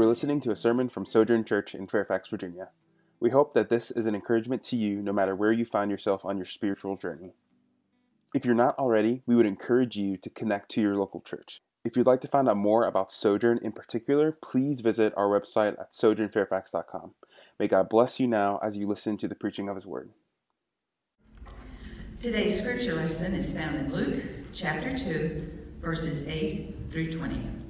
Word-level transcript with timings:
Are 0.00 0.06
listening 0.06 0.40
to 0.40 0.50
a 0.50 0.56
sermon 0.56 0.88
from 0.88 1.04
Sojourn 1.04 1.44
Church 1.44 1.74
in 1.74 1.86
Fairfax, 1.86 2.26
Virginia. 2.30 2.70
We 3.20 3.28
hope 3.28 3.52
that 3.52 3.68
this 3.68 3.90
is 3.90 4.06
an 4.06 4.14
encouragement 4.14 4.64
to 4.64 4.76
you 4.76 5.02
no 5.02 5.12
matter 5.12 5.36
where 5.36 5.52
you 5.52 5.66
find 5.66 5.90
yourself 5.90 6.24
on 6.24 6.38
your 6.38 6.46
spiritual 6.46 6.96
journey. 6.96 7.34
If 8.34 8.46
you're 8.46 8.54
not 8.54 8.78
already, 8.78 9.20
we 9.26 9.36
would 9.36 9.44
encourage 9.44 9.96
you 9.96 10.16
to 10.16 10.30
connect 10.30 10.70
to 10.70 10.80
your 10.80 10.96
local 10.96 11.20
church. 11.20 11.60
If 11.84 11.98
you'd 11.98 12.06
like 12.06 12.22
to 12.22 12.28
find 12.28 12.48
out 12.48 12.56
more 12.56 12.86
about 12.86 13.12
Sojourn 13.12 13.58
in 13.62 13.72
particular, 13.72 14.32
please 14.42 14.80
visit 14.80 15.12
our 15.18 15.28
website 15.28 15.78
at 15.78 15.92
sojournfairfax.com. 15.92 17.12
May 17.58 17.68
God 17.68 17.90
bless 17.90 18.18
you 18.18 18.26
now 18.26 18.58
as 18.62 18.78
you 18.78 18.88
listen 18.88 19.18
to 19.18 19.28
the 19.28 19.34
preaching 19.34 19.68
of 19.68 19.74
His 19.74 19.86
Word. 19.86 20.12
Today's 22.20 22.58
scripture 22.58 22.94
lesson 22.94 23.34
is 23.34 23.54
found 23.54 23.76
in 23.76 23.92
Luke 23.92 24.22
chapter 24.54 24.96
2, 24.96 25.76
verses 25.82 26.26
8 26.26 26.88
through 26.88 27.12
20. 27.12 27.69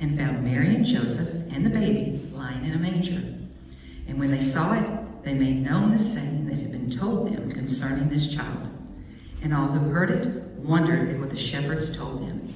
and 0.00 0.18
found 0.18 0.44
Mary 0.44 0.74
and 0.74 0.84
Joseph 0.84 1.28
and 1.50 1.64
the 1.64 1.70
baby 1.70 2.20
lying 2.32 2.64
in 2.64 2.72
a 2.72 2.78
manger. 2.78 3.22
And 4.08 4.18
when 4.18 4.30
they 4.30 4.42
saw 4.42 4.74
it, 4.74 5.24
they 5.24 5.34
made 5.34 5.62
known 5.62 5.90
the 5.90 5.98
saying 5.98 6.46
that 6.46 6.58
had 6.58 6.70
been 6.70 6.90
told 6.90 7.32
them 7.32 7.50
concerning 7.50 8.08
this 8.08 8.32
child. 8.32 8.68
And 9.42 9.54
all 9.54 9.68
who 9.68 9.88
heard 9.90 10.10
it 10.10 10.26
wondered 10.58 11.10
at 11.10 11.18
what 11.18 11.30
the 11.30 11.36
shepherds 11.36 11.96
told 11.96 12.22
them. 12.22 12.46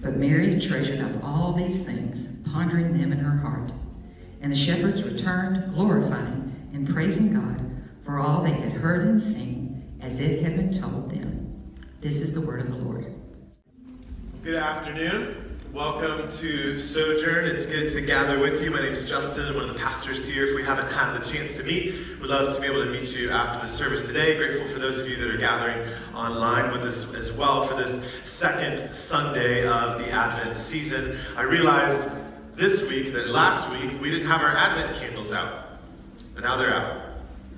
But 0.00 0.16
Mary 0.16 0.60
treasured 0.60 1.00
up 1.00 1.24
all 1.24 1.52
these 1.52 1.84
things, 1.84 2.34
pondering 2.50 2.96
them 2.96 3.12
in 3.12 3.18
her 3.18 3.38
heart. 3.38 3.72
And 4.40 4.52
the 4.52 4.56
shepherds 4.56 5.02
returned, 5.02 5.72
glorifying 5.72 6.70
and 6.72 6.88
praising 6.88 7.34
God 7.34 7.68
for 8.00 8.18
all 8.18 8.42
they 8.42 8.52
had 8.52 8.72
heard 8.72 9.04
and 9.04 9.20
seen 9.20 9.98
as 10.00 10.20
it 10.20 10.42
had 10.42 10.56
been 10.56 10.72
told 10.72 11.10
them. 11.10 11.74
This 12.00 12.20
is 12.20 12.32
the 12.32 12.40
word 12.40 12.60
of 12.60 12.70
the 12.70 12.76
Lord. 12.76 13.12
Good 14.42 14.54
afternoon. 14.54 15.47
Welcome 15.72 16.30
to 16.38 16.78
Sojourn. 16.78 17.44
It's 17.44 17.66
good 17.66 17.90
to 17.90 18.00
gather 18.00 18.38
with 18.38 18.62
you. 18.62 18.70
My 18.70 18.80
name 18.80 18.94
is 18.94 19.06
Justin, 19.06 19.54
one 19.54 19.68
of 19.68 19.74
the 19.74 19.78
pastors 19.78 20.24
here. 20.24 20.46
If 20.46 20.56
we 20.56 20.62
haven't 20.62 20.90
had 20.90 21.12
the 21.12 21.30
chance 21.30 21.58
to 21.58 21.62
meet, 21.62 21.94
we'd 22.20 22.30
love 22.30 22.54
to 22.54 22.60
be 22.60 22.66
able 22.66 22.84
to 22.84 22.90
meet 22.90 23.14
you 23.14 23.30
after 23.30 23.60
the 23.60 23.66
service 23.66 24.06
today. 24.06 24.38
Grateful 24.38 24.66
for 24.66 24.78
those 24.78 24.96
of 24.98 25.06
you 25.06 25.16
that 25.16 25.28
are 25.28 25.36
gathering 25.36 25.86
online 26.14 26.72
with 26.72 26.82
us 26.82 27.12
as 27.14 27.30
well 27.32 27.62
for 27.62 27.74
this 27.74 28.02
second 28.24 28.94
Sunday 28.94 29.66
of 29.66 29.98
the 29.98 30.10
Advent 30.10 30.56
season. 30.56 31.18
I 31.36 31.42
realized 31.42 32.08
this 32.54 32.80
week 32.82 33.12
that 33.12 33.28
last 33.28 33.70
week 33.70 34.00
we 34.00 34.10
didn't 34.10 34.26
have 34.26 34.40
our 34.40 34.56
Advent 34.56 34.96
candles 34.96 35.34
out, 35.34 35.80
but 36.34 36.44
now 36.44 36.56
they're 36.56 36.74
out. 36.74 37.02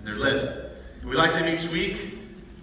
They're 0.02 0.18
lit. 0.18 0.72
We 1.04 1.14
light 1.14 1.34
them 1.34 1.46
each 1.46 1.68
week 1.68 2.19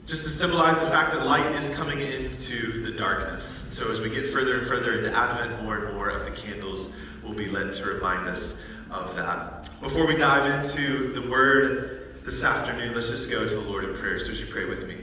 just 0.07 0.23
to 0.23 0.29
symbolize 0.29 0.79
the 0.79 0.85
fact 0.85 1.11
that 1.11 1.25
light 1.25 1.51
is 1.51 1.69
coming 1.75 1.99
into 1.99 2.81
the 2.81 2.91
darkness. 2.91 3.65
So 3.67 3.91
as 3.91 3.99
we 3.99 4.09
get 4.09 4.25
further 4.25 4.57
and 4.57 4.65
further 4.65 4.97
into 4.97 5.13
Advent, 5.13 5.61
more 5.61 5.85
and 5.85 5.95
more 5.95 6.07
of 6.07 6.23
the 6.23 6.31
candles 6.31 6.93
will 7.21 7.33
be 7.33 7.49
lit 7.49 7.73
to 7.73 7.85
remind 7.85 8.25
us 8.25 8.61
of 8.89 9.13
that. 9.17 9.69
Before 9.81 10.07
we 10.07 10.15
dive 10.15 10.49
into 10.49 11.11
the 11.11 11.29
word 11.29 12.21
this 12.23 12.41
afternoon, 12.41 12.95
let's 12.95 13.09
just 13.09 13.29
go 13.29 13.45
to 13.45 13.53
the 13.53 13.59
Lord 13.59 13.83
in 13.83 13.95
prayer. 13.95 14.17
So, 14.17 14.29
would 14.29 14.39
you 14.39 14.45
pray 14.45 14.63
with 14.63 14.87
me? 14.87 14.95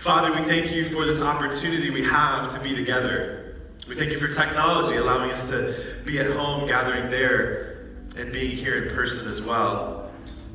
Father, 0.00 0.32
we 0.32 0.42
thank 0.42 0.72
you 0.72 0.84
for 0.84 1.06
this 1.06 1.20
opportunity 1.20 1.90
we 1.90 2.02
have 2.02 2.52
to 2.54 2.60
be 2.60 2.74
together. 2.74 3.54
We 3.86 3.94
thank 3.94 4.10
you 4.10 4.18
for 4.18 4.26
technology, 4.26 4.96
allowing 4.96 5.30
us 5.30 5.48
to 5.50 6.02
be 6.04 6.18
at 6.18 6.28
home, 6.28 6.66
gathering 6.66 7.08
there, 7.08 7.92
and 8.16 8.32
being 8.32 8.56
here 8.56 8.84
in 8.84 8.94
person 8.94 9.28
as 9.28 9.40
well. 9.40 10.03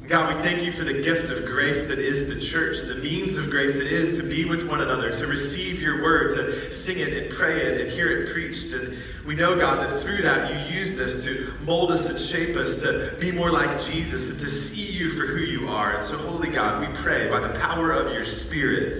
God, 0.09 0.35
we 0.35 0.41
thank 0.41 0.63
you 0.63 0.71
for 0.71 0.83
the 0.83 1.03
gift 1.03 1.29
of 1.29 1.45
grace 1.45 1.85
that 1.85 1.99
is 1.99 2.27
the 2.27 2.41
church, 2.41 2.77
the 2.87 2.95
means 2.95 3.37
of 3.37 3.51
grace 3.51 3.77
that 3.77 3.85
is 3.85 4.17
to 4.17 4.23
be 4.23 4.43
with 4.43 4.67
one 4.67 4.81
another, 4.81 5.11
to 5.11 5.27
receive 5.27 5.79
your 5.79 6.01
word, 6.01 6.35
to 6.35 6.71
sing 6.71 6.97
it 6.97 7.13
and 7.13 7.31
pray 7.31 7.67
it 7.67 7.79
and 7.79 7.91
hear 7.91 8.23
it 8.23 8.29
preached. 8.31 8.73
And 8.73 8.97
we 9.27 9.35
know, 9.35 9.55
God, 9.55 9.79
that 9.81 10.01
through 10.01 10.23
that 10.23 10.51
you 10.51 10.79
use 10.79 10.95
this 10.95 11.23
to 11.25 11.53
mold 11.61 11.91
us 11.91 12.07
and 12.09 12.19
shape 12.19 12.55
us 12.55 12.81
to 12.81 13.15
be 13.19 13.31
more 13.31 13.51
like 13.51 13.79
Jesus 13.85 14.31
and 14.31 14.39
to 14.39 14.49
see 14.49 14.91
you 14.91 15.11
for 15.11 15.27
who 15.27 15.41
you 15.41 15.67
are. 15.67 15.97
And 15.97 16.03
so, 16.03 16.17
Holy 16.17 16.49
God, 16.49 16.81
we 16.81 16.91
pray 16.95 17.29
by 17.29 17.39
the 17.39 17.53
power 17.59 17.91
of 17.91 18.11
your 18.11 18.25
Spirit 18.25 18.97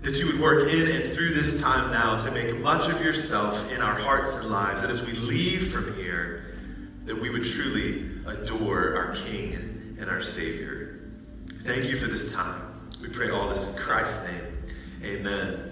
that 0.00 0.14
you 0.14 0.28
would 0.28 0.40
work 0.40 0.66
in 0.66 0.88
and 0.88 1.12
through 1.12 1.34
this 1.34 1.60
time 1.60 1.92
now 1.92 2.16
to 2.16 2.30
make 2.30 2.58
much 2.60 2.90
of 2.90 3.02
yourself 3.02 3.70
in 3.70 3.82
our 3.82 3.96
hearts 3.96 4.32
and 4.32 4.48
lives, 4.48 4.80
that 4.80 4.90
as 4.90 5.02
we 5.02 5.12
leave 5.12 5.70
from 5.70 5.94
here, 5.96 6.56
that 7.04 7.20
we 7.20 7.28
would 7.28 7.44
truly 7.44 8.08
adore 8.26 8.96
our 8.96 9.14
King 9.14 9.69
and 10.00 10.08
our 10.08 10.22
Savior. 10.22 11.02
Thank 11.62 11.90
you 11.90 11.96
for 11.96 12.06
this 12.06 12.32
time. 12.32 12.62
We 13.02 13.08
pray 13.08 13.30
all 13.30 13.48
this 13.48 13.64
in 13.64 13.74
Christ's 13.74 14.24
name. 14.26 14.64
Amen. 15.04 15.66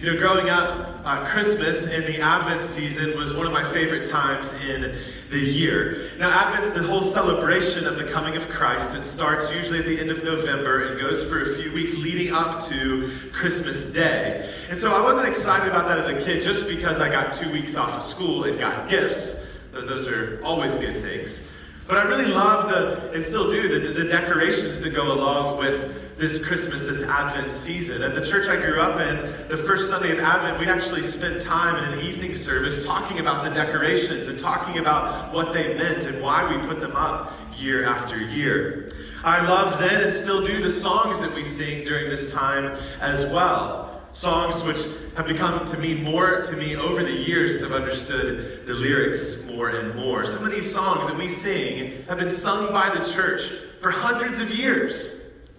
You 0.00 0.12
know, 0.12 0.18
growing 0.18 0.48
up, 0.48 1.00
uh, 1.04 1.24
Christmas 1.24 1.86
and 1.86 2.04
the 2.04 2.20
Advent 2.20 2.64
season 2.64 3.16
was 3.16 3.32
one 3.32 3.46
of 3.46 3.52
my 3.52 3.64
favorite 3.64 4.08
times 4.08 4.52
in 4.64 4.96
the 5.30 5.38
year. 5.38 6.10
Now, 6.18 6.30
Advent's 6.30 6.70
the 6.70 6.84
whole 6.84 7.02
celebration 7.02 7.86
of 7.86 7.96
the 7.96 8.04
coming 8.04 8.36
of 8.36 8.48
Christ. 8.48 8.94
It 8.94 9.04
starts 9.04 9.52
usually 9.52 9.80
at 9.80 9.86
the 9.86 9.98
end 9.98 10.10
of 10.10 10.22
November 10.22 10.86
and 10.86 11.00
goes 11.00 11.24
for 11.28 11.42
a 11.42 11.56
few 11.56 11.72
weeks 11.72 11.96
leading 11.96 12.32
up 12.32 12.62
to 12.66 13.12
Christmas 13.32 13.86
Day. 13.86 14.52
And 14.68 14.78
so 14.78 14.94
I 14.94 15.00
wasn't 15.00 15.28
excited 15.28 15.68
about 15.68 15.88
that 15.88 15.98
as 15.98 16.06
a 16.06 16.24
kid 16.24 16.42
just 16.42 16.68
because 16.68 17.00
I 17.00 17.10
got 17.10 17.32
two 17.32 17.50
weeks 17.52 17.74
off 17.74 17.96
of 17.96 18.02
school 18.02 18.44
and 18.44 18.58
got 18.58 18.88
gifts. 18.88 19.34
Those 19.72 20.06
are 20.08 20.40
always 20.44 20.74
good 20.76 20.96
things. 20.96 21.40
But 21.88 21.96
I 21.96 22.02
really 22.02 22.26
love 22.26 22.68
the, 22.68 23.10
and 23.12 23.22
still 23.22 23.50
do, 23.50 23.80
the, 23.80 23.88
the 23.88 24.04
decorations 24.04 24.78
that 24.80 24.90
go 24.90 25.10
along 25.10 25.56
with 25.56 26.18
this 26.18 26.44
Christmas, 26.44 26.82
this 26.82 27.02
Advent 27.02 27.50
season. 27.50 28.02
At 28.02 28.14
the 28.14 28.20
church 28.20 28.46
I 28.46 28.56
grew 28.56 28.78
up 28.80 29.00
in, 29.00 29.48
the 29.48 29.56
first 29.56 29.88
Sunday 29.88 30.12
of 30.12 30.18
Advent, 30.18 30.58
we'd 30.58 30.68
actually 30.68 31.02
spend 31.02 31.40
time 31.40 31.82
in 31.82 31.98
an 31.98 32.04
evening 32.04 32.34
service 32.34 32.84
talking 32.84 33.20
about 33.20 33.42
the 33.42 33.50
decorations 33.50 34.28
and 34.28 34.38
talking 34.38 34.78
about 34.78 35.32
what 35.32 35.54
they 35.54 35.74
meant 35.78 36.04
and 36.04 36.20
why 36.22 36.54
we 36.54 36.60
put 36.66 36.80
them 36.80 36.94
up 36.94 37.32
year 37.56 37.86
after 37.86 38.18
year. 38.18 38.92
I 39.24 39.46
love 39.46 39.78
then 39.78 40.02
and 40.02 40.12
still 40.12 40.44
do 40.44 40.62
the 40.62 40.70
songs 40.70 41.20
that 41.20 41.34
we 41.34 41.42
sing 41.42 41.84
during 41.84 42.10
this 42.10 42.30
time 42.30 42.76
as 43.00 43.24
well. 43.32 44.02
Songs 44.12 44.62
which 44.62 44.84
have 45.16 45.26
become 45.26 45.64
to 45.66 45.78
me 45.78 45.94
more 45.94 46.42
to 46.42 46.56
me 46.56 46.76
over 46.76 47.02
the 47.02 47.12
years 47.12 47.52
as 47.52 47.62
I've 47.62 47.72
understood 47.72 48.66
the 48.66 48.74
lyrics 48.74 49.42
more 49.58 49.70
and 49.70 49.92
more. 49.96 50.24
Some 50.24 50.44
of 50.44 50.52
these 50.52 50.72
songs 50.72 51.08
that 51.08 51.16
we 51.16 51.28
sing 51.28 52.04
have 52.08 52.18
been 52.18 52.30
sung 52.30 52.72
by 52.72 52.96
the 52.96 53.04
church 53.12 53.42
for 53.80 53.90
hundreds 53.90 54.38
of 54.38 54.52
years, 54.52 55.10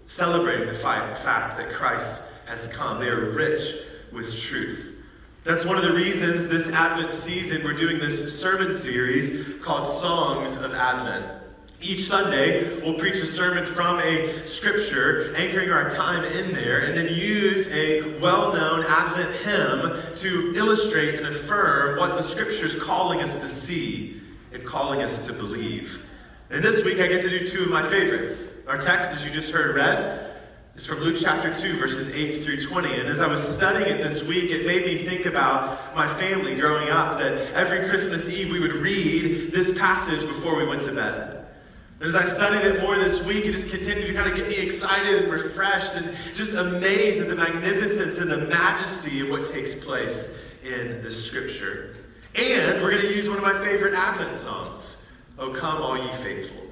celebrating 0.08 0.70
the 0.70 0.74
fact 0.74 1.22
that 1.58 1.70
Christ 1.70 2.22
has 2.46 2.68
come. 2.68 3.02
They 3.02 3.10
are 3.10 3.32
rich 3.32 3.76
with 4.14 4.34
truth. 4.40 5.04
That's 5.44 5.66
one 5.66 5.76
of 5.76 5.84
the 5.84 5.92
reasons 5.92 6.48
this 6.48 6.70
Advent 6.70 7.12
season 7.12 7.62
we're 7.62 7.74
doing 7.74 8.00
this 8.00 8.40
sermon 8.40 8.72
series 8.72 9.62
called 9.62 9.86
Songs 9.86 10.56
of 10.56 10.74
Advent. 10.74 11.39
Each 11.82 12.08
Sunday, 12.08 12.78
we'll 12.82 12.96
preach 12.96 13.16
a 13.16 13.26
sermon 13.26 13.66
from 13.66 14.00
a 14.00 14.46
scripture, 14.46 15.34
anchoring 15.38 15.72
our 15.72 15.90
time 15.90 16.26
in 16.26 16.52
there, 16.52 16.80
and 16.80 16.98
then 16.98 17.08
use 17.08 17.70
a 17.70 18.20
well 18.20 18.52
known 18.54 18.84
Advent 18.84 19.34
hymn 19.38 20.14
to 20.16 20.54
illustrate 20.58 21.16
and 21.16 21.28
affirm 21.28 21.98
what 21.98 22.18
the 22.18 22.22
scripture 22.22 22.66
is 22.66 22.76
calling 22.76 23.22
us 23.22 23.40
to 23.42 23.48
see 23.48 24.20
and 24.52 24.66
calling 24.66 25.02
us 25.02 25.26
to 25.28 25.32
believe. 25.32 26.06
And 26.50 26.62
this 26.62 26.84
week, 26.84 27.00
I 27.00 27.08
get 27.08 27.22
to 27.22 27.30
do 27.30 27.46
two 27.46 27.64
of 27.64 27.70
my 27.70 27.82
favorites. 27.82 28.48
Our 28.68 28.78
text, 28.78 29.14
as 29.14 29.24
you 29.24 29.32
just 29.32 29.52
heard 29.52 29.74
read, 29.74 30.36
is 30.76 30.86
from 30.86 31.00
Luke 31.00 31.16
chapter 31.18 31.54
2, 31.54 31.78
verses 31.78 32.10
8 32.10 32.44
through 32.44 32.62
20. 32.66 32.94
And 32.94 33.08
as 33.08 33.22
I 33.22 33.28
was 33.28 33.42
studying 33.42 33.88
it 33.88 34.04
this 34.04 34.22
week, 34.22 34.52
it 34.52 34.66
made 34.66 34.86
me 34.86 34.98
think 35.06 35.26
about 35.26 35.96
my 35.96 36.08
family 36.08 36.60
growing 36.60 36.90
up 36.90 37.18
that 37.20 37.54
every 37.54 37.88
Christmas 37.88 38.28
Eve 38.28 38.52
we 38.52 38.60
would 38.60 38.74
read 38.74 39.54
this 39.54 39.78
passage 39.80 40.28
before 40.28 40.58
we 40.58 40.66
went 40.66 40.82
to 40.82 40.92
bed. 40.92 41.39
As 42.02 42.16
I 42.16 42.26
studied 42.26 42.66
it 42.66 42.82
more 42.82 42.98
this 42.98 43.22
week, 43.24 43.46
it 43.46 43.52
just 43.52 43.70
continued 43.70 44.08
to 44.08 44.14
kind 44.14 44.32
of 44.32 44.38
get 44.38 44.48
me 44.48 44.56
excited 44.56 45.24
and 45.24 45.32
refreshed 45.32 45.96
and 45.96 46.16
just 46.34 46.54
amazed 46.54 47.22
at 47.22 47.28
the 47.28 47.36
magnificence 47.36 48.20
and 48.20 48.32
the 48.32 48.38
majesty 48.38 49.20
of 49.20 49.30
what 49.30 49.46
takes 49.46 49.76
place 49.76 50.34
in 50.64 51.02
the 51.02 51.12
scripture. 51.12 51.98
And 52.36 52.82
we're 52.82 52.92
going 52.92 53.02
to 53.02 53.14
use 53.14 53.28
one 53.28 53.38
of 53.38 53.44
my 53.44 53.54
favorite 53.66 53.94
Advent 53.94 54.38
songs, 54.38 54.96
O 55.38 55.50
Come 55.52 55.82
All 55.82 55.98
Ye 55.98 56.14
Faithful. 56.14 56.64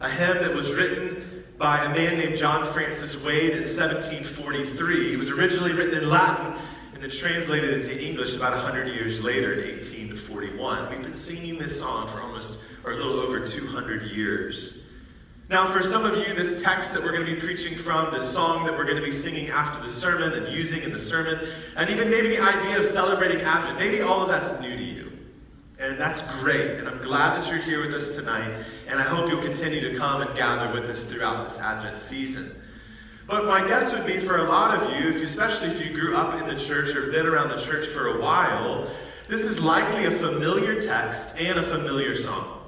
A 0.00 0.10
hymn 0.10 0.38
that 0.38 0.52
was 0.52 0.72
written 0.72 1.44
by 1.56 1.84
a 1.84 1.88
man 1.90 2.18
named 2.18 2.36
John 2.36 2.64
Francis 2.64 3.22
Wade 3.22 3.52
in 3.52 3.58
1743. 3.58 5.12
It 5.12 5.16
was 5.16 5.28
originally 5.28 5.72
written 5.72 6.02
in 6.02 6.08
Latin 6.08 6.60
and 7.00 7.10
then 7.10 7.18
translated 7.18 7.72
into 7.72 7.98
English 7.98 8.34
about 8.34 8.52
100 8.52 8.88
years 8.88 9.22
later 9.22 9.54
in 9.54 9.70
1841. 9.70 10.90
We've 10.90 11.02
been 11.02 11.14
singing 11.14 11.56
this 11.56 11.78
song 11.78 12.06
for 12.06 12.20
almost, 12.20 12.58
or 12.84 12.92
a 12.92 12.96
little 12.96 13.14
over 13.20 13.40
200 13.40 14.02
years. 14.10 14.82
Now, 15.48 15.64
for 15.64 15.82
some 15.82 16.04
of 16.04 16.18
you, 16.18 16.34
this 16.34 16.60
text 16.60 16.92
that 16.92 17.02
we're 17.02 17.12
going 17.12 17.24
to 17.24 17.34
be 17.34 17.40
preaching 17.40 17.74
from, 17.74 18.12
this 18.12 18.30
song 18.30 18.66
that 18.66 18.76
we're 18.76 18.84
going 18.84 18.98
to 18.98 19.02
be 19.02 19.10
singing 19.10 19.48
after 19.48 19.82
the 19.82 19.88
sermon 19.88 20.34
and 20.34 20.54
using 20.54 20.82
in 20.82 20.92
the 20.92 20.98
sermon, 20.98 21.40
and 21.74 21.88
even 21.88 22.10
maybe 22.10 22.28
the 22.28 22.42
idea 22.42 22.78
of 22.78 22.84
celebrating 22.84 23.40
Advent, 23.40 23.78
maybe 23.78 24.02
all 24.02 24.20
of 24.20 24.28
that's 24.28 24.60
new 24.60 24.76
to 24.76 24.84
you. 24.84 25.10
And 25.78 25.98
that's 25.98 26.20
great. 26.42 26.72
And 26.72 26.86
I'm 26.86 27.00
glad 27.00 27.40
that 27.40 27.48
you're 27.48 27.62
here 27.62 27.80
with 27.80 27.94
us 27.94 28.14
tonight. 28.14 28.54
And 28.88 28.98
I 28.98 29.04
hope 29.04 29.30
you'll 29.30 29.42
continue 29.42 29.80
to 29.90 29.96
come 29.96 30.20
and 30.20 30.36
gather 30.36 30.70
with 30.78 30.90
us 30.90 31.04
throughout 31.04 31.48
this 31.48 31.58
Advent 31.58 31.98
season. 31.98 32.54
But 33.30 33.46
my 33.46 33.64
guess 33.64 33.92
would 33.92 34.06
be 34.06 34.18
for 34.18 34.38
a 34.38 34.42
lot 34.42 34.76
of 34.76 34.92
you, 34.92 35.08
if, 35.08 35.22
especially 35.22 35.68
if 35.68 35.80
you 35.80 35.94
grew 35.94 36.16
up 36.16 36.34
in 36.40 36.48
the 36.48 36.60
church 36.60 36.88
or 36.96 37.02
have 37.02 37.12
been 37.12 37.26
around 37.26 37.48
the 37.48 37.60
church 37.60 37.86
for 37.86 38.18
a 38.18 38.20
while, 38.20 38.90
this 39.28 39.46
is 39.46 39.60
likely 39.60 40.06
a 40.06 40.10
familiar 40.10 40.80
text 40.80 41.36
and 41.38 41.56
a 41.56 41.62
familiar 41.62 42.16
song. 42.16 42.60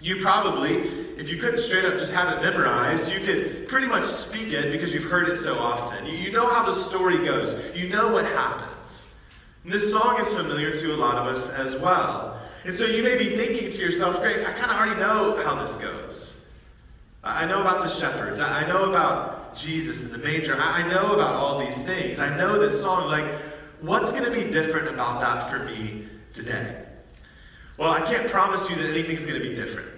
You 0.00 0.22
probably, 0.22 0.76
if 1.18 1.28
you 1.28 1.36
couldn't 1.36 1.60
straight 1.60 1.84
up 1.84 1.98
just 1.98 2.12
have 2.12 2.32
it 2.32 2.42
memorized, 2.42 3.12
you 3.12 3.20
could 3.20 3.68
pretty 3.68 3.86
much 3.86 4.04
speak 4.04 4.54
it 4.54 4.72
because 4.72 4.94
you've 4.94 5.04
heard 5.04 5.28
it 5.28 5.36
so 5.36 5.58
often. 5.58 6.06
You, 6.06 6.12
you 6.12 6.32
know 6.32 6.48
how 6.48 6.64
the 6.64 6.72
story 6.72 7.22
goes, 7.22 7.52
you 7.76 7.90
know 7.90 8.10
what 8.10 8.24
happens. 8.24 9.08
And 9.64 9.72
this 9.72 9.92
song 9.92 10.18
is 10.18 10.28
familiar 10.28 10.72
to 10.72 10.94
a 10.94 10.96
lot 10.96 11.16
of 11.16 11.26
us 11.26 11.50
as 11.50 11.76
well. 11.76 12.40
And 12.64 12.72
so 12.72 12.86
you 12.86 13.02
may 13.02 13.18
be 13.18 13.36
thinking 13.36 13.70
to 13.70 13.78
yourself, 13.78 14.20
great, 14.20 14.38
I 14.46 14.52
kind 14.52 14.70
of 14.70 14.78
already 14.78 14.98
know 14.98 15.36
how 15.44 15.54
this 15.56 15.74
goes. 15.74 16.38
I 17.22 17.44
know 17.44 17.60
about 17.60 17.82
the 17.82 17.88
shepherds, 17.88 18.40
I 18.40 18.66
know 18.66 18.88
about 18.88 19.37
Jesus 19.54 20.04
in 20.04 20.12
the 20.12 20.18
manger, 20.18 20.56
I 20.56 20.86
know 20.86 21.14
about 21.14 21.34
all 21.34 21.58
these 21.58 21.80
things. 21.82 22.20
I 22.20 22.36
know 22.36 22.58
this 22.58 22.80
song. 22.80 23.08
Like, 23.08 23.30
what's 23.80 24.12
going 24.12 24.24
to 24.24 24.30
be 24.30 24.50
different 24.50 24.88
about 24.88 25.20
that 25.20 25.48
for 25.48 25.64
me 25.64 26.06
today? 26.32 26.84
Well, 27.76 27.90
I 27.90 28.00
can't 28.00 28.28
promise 28.28 28.68
you 28.68 28.76
that 28.76 28.90
anything's 28.90 29.24
going 29.24 29.40
to 29.40 29.48
be 29.48 29.54
different. 29.54 29.88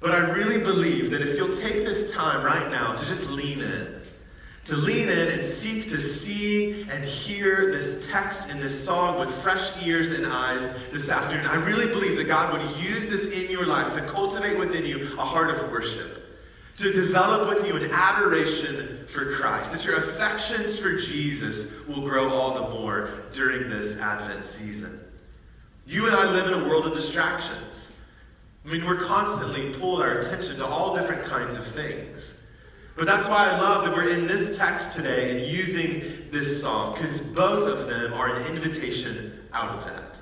But 0.00 0.12
I 0.12 0.18
really 0.18 0.58
believe 0.58 1.10
that 1.10 1.22
if 1.22 1.36
you'll 1.36 1.54
take 1.54 1.76
this 1.76 2.10
time 2.10 2.44
right 2.44 2.70
now 2.70 2.94
to 2.94 3.06
just 3.06 3.30
lean 3.30 3.60
in, 3.60 4.00
to 4.64 4.76
lean 4.76 5.08
in 5.08 5.28
and 5.28 5.44
seek 5.44 5.88
to 5.90 5.98
see 5.98 6.82
and 6.90 7.04
hear 7.04 7.70
this 7.72 8.06
text 8.10 8.48
and 8.48 8.62
this 8.62 8.84
song 8.84 9.18
with 9.18 9.30
fresh 9.30 9.70
ears 9.82 10.10
and 10.10 10.26
eyes 10.26 10.68
this 10.90 11.10
afternoon, 11.10 11.46
I 11.46 11.56
really 11.56 11.86
believe 11.86 12.16
that 12.16 12.24
God 12.24 12.52
would 12.52 12.62
use 12.82 13.06
this 13.06 13.26
in 13.26 13.50
your 13.50 13.66
life 13.66 13.92
to 13.94 14.00
cultivate 14.02 14.58
within 14.58 14.84
you 14.84 15.18
a 15.18 15.24
heart 15.24 15.50
of 15.50 15.70
worship, 15.70 16.29
to 16.76 16.92
develop 16.92 17.48
with 17.48 17.66
you 17.66 17.76
an 17.76 17.90
adoration 17.90 19.04
for 19.06 19.32
Christ, 19.32 19.72
that 19.72 19.84
your 19.84 19.96
affections 19.96 20.78
for 20.78 20.96
Jesus 20.96 21.70
will 21.86 22.02
grow 22.02 22.30
all 22.30 22.54
the 22.54 22.74
more 22.74 23.10
during 23.32 23.68
this 23.68 23.98
Advent 23.98 24.44
season. 24.44 25.00
You 25.86 26.06
and 26.06 26.14
I 26.14 26.30
live 26.30 26.46
in 26.46 26.54
a 26.54 26.68
world 26.68 26.86
of 26.86 26.94
distractions. 26.94 27.92
I 28.64 28.68
mean, 28.68 28.86
we're 28.86 29.00
constantly 29.00 29.72
pulled 29.74 30.02
our 30.02 30.12
attention 30.12 30.58
to 30.58 30.66
all 30.66 30.94
different 30.94 31.24
kinds 31.24 31.56
of 31.56 31.66
things. 31.66 32.40
But 32.96 33.06
that's 33.06 33.26
why 33.26 33.48
I 33.48 33.58
love 33.58 33.84
that 33.84 33.94
we're 33.94 34.10
in 34.10 34.26
this 34.26 34.56
text 34.56 34.94
today 34.94 35.30
and 35.30 35.50
using 35.50 36.28
this 36.30 36.60
song, 36.60 36.94
because 36.94 37.20
both 37.20 37.66
of 37.66 37.88
them 37.88 38.12
are 38.12 38.34
an 38.34 38.46
invitation 38.46 39.40
out 39.52 39.70
of 39.70 39.84
that, 39.86 40.20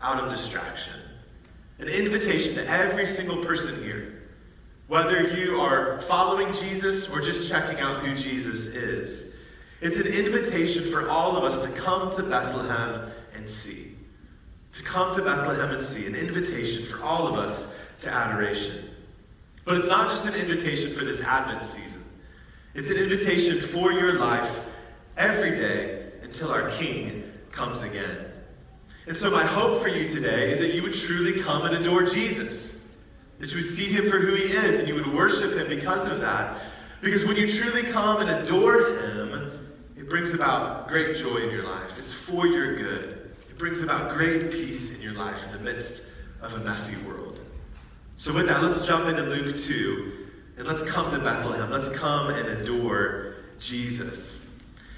out 0.00 0.22
of 0.22 0.30
distraction. 0.30 0.94
An 1.80 1.88
invitation 1.88 2.54
to 2.54 2.66
every 2.68 3.06
single 3.06 3.44
person 3.44 3.82
here, 3.82 4.19
whether 4.90 5.22
you 5.22 5.58
are 5.58 5.98
following 6.02 6.52
Jesus 6.52 7.08
or 7.08 7.22
just 7.22 7.48
checking 7.48 7.80
out 7.80 8.04
who 8.04 8.14
Jesus 8.14 8.66
is. 8.66 9.32
It's 9.80 9.96
an 9.96 10.08
invitation 10.08 10.84
for 10.84 11.08
all 11.08 11.38
of 11.38 11.44
us 11.44 11.64
to 11.64 11.70
come 11.70 12.10
to 12.16 12.22
Bethlehem 12.22 13.10
and 13.34 13.48
see 13.48 13.90
to 14.72 14.82
come 14.82 15.14
to 15.14 15.22
Bethlehem 15.22 15.70
and 15.70 15.82
see, 15.82 16.06
an 16.06 16.14
invitation 16.14 16.84
for 16.84 17.02
all 17.02 17.26
of 17.26 17.36
us 17.36 17.72
to 18.00 18.10
adoration. 18.10 18.90
But 19.64 19.76
it's 19.76 19.88
not 19.88 20.08
just 20.08 20.26
an 20.26 20.34
invitation 20.34 20.94
for 20.94 21.04
this 21.04 21.20
Advent 21.20 21.64
season, 21.64 22.04
it's 22.74 22.90
an 22.90 22.96
invitation 22.96 23.60
for 23.60 23.92
your 23.92 24.18
life 24.18 24.60
every 25.16 25.56
day 25.56 26.12
until 26.22 26.50
our 26.50 26.70
King 26.70 27.30
comes 27.50 27.82
again. 27.82 28.26
And 29.06 29.16
so, 29.16 29.30
my 29.30 29.44
hope 29.44 29.82
for 29.82 29.88
you 29.88 30.06
today 30.06 30.52
is 30.52 30.60
that 30.60 30.74
you 30.74 30.82
would 30.82 30.94
truly 30.94 31.40
come 31.40 31.62
and 31.66 31.74
adore 31.74 32.04
Jesus, 32.04 32.69
that 33.40 33.50
you 33.50 33.56
would 33.56 33.66
see 33.66 33.86
him 33.86 34.08
for 34.08 34.18
who 34.18 34.34
he 34.34 34.44
is, 34.44 34.78
and 34.78 34.86
you 34.86 34.94
would 34.94 35.12
worship 35.12 35.54
him 35.54 35.68
because 35.68 36.06
of 36.06 36.20
that. 36.20 36.60
Because 37.00 37.24
when 37.24 37.36
you 37.36 37.48
truly 37.48 37.82
come 37.82 38.20
and 38.20 38.30
adore 38.30 38.78
him, 38.78 39.50
it 39.96 40.08
brings 40.08 40.32
about 40.32 40.86
great 40.88 41.16
joy 41.16 41.38
in 41.38 41.50
your 41.50 41.64
life. 41.64 41.98
It's 41.98 42.12
for 42.12 42.46
your 42.46 42.76
good 42.76 43.32
It 43.48 43.58
brings 43.58 43.80
about 43.80 44.12
great 44.12 44.50
peace 44.50 44.94
in 44.94 45.00
your 45.00 45.14
life 45.14 45.44
in 45.46 45.52
the 45.52 45.58
midst 45.58 46.02
of 46.42 46.54
a 46.54 46.58
messy 46.58 46.96
world. 47.06 47.40
So, 48.16 48.32
with 48.34 48.46
that, 48.48 48.62
let's 48.62 48.86
jump 48.86 49.08
into 49.08 49.22
Luke 49.22 49.56
2 49.56 50.26
and 50.58 50.66
let's 50.66 50.82
come 50.82 51.10
to 51.10 51.18
Bethlehem. 51.18 51.70
Let's 51.70 51.88
come 51.88 52.28
and 52.28 52.46
adore 52.46 53.36
Jesus. 53.58 54.39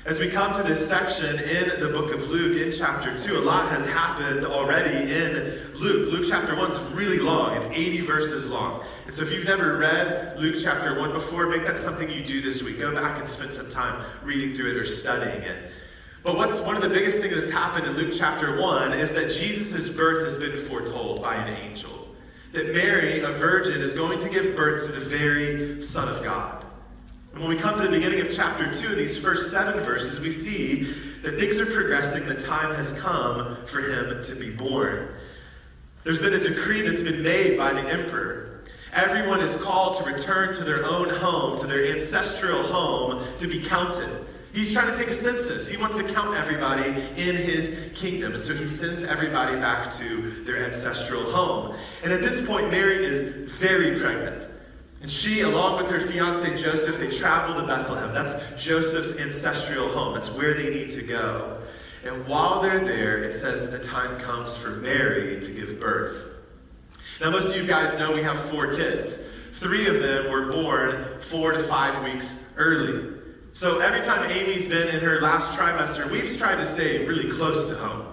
As 0.05 0.19
we 0.19 0.29
come 0.29 0.53
to 0.55 0.65
this 0.65 0.89
section 0.89 1.39
in 1.39 1.79
the 1.79 1.89
book 1.89 2.13
of 2.13 2.29
Luke, 2.29 2.57
in 2.61 2.77
chapter 2.77 3.17
2, 3.17 3.39
a 3.39 3.39
lot 3.39 3.71
has 3.71 3.87
happened 3.87 4.45
already 4.45 5.13
in 5.13 5.61
Luke. 5.75 6.11
Luke 6.11 6.27
chapter 6.29 6.57
1 6.57 6.73
is 6.73 6.79
really 6.93 7.21
long, 7.21 7.57
it's 7.57 7.69
80 7.69 8.01
verses 8.01 8.45
long. 8.49 8.83
And 9.07 9.15
so 9.15 9.23
if 9.23 9.31
you've 9.31 9.45
never 9.45 9.77
read 9.77 10.37
Luke 10.41 10.57
chapter 10.61 10.99
1 10.99 11.13
before, 11.13 11.47
make 11.47 11.65
that 11.67 11.79
something 11.79 12.11
you 12.11 12.25
do 12.25 12.41
this 12.41 12.65
week. 12.65 12.81
Go 12.81 12.93
back 12.93 13.21
and 13.21 13.29
spend 13.29 13.53
some 13.53 13.71
time 13.71 14.05
reading 14.25 14.57
through 14.57 14.73
it 14.73 14.77
or 14.77 14.85
studying 14.85 15.43
it. 15.43 15.71
But 16.25 16.37
what's 16.37 16.59
one 16.59 16.75
of 16.75 16.83
the 16.83 16.89
biggest 16.89 17.21
things 17.21 17.35
that's 17.35 17.51
happened 17.51 17.87
in 17.87 17.93
Luke 17.93 18.13
chapter 18.13 18.61
1 18.61 18.95
is 18.95 19.13
that 19.13 19.31
Jesus' 19.31 19.89
birth 19.89 20.25
has 20.25 20.37
been 20.37 20.57
foretold 20.57 21.23
by 21.23 21.37
an 21.37 21.57
angel. 21.57 22.09
That 22.55 22.75
Mary, 22.75 23.21
a 23.21 23.31
virgin, 23.31 23.81
is 23.81 23.93
going 23.93 24.19
to 24.19 24.29
give 24.29 24.57
birth 24.57 24.85
to 24.87 24.91
the 24.91 24.99
very 24.99 25.81
Son 25.81 26.09
of 26.09 26.25
God. 26.25 26.62
And 27.33 27.41
when 27.41 27.49
we 27.49 27.57
come 27.57 27.79
to 27.79 27.85
the 27.85 27.91
beginning 27.91 28.21
of 28.21 28.33
chapter 28.35 28.71
2, 28.71 28.95
these 28.95 29.17
first 29.17 29.51
seven 29.51 29.83
verses, 29.83 30.21
we 30.21 30.31
see 30.31 30.95
that 31.23 31.39
things 31.39 31.59
are 31.59 31.67
progressing. 31.67 32.27
The 32.27 32.35
time 32.35 32.75
has 32.75 32.93
come 32.95 33.65
for 33.65 33.81
him 33.81 34.23
to 34.23 34.35
be 34.35 34.51
born. 34.51 35.09
There's 36.05 36.19
been 36.19 36.35
a 36.35 36.41
decree 36.41 36.83
that's 36.83 37.01
been 37.01 37.23
made 37.23 37.57
by 37.57 37.73
the 37.73 37.81
emperor. 37.81 38.65
Everyone 38.93 39.41
is 39.41 39.57
called 39.57 39.97
to 39.97 40.05
return 40.05 40.53
to 40.55 40.65
their 40.65 40.85
own 40.85 41.09
home, 41.09 41.59
to 41.61 41.67
their 41.67 41.87
ancestral 41.87 42.63
home, 42.63 43.25
to 43.39 43.47
be 43.47 43.63
counted. 43.63 44.27
He's 44.53 44.71
trying 44.71 44.93
to 44.93 44.99
take 44.99 45.09
a 45.09 45.15
census. 45.15 45.67
He 45.67 45.79
wants 45.79 45.97
to 45.97 46.05
count 46.05 46.37
everybody 46.37 46.91
in 47.17 47.37
his 47.37 47.91
kingdom. 47.95 48.35
And 48.35 48.43
so 48.43 48.55
he 48.55 48.67
sends 48.67 49.05
everybody 49.05 49.59
back 49.59 49.91
to 49.95 50.45
their 50.45 50.67
ancestral 50.67 51.33
home. 51.33 51.75
And 52.05 52.13
at 52.13 52.21
this 52.21 52.47
point, 52.47 52.71
Mary 52.71 53.03
is 53.03 53.51
very 53.53 53.99
pregnant. 53.99 54.52
And 55.03 55.11
she, 55.11 55.41
along 55.41 55.83
with 55.83 55.91
her 55.91 55.99
fiance 55.99 56.57
Joseph, 56.57 56.99
they 56.99 57.09
travel 57.09 57.61
to 57.61 57.67
Bethlehem. 57.67 58.15
That's 58.15 58.35
Joseph's 58.63 59.19
ancestral 59.19 59.89
home. 59.89 60.15
That's 60.15 60.31
where 60.31 60.55
they 60.55 60.71
need 60.71 60.91
to 60.91 61.03
go. 61.03 61.61
And 62.05 62.25
while 62.29 62.63
they're 62.63 62.85
there, 62.85 63.19
it 63.19 63.33
says 63.33 63.61
that 63.61 63.73
the 63.73 63.85
time 63.85 64.17
comes 64.19 64.55
for 64.55 64.71
Mary 64.71 65.41
to 65.41 65.51
give 65.53 65.81
birth. 65.81 66.29
Now, 67.21 67.31
most 67.31 67.49
of 67.49 67.57
you 67.57 67.67
guys 67.67 67.99
know 67.99 68.13
we 68.13 68.23
have 68.23 68.39
four 68.39 68.75
kids. 68.75 69.19
Three 69.53 69.89
of 69.89 70.01
them 70.01 70.31
were 70.31 70.53
born 70.53 71.21
four 71.21 71.51
to 71.51 71.59
five 71.59 72.03
weeks 72.05 72.37
early. 72.57 73.19
So 73.53 73.81
every 73.81 74.03
time 74.03 74.31
Amy's 74.31 74.69
been 74.69 74.87
in 74.89 75.01
her 75.01 75.21
last 75.21 75.51
trimester, 75.59 76.09
we've 76.11 76.37
tried 76.39 76.57
to 76.57 76.67
stay 76.67 77.05
really 77.05 77.29
close 77.29 77.69
to 77.69 77.75
home. 77.75 78.12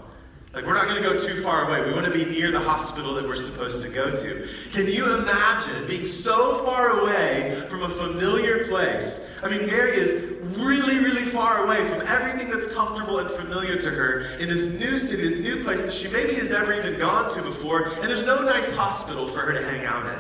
Like, 0.52 0.66
we're 0.66 0.74
not 0.74 0.86
going 0.86 1.02
to 1.02 1.08
go 1.08 1.16
too 1.16 1.44
far 1.44 1.70
away. 1.70 1.88
We 1.88 1.94
want 1.94 2.06
to 2.06 2.12
be 2.12 2.26
near 2.26 2.52
the 2.52 2.60
hospital 2.60 3.14
that 3.14 3.28
we're 3.28 3.36
supposed 3.36 3.84
to 3.84 3.90
go 3.90 4.10
to. 4.16 4.48
Can 4.72 4.88
you 4.88 5.14
imagine 5.14 5.88
being 5.88 6.06
so 6.06 6.64
far 6.66 7.02
away 7.02 7.68
from 7.70 7.84
a 7.84 7.90
familiar 7.90 8.68
place? 8.68 9.20
I 9.44 9.50
mean, 9.50 9.68
Mary 9.68 9.98
is 9.98 10.40
really, 10.58 10.98
really 10.98 11.24
far 11.24 11.64
away 11.64 11.86
from 11.86 12.02
everything 12.02 12.50
that's 12.50 12.66
comfortable 12.74 13.20
and 13.20 13.30
familiar 13.30 13.78
to 13.78 13.90
her 13.92 14.22
in 14.40 14.50
this 14.50 14.66
new 14.66 14.98
city, 14.98 15.22
this 15.22 15.38
new 15.38 15.64
place 15.64 15.86
that 15.86 15.94
she 15.94 16.08
maybe 16.08 16.34
has 16.34 16.50
never 16.50 16.74
even 16.74 16.98
gone 16.98 17.32
to 17.36 17.44
before, 17.44 17.94
and 18.00 18.10
there's 18.10 18.26
no 18.26 18.42
nice 18.42 18.70
hospital 18.72 19.28
for 19.28 19.42
her 19.42 19.54
to 19.54 19.64
hang 19.64 19.86
out 19.86 20.08
in. 20.08 20.20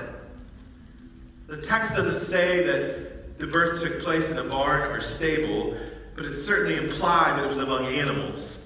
The 1.47 1.61
text 1.61 1.95
doesn't 1.95 2.19
say 2.19 2.63
that 2.65 3.39
the 3.39 3.47
birth 3.47 3.81
took 3.81 3.99
place 3.99 4.29
in 4.29 4.37
a 4.37 4.43
barn 4.43 4.91
or 4.91 5.01
stable, 5.01 5.75
but 6.15 6.25
it 6.25 6.35
certainly 6.35 6.75
implied 6.75 7.37
that 7.37 7.45
it 7.45 7.47
was 7.47 7.59
among 7.59 7.87
animals. 7.87 8.58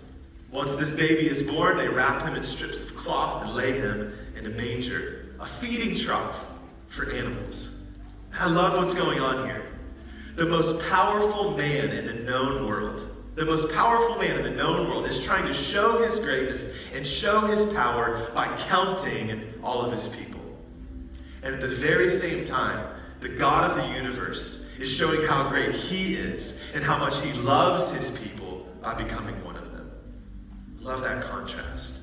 Once 0.54 0.76
this 0.76 0.94
baby 0.94 1.28
is 1.28 1.42
born, 1.42 1.78
they 1.78 1.88
wrap 1.88 2.22
him 2.22 2.36
in 2.36 2.44
strips 2.44 2.84
of 2.84 2.96
cloth 2.96 3.42
and 3.42 3.56
lay 3.56 3.72
him 3.72 4.16
in 4.38 4.46
a 4.46 4.50
manger, 4.50 5.34
a 5.40 5.46
feeding 5.48 5.98
trough 5.98 6.46
for 6.90 7.10
animals. 7.10 7.76
I 8.40 8.48
love 8.48 8.78
what's 8.78 8.94
going 8.94 9.20
on 9.20 9.48
here. 9.48 9.66
The 10.36 10.46
most 10.46 10.80
powerful 10.90 11.58
man 11.58 11.90
in 11.90 12.06
the 12.06 12.14
known 12.14 12.68
world, 12.68 13.10
the 13.34 13.46
most 13.46 13.74
powerful 13.74 14.16
man 14.20 14.38
in 14.38 14.44
the 14.44 14.52
known 14.52 14.88
world, 14.88 15.08
is 15.08 15.24
trying 15.26 15.48
to 15.48 15.54
show 15.56 15.98
his 15.98 16.20
greatness 16.20 16.70
and 16.94 17.06
show 17.06 17.48
his 17.48 17.74
power 17.74 18.30
by 18.36 18.56
counting 18.68 19.56
all 19.64 19.82
of 19.82 19.92
his 19.92 20.08
people. 20.08 20.40
And 21.42 21.56
at 21.56 21.62
the 21.62 21.68
very 21.68 22.12
same 22.12 22.46
time, 22.46 22.96
the 23.22 23.30
God 23.30 23.72
of 23.72 23.78
the 23.78 23.88
universe 23.96 24.64
is 24.78 24.88
showing 24.88 25.26
how 25.26 25.50
great 25.50 25.74
he 25.74 26.14
is 26.14 26.60
and 26.76 26.84
how 26.84 27.00
much 27.00 27.20
he 27.22 27.34
loves 27.34 27.92
his 27.92 28.12
people 28.20 28.68
by 28.84 28.94
becoming 28.94 29.44
one. 29.44 29.53
Love 30.84 31.02
that 31.04 31.24
contrast. 31.24 32.02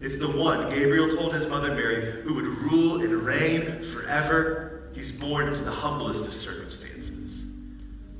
It's 0.00 0.18
the 0.18 0.28
one, 0.28 0.68
Gabriel 0.68 1.08
told 1.08 1.32
his 1.32 1.46
mother 1.46 1.72
Mary, 1.72 2.22
who 2.22 2.34
would 2.34 2.44
rule 2.44 3.00
and 3.00 3.12
reign 3.12 3.80
forever. 3.82 4.90
He's 4.92 5.12
born 5.12 5.46
into 5.46 5.62
the 5.62 5.70
humblest 5.70 6.26
of 6.26 6.34
circumstances. 6.34 7.44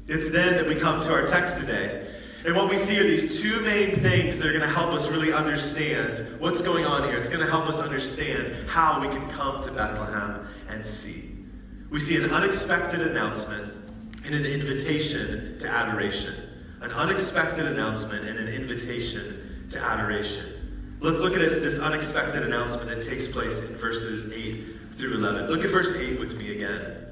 It's 0.06 0.30
then 0.30 0.54
that 0.54 0.66
we 0.66 0.76
come 0.76 1.00
to 1.00 1.12
our 1.12 1.26
text 1.26 1.58
today. 1.58 2.08
And 2.44 2.54
what 2.54 2.70
we 2.70 2.76
see 2.76 2.98
are 3.00 3.02
these 3.02 3.40
two 3.40 3.60
main 3.60 3.96
things 3.96 4.38
that 4.38 4.46
are 4.46 4.52
going 4.52 4.68
to 4.68 4.74
help 4.74 4.92
us 4.92 5.08
really 5.08 5.32
understand 5.32 6.40
what's 6.40 6.60
going 6.60 6.84
on 6.84 7.04
here. 7.04 7.16
It's 7.16 7.28
going 7.28 7.44
to 7.44 7.50
help 7.50 7.66
us 7.66 7.78
understand 7.78 8.68
how 8.68 9.00
we 9.00 9.08
can 9.08 9.28
come 9.28 9.60
to 9.64 9.72
Bethlehem 9.72 10.46
and 10.68 10.86
see. 10.86 11.30
We 11.90 11.98
see 11.98 12.16
an 12.16 12.30
unexpected 12.30 13.00
announcement 13.00 13.74
and 14.24 14.34
an 14.34 14.44
invitation 14.44 15.58
to 15.58 15.68
adoration. 15.68 16.34
An 16.80 16.92
unexpected 16.92 17.66
announcement 17.66 18.28
and 18.28 18.38
an 18.38 18.48
invitation 18.48 19.41
to 19.72 19.80
adoration. 19.80 20.98
Let's 21.00 21.18
look 21.18 21.34
at 21.34 21.42
it, 21.42 21.62
this 21.62 21.78
unexpected 21.78 22.44
announcement 22.44 22.88
that 22.88 23.02
takes 23.02 23.26
place 23.26 23.58
in 23.58 23.74
verses 23.74 24.32
8 24.32 24.64
through 24.92 25.14
11. 25.14 25.48
Look 25.48 25.64
at 25.64 25.70
verse 25.70 25.92
8 25.92 26.20
with 26.20 26.36
me 26.36 26.52
again. 26.52 27.06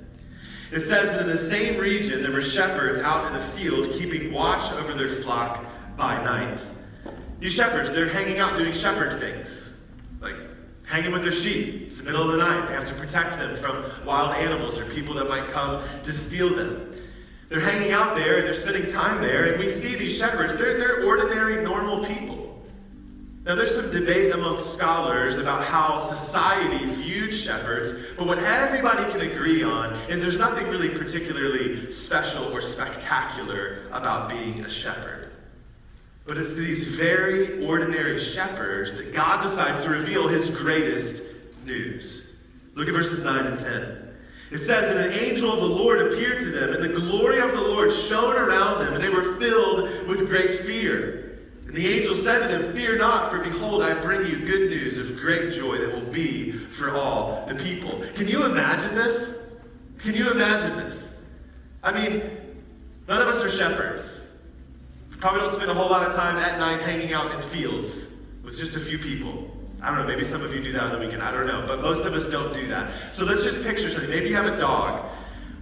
It 0.71 0.81
says 0.81 1.21
in 1.21 1.27
the 1.27 1.37
same 1.37 1.81
region 1.81 2.23
there 2.23 2.31
were 2.31 2.41
shepherds 2.41 3.01
out 3.01 3.27
in 3.27 3.33
the 3.33 3.41
field 3.41 3.93
keeping 3.93 4.33
watch 4.33 4.71
over 4.73 4.95
their 4.95 5.09
flock 5.09 5.65
by 5.97 6.23
night. 6.23 6.65
These 7.41 7.53
shepherds, 7.53 7.91
they're 7.91 8.09
hanging 8.09 8.39
out 8.39 8.57
doing 8.57 8.73
shepherd 8.73 9.19
things, 9.19 9.75
like 10.21 10.37
hanging 10.85 11.11
with 11.11 11.23
their 11.23 11.33
sheep. 11.33 11.83
It's 11.87 11.99
the 11.99 12.05
middle 12.05 12.23
of 12.23 12.33
the 12.33 12.39
night. 12.39 12.69
They 12.69 12.75
have 12.75 12.87
to 12.87 12.95
protect 12.95 13.39
them 13.39 13.57
from 13.57 13.85
wild 14.05 14.37
animals 14.37 14.79
or 14.79 14.85
people 14.85 15.15
that 15.15 15.29
might 15.29 15.49
come 15.49 15.83
to 16.03 16.13
steal 16.13 16.55
them. 16.55 16.93
They're 17.49 17.59
hanging 17.59 17.91
out 17.91 18.15
there 18.15 18.37
and 18.37 18.47
they're 18.47 18.53
spending 18.53 18.89
time 18.89 19.21
there, 19.21 19.51
and 19.51 19.59
we 19.59 19.69
see 19.69 19.97
these 19.97 20.17
shepherds. 20.17 20.55
They're, 20.55 20.79
they're 20.79 21.05
ordinary, 21.05 21.65
normal 21.65 22.05
people. 22.05 22.40
Now, 23.45 23.55
there's 23.55 23.75
some 23.75 23.91
debate 23.91 24.35
among 24.35 24.59
scholars 24.59 25.39
about 25.39 25.65
how 25.65 25.99
society 25.99 26.85
viewed 26.85 27.33
shepherds, 27.33 27.93
but 28.19 28.27
what 28.27 28.39
everybody 28.39 29.11
can 29.11 29.23
agree 29.23 29.63
on 29.63 29.95
is 30.11 30.21
there's 30.21 30.37
nothing 30.37 30.69
really 30.69 30.91
particularly 30.91 31.91
special 31.91 32.45
or 32.45 32.61
spectacular 32.61 33.89
about 33.93 34.29
being 34.29 34.63
a 34.63 34.69
shepherd. 34.69 35.31
But 36.27 36.37
it's 36.37 36.55
these 36.55 36.95
very 36.97 37.67
ordinary 37.67 38.19
shepherds 38.19 38.93
that 38.99 39.15
God 39.15 39.43
decides 39.43 39.81
to 39.83 39.89
reveal 39.89 40.29
his 40.29 40.51
greatest 40.51 41.23
news. 41.65 42.27
Look 42.75 42.89
at 42.89 42.95
verses 42.95 43.23
9 43.25 43.47
and 43.47 43.59
10. 43.59 44.09
It 44.51 44.59
says, 44.59 44.95
that 44.95 45.07
an 45.07 45.13
angel 45.15 45.51
of 45.51 45.61
the 45.61 45.67
Lord 45.67 46.13
appeared 46.13 46.41
to 46.41 46.51
them, 46.51 46.75
and 46.75 46.83
the 46.83 47.01
glory 47.01 47.41
of 47.41 47.53
the 47.53 47.61
Lord 47.61 47.91
shone 47.91 48.37
around 48.37 48.85
them, 48.85 48.95
and 48.95 49.03
they 49.03 49.09
were 49.09 49.37
filled 49.39 50.07
with 50.07 50.29
great 50.29 50.57
fear. 50.57 51.20
And 51.71 51.79
the 51.79 51.87
angel 51.87 52.17
said 52.17 52.41
to 52.41 52.49
them, 52.49 52.75
Fear 52.75 52.99
not, 52.99 53.31
for 53.31 53.39
behold, 53.39 53.81
I 53.81 53.95
bring 53.95 54.27
you 54.27 54.45
good 54.45 54.71
news 54.71 54.99
of 54.99 55.17
great 55.17 55.53
joy 55.53 55.79
that 55.79 55.95
will 55.95 56.11
be 56.11 56.51
for 56.51 56.97
all 56.97 57.47
the 57.47 57.55
people. 57.55 58.03
Can 58.17 58.27
you 58.27 58.45
imagine 58.45 58.93
this? 58.97 59.37
Can 59.99 60.15
you 60.15 60.33
imagine 60.33 60.77
this? 60.79 61.11
I 61.85 61.93
mean, 61.93 62.29
none 63.07 63.23
of 63.23 63.29
us 63.29 63.41
are 63.41 63.49
shepherds. 63.49 64.21
Probably 65.21 65.43
don't 65.43 65.53
spend 65.53 65.71
a 65.71 65.75
whole 65.75 65.89
lot 65.89 66.05
of 66.05 66.13
time 66.13 66.39
at 66.39 66.59
night 66.59 66.83
hanging 66.83 67.13
out 67.13 67.31
in 67.31 67.41
fields 67.41 68.09
with 68.43 68.59
just 68.59 68.75
a 68.75 68.81
few 68.81 68.99
people. 68.99 69.49
I 69.81 69.91
don't 69.91 69.99
know, 70.01 70.09
maybe 70.09 70.25
some 70.25 70.43
of 70.43 70.53
you 70.53 70.65
do 70.65 70.73
that 70.73 70.83
on 70.83 70.91
the 70.91 70.99
weekend. 70.99 71.23
I 71.23 71.31
don't 71.31 71.47
know. 71.47 71.65
But 71.69 71.83
most 71.83 72.05
of 72.05 72.15
us 72.15 72.27
don't 72.27 72.53
do 72.53 72.67
that. 72.67 73.15
So 73.15 73.25
let's 73.25 73.45
just 73.45 73.63
picture 73.63 73.89
something. 73.89 74.11
Maybe 74.11 74.29
you 74.29 74.35
have 74.35 74.47
a 74.47 74.59
dog 74.59 75.09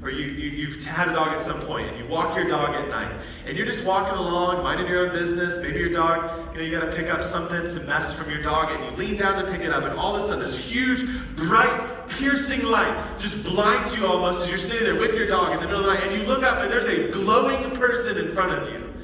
or 0.01 0.11
you, 0.11 0.27
you, 0.27 0.71
have 0.71 0.85
had 0.85 1.09
a 1.09 1.13
dog 1.13 1.29
at 1.29 1.41
some 1.41 1.61
point, 1.61 1.89
and 1.89 1.99
you 1.99 2.07
walk 2.07 2.37
your 2.37 2.47
dog 2.47 2.75
at 2.75 2.89
night, 2.89 3.21
and 3.47 3.57
you're 3.57 3.67
just 3.67 3.85
walking 3.85 4.17
along, 4.17 4.63
minding 4.63 4.87
your 4.87 5.07
own 5.07 5.13
business. 5.13 5.57
Maybe 5.61 5.81
your 5.81 5.91
dog, 5.91 6.53
you 6.53 6.59
know, 6.59 6.65
you 6.65 6.71
got 6.71 6.89
to 6.89 6.97
pick 6.97 7.11
up 7.11 7.21
something, 7.21 7.67
some 7.67 7.85
mess 7.87 8.13
from 8.13 8.31
your 8.31 8.41
dog, 8.41 8.71
and 8.71 8.85
you 8.85 8.91
lean 8.93 9.17
down 9.17 9.45
to 9.45 9.51
pick 9.51 9.63
it 9.63 9.73
up, 9.73 9.85
and 9.85 9.99
all 9.99 10.15
of 10.15 10.23
a 10.23 10.25
sudden, 10.25 10.39
this 10.39 10.57
huge, 10.57 11.05
bright, 11.35 12.09
piercing 12.11 12.63
light 12.63 13.19
just 13.19 13.43
blinds 13.43 13.97
you 13.97 14.07
almost 14.07 14.43
as 14.43 14.49
you're 14.49 14.59
sitting 14.59 14.85
there 14.85 14.95
with 14.95 15.17
your 15.17 15.27
dog 15.27 15.53
in 15.55 15.61
the 15.61 15.67
middle 15.67 15.81
of 15.81 15.87
the 15.87 15.95
night, 15.95 16.05
and 16.05 16.21
you 16.21 16.29
look 16.29 16.45
up, 16.45 16.59
and 16.61 16.71
there's 16.71 16.87
a 16.87 17.11
glowing 17.11 17.71
person 17.73 18.19
in 18.19 18.31
front 18.31 18.53
of 18.53 18.73
you. 18.73 18.95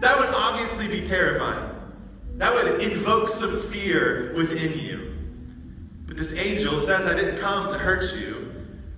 That 0.00 0.16
would 0.20 0.28
obviously 0.28 0.86
be 0.86 1.04
terrifying. 1.04 1.68
That 2.36 2.54
would 2.54 2.80
invoke 2.80 3.28
some 3.28 3.60
fear 3.60 4.32
within 4.36 4.78
you. 4.78 5.16
But 6.06 6.16
this 6.16 6.32
angel 6.34 6.78
says, 6.78 7.08
I 7.08 7.14
didn't 7.14 7.38
come 7.38 7.68
to 7.72 7.76
hurt 7.76 8.14
you. 8.14 8.37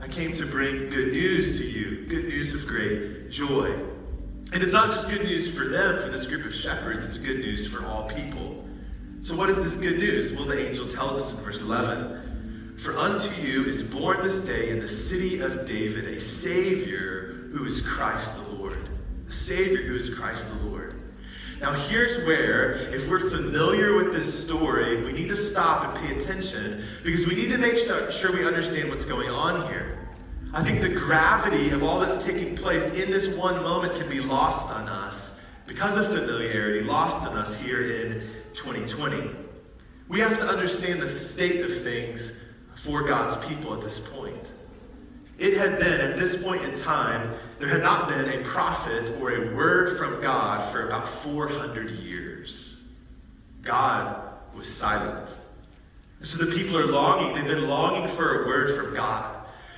I 0.02 0.08
came 0.08 0.32
to 0.32 0.46
bring 0.46 0.88
good 0.88 1.12
news 1.12 1.58
to 1.58 1.64
you, 1.64 2.06
good 2.06 2.24
news 2.24 2.54
of 2.54 2.66
great 2.66 3.30
joy. 3.30 3.70
And 4.52 4.62
it's 4.62 4.72
not 4.72 4.90
just 4.90 5.08
good 5.10 5.24
news 5.24 5.54
for 5.54 5.68
them, 5.68 6.00
for 6.00 6.08
this 6.08 6.26
group 6.26 6.46
of 6.46 6.54
shepherds, 6.54 7.04
it's 7.04 7.18
good 7.18 7.40
news 7.40 7.66
for 7.66 7.84
all 7.84 8.08
people. 8.08 8.64
So, 9.20 9.36
what 9.36 9.50
is 9.50 9.62
this 9.62 9.76
good 9.76 9.98
news? 9.98 10.32
Well, 10.32 10.46
the 10.46 10.68
angel 10.68 10.88
tells 10.88 11.18
us 11.18 11.30
in 11.30 11.36
verse 11.44 11.60
11 11.60 12.76
For 12.78 12.96
unto 12.96 13.28
you 13.42 13.66
is 13.66 13.82
born 13.82 14.22
this 14.22 14.40
day 14.40 14.70
in 14.70 14.80
the 14.80 14.88
city 14.88 15.40
of 15.40 15.66
David 15.66 16.06
a 16.06 16.18
Savior 16.18 17.48
who 17.52 17.64
is 17.66 17.82
Christ 17.82 18.36
the 18.36 18.52
Lord. 18.52 18.88
A 19.26 19.30
Savior 19.30 19.82
who 19.82 19.94
is 19.94 20.14
Christ 20.14 20.48
the 20.48 20.68
Lord. 20.68 20.99
Now, 21.60 21.74
here's 21.74 22.24
where, 22.24 22.72
if 22.94 23.06
we're 23.06 23.28
familiar 23.28 23.94
with 23.94 24.12
this 24.14 24.42
story, 24.42 25.04
we 25.04 25.12
need 25.12 25.28
to 25.28 25.36
stop 25.36 25.84
and 25.84 25.94
pay 25.94 26.16
attention 26.16 26.82
because 27.04 27.26
we 27.26 27.34
need 27.34 27.50
to 27.50 27.58
make 27.58 27.76
sure 27.76 28.32
we 28.32 28.46
understand 28.46 28.88
what's 28.88 29.04
going 29.04 29.28
on 29.28 29.68
here. 29.68 30.08
I 30.54 30.64
think 30.64 30.80
the 30.80 30.88
gravity 30.88 31.68
of 31.68 31.84
all 31.84 32.00
that's 32.00 32.24
taking 32.24 32.56
place 32.56 32.94
in 32.94 33.10
this 33.10 33.28
one 33.28 33.62
moment 33.62 33.94
can 33.94 34.08
be 34.08 34.20
lost 34.20 34.72
on 34.72 34.88
us 34.88 35.38
because 35.66 35.98
of 35.98 36.06
familiarity, 36.06 36.80
lost 36.80 37.28
on 37.28 37.36
us 37.36 37.60
here 37.60 37.82
in 37.82 38.22
2020. 38.54 39.30
We 40.08 40.18
have 40.20 40.38
to 40.38 40.46
understand 40.48 41.02
the 41.02 41.08
state 41.08 41.60
of 41.60 41.76
things 41.76 42.40
for 42.74 43.02
God's 43.02 43.36
people 43.46 43.74
at 43.74 43.82
this 43.82 44.00
point. 44.00 44.50
It 45.40 45.56
had 45.56 45.78
been, 45.78 46.02
at 46.02 46.18
this 46.18 46.36
point 46.36 46.62
in 46.64 46.78
time, 46.78 47.34
there 47.58 47.68
had 47.68 47.82
not 47.82 48.08
been 48.10 48.28
a 48.28 48.44
prophet 48.44 49.10
or 49.18 49.32
a 49.32 49.56
word 49.56 49.96
from 49.96 50.20
God 50.20 50.62
for 50.70 50.86
about 50.86 51.08
400 51.08 51.90
years. 51.92 52.82
God 53.62 54.22
was 54.54 54.68
silent. 54.72 55.34
So 56.20 56.44
the 56.44 56.54
people 56.54 56.76
are 56.76 56.86
longing, 56.86 57.34
they've 57.34 57.46
been 57.46 57.68
longing 57.68 58.06
for 58.06 58.44
a 58.44 58.46
word 58.46 58.76
from 58.76 58.94
God. 58.94 59.34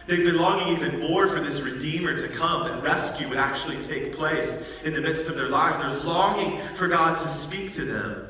They've 0.09 0.25
been 0.25 0.37
longing 0.37 0.77
even 0.77 0.99
more 0.99 1.29
for 1.29 1.39
this 1.39 1.61
Redeemer 1.61 2.17
to 2.17 2.29
come 2.29 2.67
and 2.67 2.83
rescue 2.83 3.29
would 3.29 3.39
actually 3.39 3.81
take 3.81 4.13
place 4.13 4.69
in 4.83 4.93
the 4.95 5.01
midst 5.01 5.29
of 5.29 5.37
their 5.37 5.49
lives. 5.49 5.79
They're 5.79 5.97
longing 6.01 6.61
for 6.75 6.89
God 6.89 7.17
to 7.19 7.29
speak 7.29 7.73
to 7.75 7.85
them. 7.85 8.27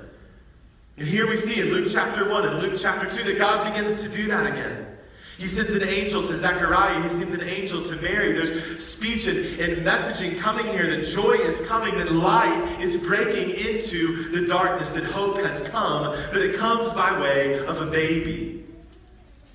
And 0.99 1.09
here 1.09 1.27
we 1.27 1.37
see 1.37 1.61
in 1.61 1.69
Luke 1.69 1.89
chapter 1.91 2.29
1 2.29 2.47
and 2.47 2.59
Luke 2.59 2.79
chapter 2.79 3.09
2 3.09 3.25
that 3.25 3.39
God 3.39 3.73
begins 3.73 4.03
to 4.03 4.11
do 4.11 4.27
that 4.27 4.53
again. 4.53 4.92
He 5.39 5.47
sends 5.47 5.73
an 5.73 5.83
angel 5.89 6.27
to 6.27 6.37
Zechariah. 6.37 7.03
He 7.03 7.09
sends 7.09 7.33
an 7.33 7.43
angel 7.43 7.83
to 7.85 7.97
Mary. 7.97 8.33
There's 8.33 8.85
speech 8.85 9.27
and, 9.27 9.39
and 9.61 9.85
messaging 9.85 10.39
coming 10.39 10.67
here 10.67 10.87
that 10.95 11.09
joy 11.09 11.33
is 11.33 11.61
coming, 11.67 11.97
that 11.97 12.13
light 12.13 12.81
is 12.81 12.97
breaking 12.97 13.51
into 13.51 14.31
the 14.31 14.47
darkness, 14.47 14.91
that 14.91 15.05
hope 15.05 15.39
has 15.39 15.61
come, 15.63 16.15
but 16.33 16.43
it 16.43 16.57
comes 16.57 16.93
by 16.93 17.19
way 17.21 17.59
of 17.65 17.81
a 17.81 17.87
baby. 17.87 18.65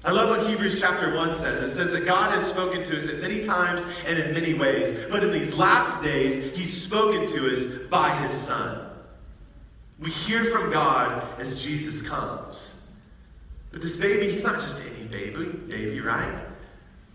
I 0.04 0.12
love 0.12 0.30
what 0.30 0.48
Hebrews 0.48 0.80
chapter 0.80 1.14
1 1.14 1.34
says. 1.34 1.62
It 1.62 1.74
says 1.74 1.92
that 1.92 2.06
God 2.06 2.32
has 2.32 2.48
spoken 2.48 2.84
to 2.84 2.98
us 2.98 3.08
at 3.08 3.20
many 3.20 3.42
times 3.42 3.84
and 4.06 4.18
in 4.18 4.34
many 4.34 4.54
ways, 4.54 5.08
but 5.12 5.24
in 5.24 5.32
these 5.32 5.54
last 5.54 6.02
days, 6.02 6.56
He's 6.58 6.82
spoken 6.82 7.28
to 7.28 7.52
us 7.52 7.66
by 7.90 8.16
His 8.22 8.32
Son. 8.32 8.88
We 10.00 10.12
hear 10.12 10.46
from 10.46 10.72
God 10.72 11.40
as 11.40 11.62
Jesus 11.62 12.02
comes. 12.02 12.77
But 13.72 13.82
this 13.82 13.98
baby, 13.98 14.30
he's 14.30 14.44
not 14.44 14.60
just 14.60 14.82
any 14.82 15.08
baby, 15.08 15.46
baby, 15.46 16.00
right? 16.00 16.44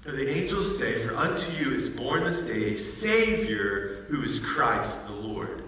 No, 0.05 0.13
the 0.13 0.29
angels 0.29 0.79
say, 0.79 0.97
For 0.97 1.17
unto 1.17 1.51
you 1.53 1.73
is 1.73 1.89
born 1.89 2.25
this 2.25 2.43
day 2.43 2.75
a 2.75 2.79
Savior 2.79 4.07
who 4.09 4.23
is 4.23 4.39
Christ 4.41 5.07
the 5.07 5.13
Lord. 5.13 5.63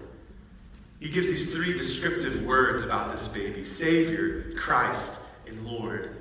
He 0.99 1.09
gives 1.09 1.27
these 1.27 1.53
three 1.53 1.73
descriptive 1.73 2.45
words 2.45 2.81
about 2.81 3.11
this 3.11 3.27
baby 3.27 3.63
Savior, 3.63 4.53
Christ, 4.57 5.19
and 5.47 5.65
Lord. 5.65 6.15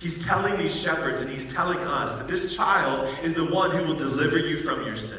He's 0.00 0.24
telling 0.24 0.56
these 0.56 0.74
shepherds 0.74 1.20
and 1.20 1.30
he's 1.30 1.52
telling 1.52 1.78
us 1.78 2.18
that 2.18 2.28
this 2.28 2.54
child 2.54 3.18
is 3.24 3.34
the 3.34 3.44
one 3.44 3.70
who 3.72 3.82
will 3.84 3.96
deliver 3.96 4.38
you 4.38 4.56
from 4.56 4.84
your 4.84 4.96
sin. 4.96 5.18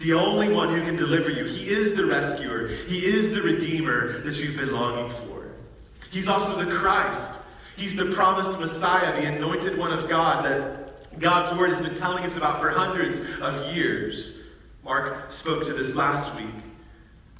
The 0.00 0.14
only 0.14 0.50
one 0.50 0.68
who 0.68 0.82
can 0.82 0.96
deliver 0.96 1.30
you. 1.30 1.44
He 1.44 1.68
is 1.68 1.94
the 1.94 2.06
rescuer. 2.06 2.68
He 2.68 3.04
is 3.04 3.34
the 3.34 3.42
redeemer 3.42 4.20
that 4.20 4.38
you've 4.38 4.56
been 4.56 4.72
longing 4.72 5.10
for. 5.10 5.48
He's 6.10 6.28
also 6.28 6.56
the 6.64 6.70
Christ. 6.70 7.40
He's 7.78 7.94
the 7.94 8.06
promised 8.06 8.58
Messiah, 8.58 9.18
the 9.20 9.28
anointed 9.28 9.78
one 9.78 9.92
of 9.92 10.08
God 10.08 10.44
that 10.44 11.18
God's 11.20 11.56
word 11.56 11.70
has 11.70 11.80
been 11.80 11.94
telling 11.94 12.24
us 12.24 12.36
about 12.36 12.60
for 12.60 12.70
hundreds 12.70 13.20
of 13.40 13.72
years. 13.72 14.36
Mark 14.84 15.30
spoke 15.30 15.64
to 15.64 15.72
this 15.72 15.94
last 15.94 16.34
week. 16.34 16.54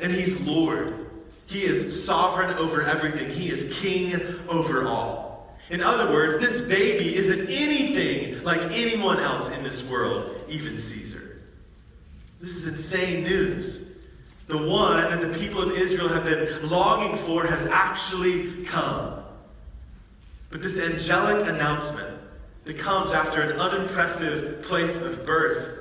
And 0.01 0.13
he's 0.13 0.41
Lord. 0.47 1.11
He 1.47 1.65
is 1.65 2.05
sovereign 2.05 2.57
over 2.57 2.83
everything. 2.83 3.31
He 3.31 3.51
is 3.51 3.77
king 3.81 4.21
over 4.49 4.87
all. 4.87 5.57
In 5.71 5.83
other 5.83 6.13
words, 6.13 6.39
this 6.39 6.61
baby 6.69 7.17
isn't 7.17 7.51
anything 7.51 8.43
like 8.45 8.61
anyone 8.71 9.19
else 9.19 9.49
in 9.49 9.65
this 9.65 9.83
world, 9.83 10.37
even 10.49 10.79
Caesar. 10.79 11.41
This 12.41 12.55
is 12.55 12.69
insane 12.69 13.25
news. 13.25 13.89
The 14.47 14.57
one 14.57 15.03
that 15.11 15.21
the 15.21 15.37
people 15.37 15.61
of 15.61 15.73
Israel 15.73 16.09
have 16.09 16.25
been 16.25 16.71
longing 16.71 17.17
for 17.17 17.45
has 17.45 17.67
actually 17.67 18.65
come. 18.65 19.18
But 20.51 20.63
this 20.63 20.79
angelic 20.79 21.47
announcement 21.47 22.19
that 22.65 22.79
comes 22.79 23.13
after 23.13 23.43
an 23.43 23.59
unimpressive 23.59 24.63
place 24.63 24.97
of 24.97 25.27
birth 25.27 25.79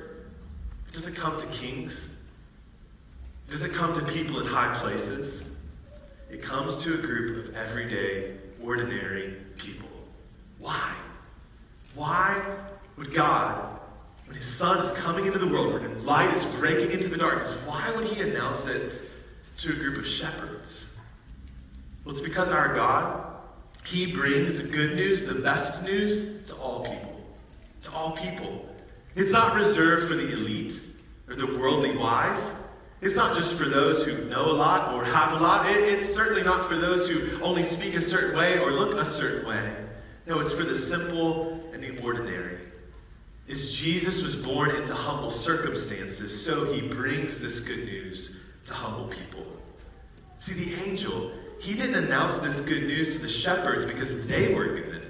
doesn't 0.92 1.14
come 1.14 1.38
to 1.38 1.46
kings. 1.46 2.14
It 3.46 3.52
doesn't 3.52 3.72
come 3.72 3.94
to 3.94 4.04
people 4.12 4.40
in 4.40 4.46
high 4.46 4.74
places. 4.74 5.50
It 6.30 6.42
comes 6.42 6.76
to 6.78 6.94
a 6.94 6.98
group 6.98 7.48
of 7.48 7.56
everyday, 7.56 8.36
ordinary 8.62 9.36
people. 9.56 9.88
Why? 10.58 10.94
Why 11.94 12.42
would 12.96 13.14
God, 13.14 13.78
when 14.26 14.36
His 14.36 14.46
Son 14.46 14.78
is 14.78 14.90
coming 14.92 15.26
into 15.26 15.38
the 15.38 15.48
world, 15.48 15.80
when 15.80 16.04
light 16.04 16.32
is 16.34 16.44
breaking 16.56 16.90
into 16.90 17.08
the 17.08 17.16
darkness, 17.16 17.52
why 17.64 17.90
would 17.94 18.04
He 18.04 18.20
announce 18.20 18.66
it 18.66 18.92
to 19.58 19.72
a 19.72 19.76
group 19.76 19.96
of 19.96 20.06
shepherds? 20.06 20.92
Well, 22.04 22.14
it's 22.14 22.24
because 22.24 22.50
our 22.50 22.74
God, 22.74 23.27
He 23.90 24.12
brings 24.12 24.58
the 24.58 24.64
good 24.64 24.96
news, 24.96 25.24
the 25.24 25.34
best 25.34 25.82
news, 25.82 26.46
to 26.48 26.54
all 26.56 26.80
people. 26.80 27.24
To 27.84 27.92
all 27.92 28.12
people. 28.12 28.68
It's 29.16 29.32
not 29.32 29.56
reserved 29.56 30.08
for 30.08 30.14
the 30.14 30.30
elite 30.30 30.78
or 31.26 31.34
the 31.34 31.46
worldly 31.58 31.96
wise. 31.96 32.52
It's 33.00 33.16
not 33.16 33.34
just 33.34 33.54
for 33.54 33.64
those 33.64 34.04
who 34.04 34.26
know 34.26 34.44
a 34.44 34.52
lot 34.52 34.92
or 34.92 35.04
have 35.04 35.32
a 35.32 35.42
lot. 35.42 35.70
It, 35.70 35.84
it's 35.84 36.12
certainly 36.12 36.42
not 36.42 36.66
for 36.66 36.76
those 36.76 37.08
who 37.08 37.40
only 37.40 37.62
speak 37.62 37.94
a 37.94 38.00
certain 38.00 38.36
way 38.36 38.58
or 38.58 38.72
look 38.72 38.94
a 38.94 39.04
certain 39.06 39.48
way. 39.48 39.74
No, 40.26 40.38
it's 40.40 40.52
for 40.52 40.64
the 40.64 40.74
simple 40.74 41.58
and 41.72 41.82
the 41.82 41.98
ordinary. 42.02 42.58
As 43.48 43.72
Jesus 43.72 44.20
was 44.20 44.36
born 44.36 44.76
into 44.76 44.94
humble 44.94 45.30
circumstances, 45.30 46.44
so 46.44 46.70
he 46.70 46.82
brings 46.82 47.40
this 47.40 47.58
good 47.58 47.86
news 47.86 48.38
to 48.64 48.74
humble 48.74 49.06
people. 49.06 49.46
See, 50.38 50.52
the 50.52 50.74
angel, 50.84 51.32
he 51.60 51.74
didn't 51.74 52.04
announce 52.04 52.38
this 52.38 52.60
good 52.60 52.84
news 52.84 53.14
to 53.14 53.18
the 53.18 53.28
shepherds 53.28 53.84
because 53.84 54.26
they 54.26 54.54
were 54.54 54.66
good. 54.68 55.02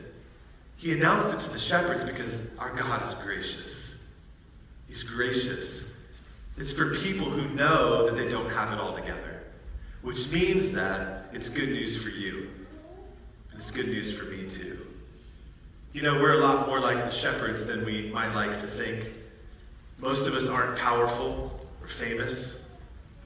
He 0.76 0.92
announced 0.92 1.32
it 1.32 1.40
to 1.40 1.50
the 1.50 1.58
shepherds 1.58 2.04
because 2.04 2.48
our 2.58 2.74
God 2.74 3.02
is 3.02 3.14
gracious. 3.14 3.96
He's 4.86 5.02
gracious. 5.02 5.90
It's 6.56 6.72
for 6.72 6.94
people 6.94 7.28
who 7.28 7.48
know 7.54 8.06
that 8.06 8.16
they 8.16 8.28
don't 8.28 8.50
have 8.50 8.72
it 8.72 8.78
all 8.78 8.94
together, 8.94 9.42
which 10.02 10.30
means 10.30 10.72
that 10.72 11.26
it's 11.32 11.48
good 11.48 11.68
news 11.68 12.00
for 12.02 12.08
you. 12.08 12.50
It's 13.54 13.70
good 13.70 13.88
news 13.88 14.16
for 14.16 14.24
me 14.26 14.48
too. 14.48 14.86
You 15.92 16.02
know, 16.02 16.14
we're 16.14 16.34
a 16.34 16.44
lot 16.44 16.66
more 16.66 16.80
like 16.80 17.04
the 17.04 17.10
shepherds 17.10 17.64
than 17.64 17.84
we 17.84 18.10
might 18.10 18.34
like 18.34 18.58
to 18.60 18.66
think. 18.66 19.10
Most 19.98 20.26
of 20.26 20.34
us 20.34 20.46
aren't 20.46 20.78
powerful 20.78 21.60
or 21.80 21.88
famous. 21.88 22.60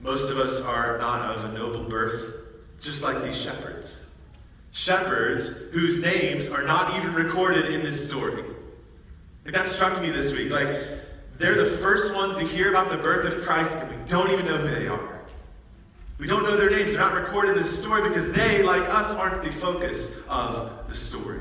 Most 0.00 0.30
of 0.30 0.38
us 0.38 0.60
are 0.62 0.98
not 0.98 1.36
of 1.36 1.44
a 1.44 1.52
noble 1.52 1.84
birth, 1.84 2.41
just 2.82 3.02
like 3.02 3.22
these 3.22 3.36
shepherds. 3.36 4.00
Shepherds 4.72 5.46
whose 5.72 5.98
names 5.98 6.48
are 6.48 6.62
not 6.62 6.96
even 6.96 7.14
recorded 7.14 7.72
in 7.72 7.82
this 7.82 8.06
story. 8.06 8.42
Like 9.44 9.54
that 9.54 9.66
struck 9.66 10.00
me 10.02 10.10
this 10.10 10.32
week. 10.32 10.50
Like, 10.50 10.68
they're 11.38 11.56
the 11.56 11.76
first 11.78 12.14
ones 12.14 12.36
to 12.36 12.44
hear 12.44 12.70
about 12.70 12.90
the 12.90 12.96
birth 12.96 13.26
of 13.26 13.42
Christ, 13.42 13.74
and 13.74 13.90
we 13.90 13.96
don't 14.06 14.30
even 14.30 14.46
know 14.46 14.58
who 14.58 14.68
they 14.68 14.86
are. 14.86 15.22
We 16.18 16.26
don't 16.26 16.44
know 16.44 16.56
their 16.56 16.70
names. 16.70 16.92
They're 16.92 17.00
not 17.00 17.14
recorded 17.14 17.56
in 17.56 17.62
this 17.62 17.76
story 17.76 18.08
because 18.08 18.30
they, 18.30 18.62
like 18.62 18.88
us, 18.88 19.10
aren't 19.12 19.42
the 19.42 19.50
focus 19.50 20.10
of 20.28 20.88
the 20.88 20.94
story. 20.94 21.40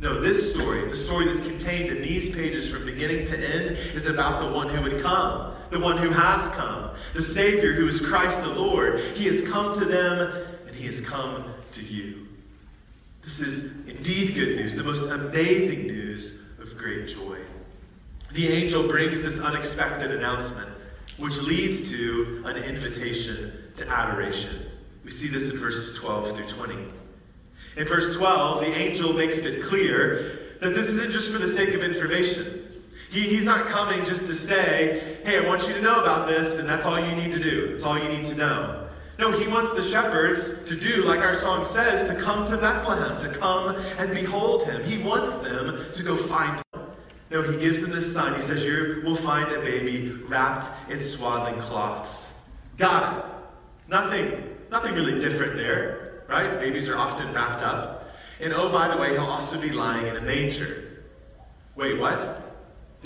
No, 0.00 0.20
this 0.20 0.52
story, 0.52 0.88
the 0.88 0.96
story 0.96 1.26
that's 1.26 1.40
contained 1.40 1.90
in 1.90 2.02
these 2.02 2.34
pages 2.34 2.68
from 2.68 2.84
beginning 2.86 3.26
to 3.26 3.36
end, 3.36 3.76
is 3.94 4.06
about 4.06 4.40
the 4.40 4.48
one 4.48 4.68
who 4.68 4.82
would 4.82 5.00
come, 5.00 5.54
the 5.70 5.80
one 5.80 5.96
who 5.96 6.10
has 6.10 6.48
come, 6.50 6.90
the 7.14 7.22
Savior 7.22 7.72
who 7.72 7.86
is 7.86 8.00
Christ 8.00 8.42
the 8.42 8.48
Lord. 8.48 9.00
He 9.14 9.26
has 9.26 9.46
come 9.48 9.78
to 9.78 9.84
them, 9.84 10.46
and 10.66 10.74
He 10.74 10.86
has 10.86 11.00
come 11.00 11.54
to 11.72 11.82
you. 11.82 12.26
This 13.22 13.40
is 13.40 13.66
indeed 13.86 14.34
good 14.34 14.56
news, 14.56 14.74
the 14.74 14.84
most 14.84 15.10
amazing 15.10 15.86
news 15.86 16.38
of 16.60 16.76
great 16.76 17.08
joy 17.08 17.38
the 18.32 18.48
angel 18.48 18.86
brings 18.86 19.22
this 19.22 19.40
unexpected 19.40 20.10
announcement, 20.10 20.68
which 21.16 21.38
leads 21.38 21.88
to 21.90 22.42
an 22.44 22.56
invitation 22.56 23.52
to 23.76 23.88
adoration. 23.88 24.66
We 25.04 25.10
see 25.10 25.28
this 25.28 25.50
in 25.50 25.58
verses 25.58 25.98
12 25.98 26.36
through 26.36 26.46
20. 26.46 26.74
In 27.76 27.86
verse 27.86 28.14
12, 28.16 28.60
the 28.60 28.74
angel 28.74 29.12
makes 29.12 29.38
it 29.38 29.62
clear 29.62 30.56
that 30.60 30.74
this 30.74 30.88
isn't 30.88 31.12
just 31.12 31.30
for 31.30 31.38
the 31.38 31.48
sake 31.48 31.74
of 31.74 31.82
information. 31.82 32.57
He, 33.10 33.22
he's 33.22 33.44
not 33.44 33.66
coming 33.66 34.04
just 34.04 34.26
to 34.26 34.34
say, 34.34 35.18
hey, 35.24 35.38
I 35.38 35.48
want 35.48 35.66
you 35.66 35.74
to 35.74 35.80
know 35.80 36.00
about 36.00 36.26
this, 36.26 36.58
and 36.58 36.68
that's 36.68 36.84
all 36.84 37.00
you 37.00 37.14
need 37.14 37.32
to 37.32 37.38
do. 37.38 37.72
That's 37.72 37.84
all 37.84 37.98
you 37.98 38.08
need 38.08 38.24
to 38.24 38.34
know. 38.34 38.88
No, 39.18 39.32
he 39.32 39.48
wants 39.48 39.72
the 39.72 39.82
shepherds 39.82 40.68
to 40.68 40.76
do, 40.76 41.02
like 41.02 41.18
our 41.20 41.34
song 41.34 41.64
says, 41.64 42.08
to 42.08 42.14
come 42.14 42.46
to 42.46 42.56
Bethlehem, 42.56 43.18
to 43.20 43.28
come 43.28 43.74
and 43.98 44.14
behold 44.14 44.64
him. 44.64 44.84
He 44.84 44.98
wants 44.98 45.34
them 45.36 45.86
to 45.90 46.02
go 46.04 46.16
find 46.16 46.62
him. 46.72 46.82
no, 47.30 47.42
he 47.42 47.58
gives 47.58 47.80
them 47.80 47.90
this 47.90 48.12
sign. 48.12 48.34
He 48.34 48.40
says, 48.40 48.62
You 48.62 49.02
will 49.04 49.16
find 49.16 49.50
a 49.50 49.60
baby 49.60 50.12
wrapped 50.28 50.68
in 50.88 51.00
swaddling 51.00 51.58
cloths. 51.60 52.32
Got 52.76 53.18
it. 53.18 53.24
Nothing, 53.88 54.56
nothing 54.70 54.94
really 54.94 55.18
different 55.18 55.56
there, 55.56 56.22
right? 56.28 56.60
Babies 56.60 56.88
are 56.88 56.96
often 56.96 57.32
wrapped 57.34 57.62
up. 57.62 58.10
And 58.38 58.52
oh, 58.52 58.72
by 58.72 58.86
the 58.86 58.96
way, 58.96 59.14
he'll 59.14 59.24
also 59.24 59.60
be 59.60 59.70
lying 59.70 60.06
in 60.06 60.14
a 60.14 60.20
manger. 60.20 61.02
Wait, 61.74 61.98
what? 61.98 62.47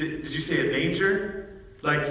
Did, 0.02 0.22
did 0.22 0.32
you 0.32 0.40
say 0.40 0.68
a 0.68 0.72
manger? 0.72 1.62
Like 1.82 2.02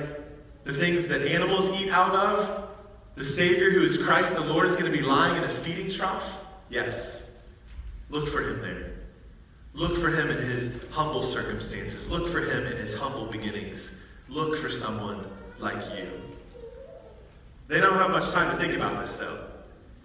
the 0.64 0.72
things 0.72 1.08
that 1.08 1.22
animals 1.24 1.68
eat 1.78 1.90
out 1.90 2.16
of? 2.16 2.70
The 3.16 3.26
Savior, 3.26 3.70
who 3.70 3.84
is 3.84 3.98
Christ 3.98 4.34
the 4.34 4.42
Lord, 4.42 4.68
is 4.68 4.78
going 4.78 4.90
to 4.90 4.98
be 4.98 5.04
lying 5.04 5.36
in 5.36 5.44
a 5.44 5.50
feeding 5.50 5.92
trough? 5.92 6.42
Yes. 6.70 7.24
Look 8.10 8.30
for 8.30 8.42
him 8.42 8.62
there. 8.62 8.94
Look 9.74 9.98
for 9.98 10.10
him 10.10 10.30
in 10.30 10.38
his 10.38 10.78
humble 10.92 11.22
circumstances. 11.22 12.10
Look 12.10 12.30
for 12.30 12.40
him 12.40 12.66
in 12.66 12.78
his 12.78 12.94
humble 12.94 13.26
beginnings. 13.26 13.98
Look 14.30 14.58
for 14.58 14.70
someone 14.70 15.30
like 15.60 15.84
you. 15.98 16.08
They 17.68 17.82
don't 17.82 17.96
have 17.96 18.12
much 18.12 18.32
time 18.32 18.52
to 18.52 18.58
think 18.58 18.74
about 18.74 19.02
this, 19.02 19.18
though. 19.18 19.48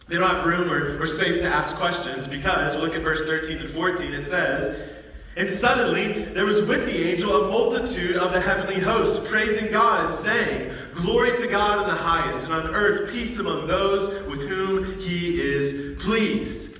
They 0.09 0.17
don't 0.17 0.29
have 0.29 0.45
room 0.45 0.73
or, 0.73 1.01
or 1.01 1.07
space 1.07 1.39
to 1.39 1.49
ask 1.49 1.77
questions 1.77 2.27
because, 2.27 2.75
look 2.77 2.97
at 2.97 3.03
verse 3.03 3.25
13 3.25 3.59
and 3.59 3.71
14, 3.71 4.13
it 4.13 4.25
says, 4.25 4.96
And 5.37 5.49
suddenly 5.49 6.25
there 6.25 6.47
was 6.47 6.63
with 6.63 6.87
the 6.87 7.11
angel 7.11 7.45
a 7.45 7.51
multitude 7.51 8.17
of 8.17 8.33
the 8.33 8.41
heavenly 8.41 8.81
host, 8.81 9.23
praising 9.25 9.71
God 9.71 10.07
and 10.07 10.15
saying, 10.15 10.73
Glory 10.95 11.37
to 11.37 11.47
God 11.47 11.83
in 11.83 11.85
the 11.85 11.95
highest, 11.95 12.45
and 12.45 12.55
on 12.55 12.75
earth 12.75 13.13
peace 13.13 13.37
among 13.37 13.67
those 13.67 14.27
with 14.27 14.49
whom 14.49 14.99
he 14.99 15.39
is 15.41 16.03
pleased. 16.03 16.79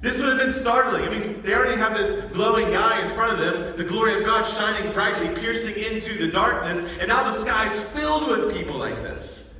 This 0.00 0.18
would 0.18 0.28
have 0.28 0.38
been 0.38 0.52
startling. 0.52 1.04
I 1.04 1.10
mean, 1.10 1.42
they 1.42 1.54
already 1.54 1.76
have 1.76 1.96
this 1.96 2.32
glowing 2.32 2.70
guy 2.70 3.02
in 3.02 3.08
front 3.08 3.32
of 3.32 3.38
them, 3.38 3.76
the 3.76 3.84
glory 3.84 4.14
of 4.14 4.24
God 4.24 4.44
shining 4.44 4.92
brightly, 4.92 5.28
piercing 5.40 5.74
into 5.76 6.18
the 6.18 6.30
darkness, 6.30 6.78
and 7.00 7.08
now 7.08 7.24
the 7.24 7.32
sky 7.32 7.72
is 7.72 7.80
filled 7.90 8.28
with 8.28 8.54
people 8.54 8.76
like 8.76 8.96
this. 8.96 9.50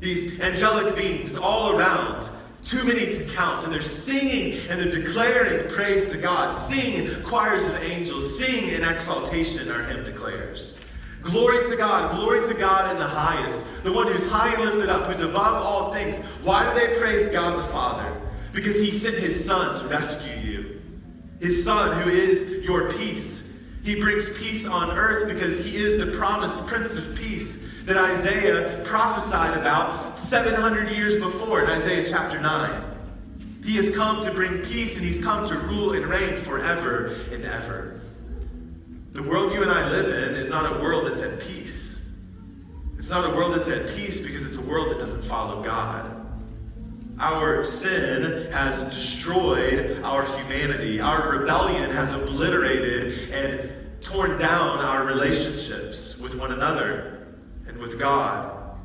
These 0.00 0.40
angelic 0.40 0.96
beings 0.96 1.36
all 1.36 1.76
around, 1.76 2.28
too 2.68 2.84
many 2.84 3.06
to 3.06 3.24
count, 3.34 3.64
and 3.64 3.72
they're 3.72 3.80
singing 3.80 4.60
and 4.68 4.78
they're 4.78 5.00
declaring 5.00 5.66
praise 5.70 6.10
to 6.10 6.18
God, 6.18 6.50
singing 6.50 7.22
choirs 7.22 7.64
of 7.66 7.74
angels, 7.82 8.38
sing 8.38 8.68
in 8.68 8.84
exaltation, 8.84 9.70
our 9.70 9.82
hymn 9.82 10.04
declares. 10.04 10.76
Glory 11.22 11.66
to 11.66 11.76
God, 11.76 12.14
glory 12.14 12.46
to 12.46 12.52
God 12.52 12.90
in 12.90 12.98
the 12.98 13.06
highest, 13.06 13.64
the 13.84 13.92
one 13.92 14.06
who's 14.06 14.26
high 14.26 14.52
and 14.52 14.62
lifted 14.62 14.90
up, 14.90 15.06
who's 15.06 15.22
above 15.22 15.62
all 15.64 15.92
things. 15.94 16.18
Why 16.42 16.68
do 16.68 16.78
they 16.78 16.98
praise 16.98 17.28
God 17.28 17.58
the 17.58 17.62
Father? 17.62 18.20
Because 18.52 18.78
he 18.78 18.90
sent 18.90 19.16
his 19.16 19.42
son 19.42 19.80
to 19.80 19.88
rescue 19.88 20.36
you. 20.36 20.82
His 21.40 21.64
son, 21.64 22.02
who 22.02 22.10
is 22.10 22.64
your 22.64 22.92
peace. 22.92 23.48
He 23.82 23.98
brings 23.98 24.28
peace 24.38 24.66
on 24.66 24.90
earth 24.90 25.26
because 25.26 25.64
he 25.64 25.76
is 25.76 25.98
the 25.98 26.12
promised 26.18 26.58
Prince 26.66 26.94
of 26.96 27.16
Peace 27.16 27.64
that 27.88 27.96
Isaiah 27.96 28.82
prophesied 28.84 29.56
about 29.56 30.18
700 30.18 30.90
years 30.90 31.16
before 31.16 31.64
in 31.64 31.70
Isaiah 31.70 32.06
chapter 32.06 32.38
9. 32.38 32.84
He 33.64 33.76
has 33.76 33.90
come 33.90 34.22
to 34.24 34.30
bring 34.30 34.60
peace 34.60 34.94
and 34.96 35.04
he's 35.04 35.24
come 35.24 35.48
to 35.48 35.58
rule 35.58 35.94
and 35.94 36.04
reign 36.06 36.36
forever 36.36 37.16
and 37.32 37.46
ever. 37.46 38.02
The 39.12 39.22
world 39.22 39.54
you 39.54 39.62
and 39.62 39.70
I 39.70 39.88
live 39.88 40.06
in 40.06 40.34
is 40.36 40.50
not 40.50 40.76
a 40.76 40.80
world 40.82 41.06
that's 41.06 41.20
at 41.20 41.40
peace. 41.40 42.02
It's 42.98 43.08
not 43.08 43.24
a 43.24 43.34
world 43.34 43.54
that's 43.54 43.68
at 43.68 43.88
peace 43.96 44.20
because 44.20 44.44
it's 44.44 44.58
a 44.58 44.62
world 44.62 44.90
that 44.90 44.98
doesn't 44.98 45.24
follow 45.24 45.64
God. 45.64 46.14
Our 47.18 47.64
sin 47.64 48.52
has 48.52 48.94
destroyed 48.94 50.02
our 50.02 50.24
humanity. 50.36 51.00
Our 51.00 51.38
rebellion 51.38 51.90
has 51.90 52.12
obliterated 52.12 53.30
and 53.32 54.02
torn 54.02 54.38
down 54.38 54.78
our 54.80 55.06
relationships 55.06 56.18
with 56.18 56.34
one 56.34 56.52
another 56.52 57.17
with 57.78 57.98
God. 57.98 58.76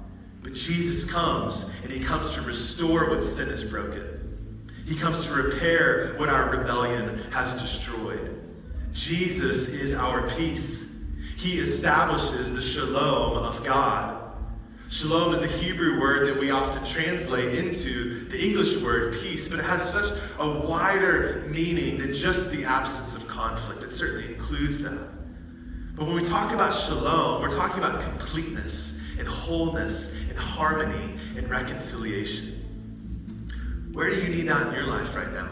But 0.41 0.53
Jesus 0.53 1.10
comes 1.10 1.65
and 1.84 1.91
he 1.91 1.99
comes 1.99 2.32
to 2.32 2.41
restore 2.41 3.10
what 3.10 3.23
sin 3.23 3.49
has 3.49 3.63
broken. 3.63 4.13
He 4.86 4.95
comes 4.95 5.25
to 5.25 5.34
repair 5.34 6.15
what 6.17 6.29
our 6.29 6.49
rebellion 6.49 7.19
has 7.32 7.60
destroyed. 7.60 8.41
Jesus 8.91 9.69
is 9.69 9.93
our 9.93 10.29
peace. 10.32 10.86
He 11.38 11.60
establishes 11.60 12.53
the 12.53 12.62
shalom 12.62 13.38
of 13.38 13.63
God. 13.63 14.19
Shalom 14.89 15.34
is 15.34 15.39
the 15.39 15.47
Hebrew 15.47 15.99
word 15.99 16.27
that 16.27 16.39
we 16.39 16.51
often 16.51 16.86
translate 16.86 17.56
into 17.56 18.29
the 18.29 18.39
English 18.39 18.77
word 18.77 19.15
peace, 19.15 19.47
but 19.47 19.58
it 19.58 19.65
has 19.65 19.82
such 19.89 20.15
a 20.38 20.60
wider 20.60 21.43
meaning 21.47 21.97
than 21.97 22.13
just 22.13 22.51
the 22.51 22.63
absence 22.65 23.15
of 23.15 23.27
conflict. 23.27 23.82
It 23.82 23.91
certainly 23.91 24.27
includes 24.32 24.84
that. 24.84 25.12
But 25.95 26.08
when 26.08 26.15
we 26.15 26.23
talk 26.23 26.51
about 26.51 26.73
shalom, 26.73 27.41
we're 27.41 27.56
talking 27.56 27.77
about 27.77 28.01
completeness 28.01 28.97
and 29.19 29.27
wholeness 29.27 30.12
and 30.27 30.38
harmony 30.38 31.19
and 31.38 31.47
reconciliation. 31.47 33.89
Where 33.93 34.10
do 34.10 34.15
you 34.15 34.29
need 34.29 34.47
that 34.47 34.67
in 34.67 34.73
your 34.73 34.88
life 34.88 35.15
right 35.15 35.32
now? 35.32 35.49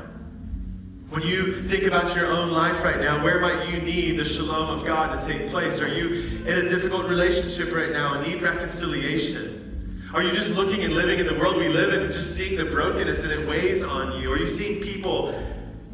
When 1.10 1.22
you 1.22 1.62
think 1.62 1.84
about 1.84 2.16
your 2.16 2.26
own 2.26 2.50
life 2.50 2.84
right 2.84 3.00
now, 3.00 3.24
where 3.24 3.40
might 3.40 3.70
you 3.70 3.82
need 3.82 4.18
the 4.18 4.26
shalom 4.26 4.70
of 4.70 4.84
God 4.84 5.20
to 5.20 5.28
take 5.28 5.48
place? 5.50 5.80
Are 5.80 5.94
you 5.94 6.08
in 6.48 6.66
a 6.66 6.70
difficult 6.70 7.08
relationship 7.08 7.72
right 7.72 7.92
now 7.92 8.16
and 8.16 8.28
need 8.28 8.42
reconciliation? 8.42 10.10
Are 10.12 10.24
you 10.24 10.32
just 10.32 10.50
looking 10.52 10.84
and 10.84 10.96
living 10.96 11.20
in 11.20 11.28
the 11.28 11.36
world 11.36 11.58
we 11.58 11.70
live 11.70 11.94
in 11.94 12.02
and 12.02 12.12
just 12.12 12.36
seeing 12.36 12.58
the 12.58 12.66
brokenness 12.66 13.24
and 13.24 13.32
it 13.32 13.48
weighs 13.48 13.84
on 13.84 14.20
you? 14.20 14.32
Are 14.32 14.40
you 14.40 14.48
seeing 14.48 14.82
people 14.82 15.36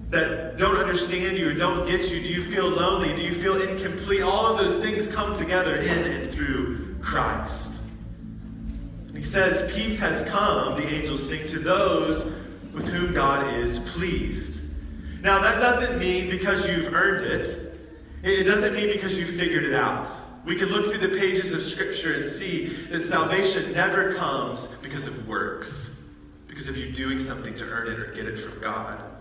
that 0.09 0.57
don't 0.57 0.77
understand 0.77 1.37
you 1.37 1.49
or 1.49 1.53
don't 1.53 1.85
get 1.85 2.09
you? 2.09 2.21
Do 2.21 2.27
you 2.27 2.41
feel 2.41 2.69
lonely? 2.69 3.15
Do 3.15 3.23
you 3.23 3.33
feel 3.33 3.61
incomplete? 3.61 4.21
All 4.21 4.45
of 4.45 4.57
those 4.57 4.77
things 4.77 5.07
come 5.07 5.35
together 5.35 5.75
in 5.75 6.11
and 6.11 6.31
through 6.31 6.95
Christ. 7.01 7.81
He 9.13 9.21
says, 9.21 9.71
Peace 9.73 9.99
has 9.99 10.21
come, 10.29 10.79
the 10.79 10.87
angels 10.87 11.27
sing, 11.27 11.45
to 11.47 11.59
those 11.59 12.23
with 12.73 12.87
whom 12.87 13.13
God 13.13 13.53
is 13.55 13.79
pleased. 13.79 14.61
Now, 15.21 15.41
that 15.41 15.59
doesn't 15.59 15.99
mean 15.99 16.29
because 16.29 16.65
you've 16.67 16.93
earned 16.93 17.25
it, 17.25 17.73
it 18.23 18.43
doesn't 18.43 18.73
mean 18.73 18.87
because 18.87 19.17
you 19.17 19.25
figured 19.25 19.63
it 19.63 19.73
out. 19.73 20.07
We 20.45 20.55
can 20.55 20.69
look 20.69 20.85
through 20.85 21.05
the 21.05 21.17
pages 21.19 21.51
of 21.51 21.61
Scripture 21.61 22.13
and 22.13 22.25
see 22.25 22.67
that 22.91 23.01
salvation 23.01 23.73
never 23.73 24.13
comes 24.13 24.67
because 24.81 25.05
of 25.05 25.27
works, 25.27 25.91
because 26.47 26.67
of 26.67 26.77
you 26.77 26.91
doing 26.91 27.19
something 27.19 27.55
to 27.57 27.65
earn 27.65 27.91
it 27.91 27.99
or 27.99 28.11
get 28.13 28.27
it 28.27 28.37
from 28.37 28.61
God. 28.61 29.16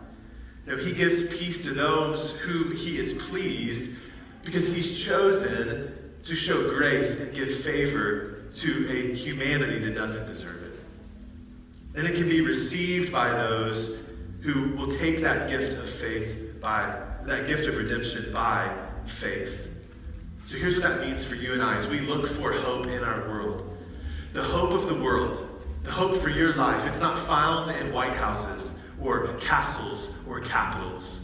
No, 0.66 0.76
He 0.76 0.92
gives 0.92 1.26
peace 1.38 1.62
to 1.64 1.72
those 1.72 2.33
whom 2.38 2.76
He 2.76 2.98
is 2.98 3.14
pleased 3.24 3.96
because 4.44 4.72
He's 4.72 4.98
chosen 4.98 5.92
to 6.24 6.35
show 6.35 6.68
grace 6.70 7.20
and 7.20 7.33
give 7.35 7.50
favor 7.50 8.44
to 8.52 8.88
a 8.90 9.14
humanity 9.14 9.79
that 9.79 9.94
doesn't 9.94 10.26
deserve 10.26 10.62
it. 10.62 10.72
And 11.94 12.07
it 12.07 12.16
can 12.16 12.29
be 12.29 12.40
received 12.40 13.12
by 13.12 13.31
those 13.31 13.98
who 14.40 14.74
will 14.76 14.90
take 14.90 15.20
that 15.22 15.48
gift 15.48 15.79
of 15.79 15.88
faith 15.88 16.61
by 16.61 17.00
that 17.24 17.46
gift 17.46 17.66
of 17.66 17.76
redemption 17.76 18.33
by 18.33 18.72
faith. 19.07 19.72
So 20.44 20.57
here's 20.57 20.74
what 20.74 20.83
that 20.85 21.00
means 21.00 21.24
for 21.24 21.35
you 21.35 21.52
and 21.52 21.62
I 21.62 21.76
as 21.76 21.87
we 21.88 22.00
look 22.00 22.26
for 22.26 22.52
hope 22.52 22.87
in 22.87 23.02
our 23.02 23.29
world. 23.29 23.76
The 24.33 24.42
hope 24.42 24.72
of 24.72 24.88
the 24.88 24.94
world, 24.94 25.48
the 25.83 25.90
hope 25.90 26.16
for 26.16 26.29
your 26.29 26.55
life, 26.55 26.87
it's 26.87 27.00
not 27.00 27.18
found 27.18 27.70
in 27.70 27.92
White 27.92 28.14
Houses 28.16 28.75
or 29.02 29.28
castles 29.40 30.11
or 30.28 30.40
capitals. 30.40 31.20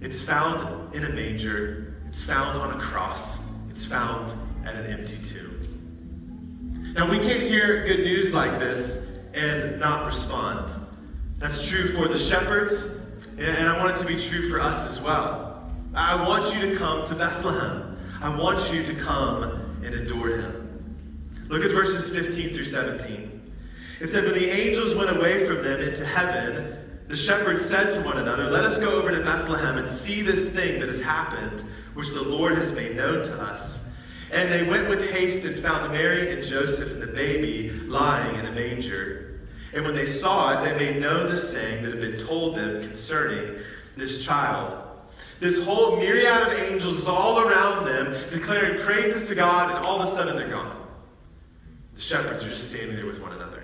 It's 0.00 0.20
found 0.20 0.94
in 0.94 1.04
a 1.04 1.08
manger, 1.08 1.94
it's 2.06 2.22
found 2.22 2.58
on 2.58 2.76
a 2.76 2.80
cross, 2.80 3.38
it's 3.70 3.84
found 3.84 4.32
at 4.64 4.74
an 4.74 4.86
empty 4.86 5.18
tomb. 5.18 6.92
Now, 6.94 7.10
we 7.10 7.18
can't 7.18 7.42
hear 7.42 7.84
good 7.84 8.00
news 8.00 8.32
like 8.32 8.58
this 8.60 9.06
and 9.34 9.80
not 9.80 10.06
respond. 10.06 10.72
That's 11.38 11.66
true 11.66 11.88
for 11.88 12.06
the 12.06 12.18
shepherds, 12.18 12.84
and 13.36 13.68
I 13.68 13.76
want 13.78 13.96
it 13.96 14.00
to 14.00 14.06
be 14.06 14.16
true 14.16 14.48
for 14.48 14.60
us 14.60 14.88
as 14.88 15.00
well. 15.00 15.72
I 15.94 16.14
want 16.28 16.54
you 16.54 16.70
to 16.70 16.76
come 16.76 17.04
to 17.06 17.14
Bethlehem. 17.14 17.98
I 18.20 18.28
want 18.28 18.72
you 18.72 18.82
to 18.84 18.94
come 18.94 19.42
and 19.84 19.94
adore 19.94 20.28
him. 20.28 20.64
Look 21.48 21.64
at 21.64 21.72
verses 21.72 22.14
15 22.14 22.54
through 22.54 22.64
17. 22.64 23.52
It 24.00 24.08
said, 24.08 24.24
When 24.24 24.34
the 24.34 24.48
angels 24.48 24.94
went 24.94 25.16
away 25.16 25.46
from 25.46 25.62
them 25.62 25.80
into 25.80 26.04
heaven, 26.04 26.83
the 27.08 27.16
shepherds 27.16 27.64
said 27.64 27.90
to 27.90 28.00
one 28.00 28.18
another, 28.18 28.50
Let 28.50 28.64
us 28.64 28.78
go 28.78 28.92
over 28.92 29.10
to 29.10 29.22
Bethlehem 29.22 29.76
and 29.76 29.88
see 29.88 30.22
this 30.22 30.50
thing 30.50 30.80
that 30.80 30.88
has 30.88 31.00
happened, 31.00 31.62
which 31.92 32.10
the 32.10 32.22
Lord 32.22 32.56
has 32.56 32.72
made 32.72 32.96
known 32.96 33.22
to 33.22 33.42
us. 33.42 33.84
And 34.32 34.50
they 34.50 34.64
went 34.64 34.88
with 34.88 35.10
haste 35.10 35.44
and 35.44 35.58
found 35.58 35.92
Mary 35.92 36.32
and 36.32 36.42
Joseph 36.42 36.92
and 36.92 37.02
the 37.02 37.06
baby 37.06 37.70
lying 37.70 38.36
in 38.36 38.46
a 38.46 38.52
manger. 38.52 39.40
And 39.74 39.84
when 39.84 39.94
they 39.94 40.06
saw 40.06 40.52
it, 40.52 40.64
they 40.64 40.76
made 40.76 41.00
known 41.00 41.28
the 41.28 41.36
saying 41.36 41.84
that 41.84 41.92
had 41.92 42.00
been 42.00 42.16
told 42.16 42.56
them 42.56 42.80
concerning 42.80 43.62
this 43.96 44.24
child. 44.24 44.80
This 45.40 45.62
whole 45.64 45.96
myriad 45.96 46.48
of 46.48 46.52
angels 46.54 46.94
is 46.94 47.06
all 47.06 47.40
around 47.40 47.84
them, 47.84 48.12
declaring 48.30 48.78
praises 48.78 49.28
to 49.28 49.34
God, 49.34 49.74
and 49.74 49.84
all 49.84 50.00
of 50.00 50.08
a 50.08 50.12
sudden 50.12 50.36
they're 50.36 50.48
gone. 50.48 50.80
The 51.94 52.00
shepherds 52.00 52.42
are 52.42 52.48
just 52.48 52.70
standing 52.70 52.96
there 52.96 53.06
with 53.06 53.20
one 53.20 53.32
another. 53.32 53.62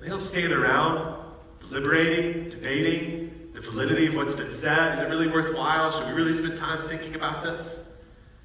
They 0.00 0.08
don't 0.08 0.20
stand 0.20 0.52
around 0.52 1.17
deliberating, 1.68 2.48
debating 2.48 3.50
the 3.54 3.60
validity 3.60 4.06
of 4.06 4.14
what's 4.14 4.34
been 4.34 4.50
said. 4.50 4.94
Is 4.94 5.00
it 5.00 5.08
really 5.08 5.28
worthwhile? 5.28 5.90
Should 5.90 6.06
we 6.06 6.12
really 6.12 6.32
spend 6.32 6.56
time 6.56 6.88
thinking 6.88 7.14
about 7.14 7.42
this? 7.42 7.82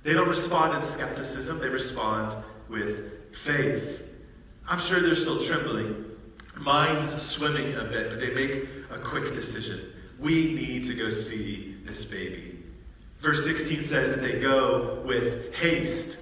They 0.03 0.13
don't 0.13 0.27
respond 0.27 0.75
in 0.75 0.81
skepticism, 0.81 1.59
they 1.59 1.69
respond 1.69 2.35
with 2.67 3.35
faith. 3.35 4.09
I'm 4.67 4.79
sure 4.79 4.99
they're 4.99 5.15
still 5.15 5.41
trembling 5.43 6.05
minds 6.59 7.21
swimming 7.21 7.75
a 7.75 7.83
bit, 7.85 8.09
but 8.09 8.19
they 8.19 8.33
make 8.33 8.67
a 8.91 8.97
quick 8.97 9.33
decision. 9.33 9.91
We 10.19 10.53
need 10.53 10.85
to 10.85 10.93
go 10.93 11.09
see 11.09 11.77
this 11.85 12.05
baby. 12.05 12.59
Verse 13.19 13.45
16 13.45 13.83
says 13.83 14.11
that 14.11 14.21
they 14.21 14.39
go 14.39 15.01
with 15.05 15.55
haste. 15.55 16.17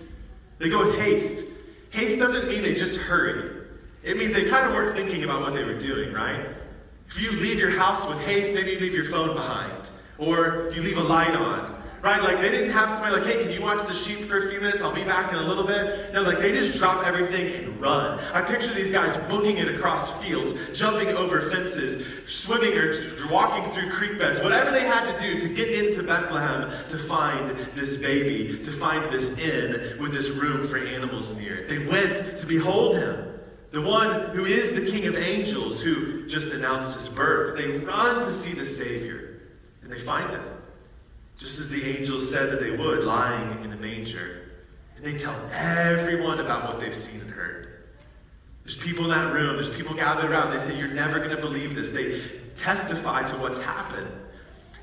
They 0.59 0.69
go 0.69 0.79
with 0.79 0.97
haste. 0.99 1.43
Haste 1.89 2.19
doesn't 2.19 2.47
mean 2.47 2.61
they 2.61 2.75
just 2.75 2.95
hurried. 2.95 3.67
It 4.03 4.17
means 4.17 4.33
they 4.33 4.45
kind 4.45 4.67
of 4.67 4.73
weren't 4.73 4.95
thinking 4.95 5.23
about 5.23 5.41
what 5.41 5.53
they 5.53 5.63
were 5.63 5.77
doing, 5.77 6.13
right? 6.13 6.47
If 7.13 7.21
you 7.21 7.32
leave 7.32 7.60
your 7.60 7.71
house 7.71 8.08
with 8.08 8.21
haste, 8.21 8.54
maybe 8.54 8.71
you 8.71 8.80
leave 8.80 8.93
your 8.93 9.04
phone 9.04 9.36
behind, 9.36 9.89
or 10.17 10.71
you 10.74 10.82
leave 10.82 10.97
a 10.97 11.04
light 11.04 11.36
on, 11.36 11.76
right? 12.02 12.24
Like 12.24 12.39
they 12.39 12.50
didn't 12.50 12.71
have 12.71 12.89
somebody 12.89 13.17
like, 13.17 13.26
hey, 13.26 13.43
can 13.43 13.52
you 13.52 13.62
watch 13.62 13.86
the 13.86 13.93
sheep 13.93 14.24
for 14.24 14.38
a 14.38 14.50
few 14.50 14.62
minutes? 14.62 14.82
I'll 14.82 14.95
be 14.95 15.04
back 15.04 15.34
in 15.34 15.38
a 15.38 15.43
little 15.43 15.65
bit. 15.65 16.13
No, 16.13 16.21
like 16.21 16.39
they 16.39 16.54
just 16.54 16.80
drop 16.80 17.06
everything 17.06 17.54
and 17.54 17.82
run. 17.82 18.17
I 18.34 18.41
picture 18.41 18.74
these 18.74 18.93
guys 18.93 19.13
booking 19.30 19.58
it 19.58 19.67
across 19.67 20.24
fields, 20.24 20.54
jumping 20.74 21.10
over 21.10 21.41
fences, 21.41 22.08
swimming 22.28 22.78
or 22.78 22.95
walking 23.30 23.69
through 23.74 23.91
creek 23.91 24.17
beds, 24.17 24.39
whatever 24.39 24.71
they 24.71 24.86
had 24.86 25.06
to 25.13 25.19
do 25.19 25.38
to 25.38 25.54
get 25.54 25.67
into 25.67 26.04
Bethlehem 26.04 26.69
to 26.88 26.97
find 26.97 27.50
this 27.76 27.97
baby, 27.97 28.58
to 28.63 28.71
find 28.71 29.12
this 29.12 29.38
inn 29.38 30.00
with 30.00 30.13
this 30.13 30.30
room 30.30 30.65
for 30.65 30.78
animals 30.78 31.36
near 31.38 31.58
it. 31.58 31.67
They 31.67 31.86
went 31.86 32.38
to 32.38 32.45
behold 32.45 32.95
him. 32.95 33.40
The 33.71 33.81
one 33.81 34.36
who 34.36 34.45
is 34.45 34.73
the 34.73 34.86
King 34.86 35.07
of 35.07 35.15
angels, 35.15 35.81
who 35.81 36.27
just 36.27 36.53
announced 36.53 36.95
his 36.97 37.07
birth. 37.07 37.57
They 37.57 37.77
run 37.77 38.15
to 38.15 38.31
see 38.31 38.53
the 38.53 38.65
Savior, 38.65 39.41
and 39.81 39.91
they 39.91 39.99
find 39.99 40.29
him 40.29 40.43
just 41.41 41.57
as 41.57 41.69
the 41.69 41.84
angels 41.97 42.29
said 42.29 42.51
that 42.51 42.60
they 42.60 42.69
would, 42.69 43.03
lying 43.03 43.63
in 43.63 43.73
a 43.73 43.75
manger. 43.75 44.51
And 44.95 45.03
they 45.03 45.17
tell 45.17 45.36
everyone 45.51 46.39
about 46.39 46.67
what 46.67 46.79
they've 46.79 46.93
seen 46.93 47.19
and 47.19 47.31
heard. 47.31 47.86
There's 48.63 48.77
people 48.77 49.05
in 49.05 49.10
that 49.10 49.34
room, 49.34 49.55
there's 49.55 49.75
people 49.75 49.95
gathered 49.95 50.29
around. 50.29 50.51
They 50.51 50.60
say, 50.60 50.77
You're 50.77 50.89
never 50.89 51.17
going 51.17 51.36
to 51.36 51.41
believe 51.41 51.73
this. 51.73 51.89
They 51.89 52.21
testify 52.53 53.23
to 53.23 53.36
what's 53.38 53.57
happened. 53.57 54.07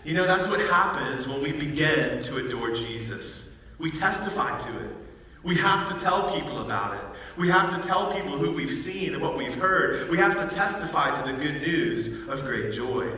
You 0.05 0.15
know, 0.15 0.27
that's 0.27 0.49
what 0.49 0.59
happens 0.61 1.29
when 1.29 1.41
we 1.41 1.53
begin 1.53 2.21
to 2.23 2.39
adore 2.39 2.75
Jesus. 2.75 3.53
We 3.79 3.91
testify 3.93 4.59
to 4.59 4.79
it. 4.81 4.97
We 5.45 5.55
have 5.59 5.89
to 5.95 6.03
tell 6.03 6.35
people 6.35 6.61
about 6.61 6.95
it. 6.95 7.18
We 7.39 7.49
have 7.51 7.81
to 7.81 7.87
tell 7.87 8.13
people 8.13 8.37
who 8.37 8.51
we've 8.51 8.75
seen 8.75 9.15
and 9.15 9.23
what 9.23 9.39
we've 9.39 9.55
heard. 9.55 10.11
We 10.11 10.19
have 10.19 10.37
to 10.37 10.55
testify 10.55 11.15
to 11.15 11.33
the 11.33 11.39
good 11.39 11.63
news 11.63 12.29
of 12.29 12.43
great 12.43 12.73
joy. 12.73 13.09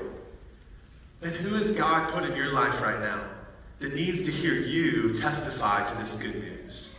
Then 1.23 1.33
who 1.33 1.55
has 1.55 1.71
God 1.71 2.13
put 2.13 2.25
in 2.25 2.37
your 2.37 2.53
life 2.53 2.83
right 2.83 3.01
now 3.01 3.23
that 3.79 3.95
needs 3.95 4.23
to 4.23 4.31
hear 4.31 4.53
you 4.53 5.15
testify 5.15 5.87
to 5.87 5.95
this 5.97 6.17
good 6.17 6.35
news? 6.35 6.95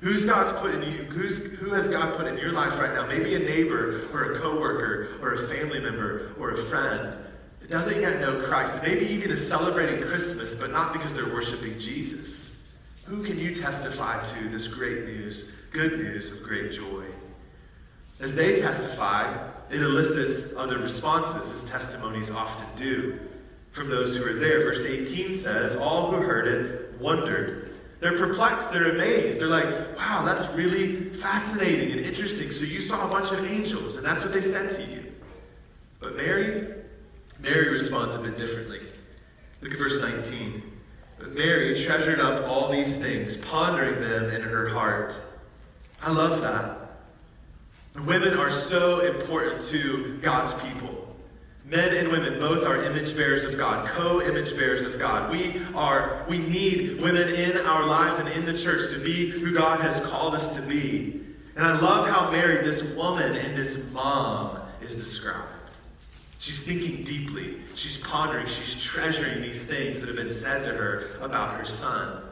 Who's 0.00 0.24
God's 0.24 0.58
put 0.58 0.74
in 0.74 0.82
you? 0.90 1.04
Who's, 1.04 1.36
who 1.36 1.72
has 1.74 1.88
God 1.88 2.14
put 2.14 2.26
in 2.26 2.38
your 2.38 2.52
life 2.52 2.80
right 2.80 2.94
now? 2.94 3.06
Maybe 3.06 3.34
a 3.34 3.38
neighbor 3.38 4.08
or 4.14 4.32
a 4.32 4.38
coworker 4.38 5.18
or 5.20 5.34
a 5.34 5.38
family 5.38 5.80
member 5.80 6.32
or 6.38 6.52
a 6.52 6.56
friend 6.56 7.18
that 7.60 7.70
doesn't 7.70 8.00
yet 8.00 8.18
know 8.20 8.40
Christ. 8.40 8.82
Maybe 8.82 9.06
even 9.06 9.30
is 9.30 9.46
celebrating 9.46 10.06
Christmas, 10.06 10.54
but 10.54 10.70
not 10.70 10.94
because 10.94 11.12
they're 11.12 11.32
worshiping 11.32 11.78
Jesus. 11.78 12.45
Who 13.06 13.22
can 13.22 13.38
you 13.38 13.54
testify 13.54 14.22
to 14.22 14.48
this 14.48 14.66
great 14.66 15.04
news, 15.04 15.52
good 15.72 15.98
news 15.98 16.30
of 16.30 16.42
great 16.42 16.72
joy? 16.72 17.04
As 18.20 18.34
they 18.34 18.60
testify, 18.60 19.48
it 19.70 19.80
elicits 19.80 20.54
other 20.56 20.78
responses, 20.78 21.52
as 21.52 21.68
testimonies 21.68 22.30
often 22.30 22.66
do, 22.76 23.18
from 23.72 23.90
those 23.90 24.16
who 24.16 24.24
are 24.24 24.34
there. 24.34 24.60
Verse 24.60 24.84
18 24.84 25.34
says, 25.34 25.76
All 25.76 26.10
who 26.10 26.16
heard 26.16 26.48
it 26.48 27.00
wondered 27.00 27.66
they're 28.00 28.16
perplexed, 28.16 28.72
they're 28.72 28.90
amazed. 28.90 29.40
They're 29.40 29.48
like, 29.48 29.96
wow, 29.96 30.22
that's 30.24 30.52
really 30.54 31.10
fascinating 31.10 31.92
and 31.92 32.00
interesting. 32.00 32.50
So 32.50 32.64
you 32.64 32.80
saw 32.80 33.06
a 33.06 33.10
bunch 33.10 33.32
of 33.32 33.44
angels, 33.50 33.96
and 33.96 34.04
that's 34.04 34.22
what 34.22 34.32
they 34.32 34.42
said 34.42 34.70
to 34.72 34.82
you. 34.82 35.12
But 35.98 36.16
Mary, 36.16 36.74
Mary 37.40 37.70
responds 37.70 38.14
a 38.14 38.18
bit 38.18 38.36
differently. 38.36 38.80
Look 39.62 39.72
at 39.72 39.78
verse 39.78 39.98
19. 40.00 40.62
Mary 41.18 41.74
treasured 41.74 42.20
up 42.20 42.46
all 42.46 42.70
these 42.70 42.96
things, 42.96 43.36
pondering 43.36 44.00
them 44.00 44.30
in 44.30 44.42
her 44.42 44.68
heart. 44.68 45.18
I 46.02 46.12
love 46.12 46.42
that. 46.42 46.76
Women 48.04 48.34
are 48.34 48.50
so 48.50 49.00
important 49.00 49.62
to 49.68 50.18
God's 50.22 50.52
people. 50.62 51.16
Men 51.64 51.94
and 51.94 52.12
women 52.12 52.38
both 52.38 52.64
are 52.64 52.84
image 52.84 53.16
bearers 53.16 53.42
of 53.42 53.58
God, 53.58 53.88
co-image 53.88 54.56
bearers 54.56 54.82
of 54.82 54.98
God. 54.98 55.32
We 55.32 55.60
are 55.74 56.24
we 56.28 56.38
need 56.38 57.00
women 57.00 57.28
in 57.28 57.56
our 57.58 57.84
lives 57.84 58.18
and 58.18 58.28
in 58.28 58.44
the 58.44 58.56
church 58.56 58.92
to 58.92 59.00
be 59.00 59.30
who 59.30 59.52
God 59.52 59.80
has 59.80 59.98
called 60.00 60.34
us 60.34 60.54
to 60.54 60.62
be. 60.62 61.22
And 61.56 61.64
I 61.64 61.78
love 61.80 62.06
how 62.06 62.30
Mary, 62.30 62.62
this 62.62 62.82
woman 62.82 63.34
and 63.34 63.56
this 63.56 63.82
mom, 63.92 64.60
is 64.80 64.94
described. 64.94 65.48
She's 66.46 66.62
thinking 66.62 67.02
deeply. 67.02 67.56
She's 67.74 67.98
pondering. 67.98 68.46
She's 68.46 68.80
treasuring 68.80 69.42
these 69.42 69.64
things 69.64 69.98
that 69.98 70.06
have 70.06 70.14
been 70.14 70.30
said 70.30 70.62
to 70.62 70.70
her 70.70 71.18
about 71.20 71.58
her 71.58 71.64
son. 71.64 72.22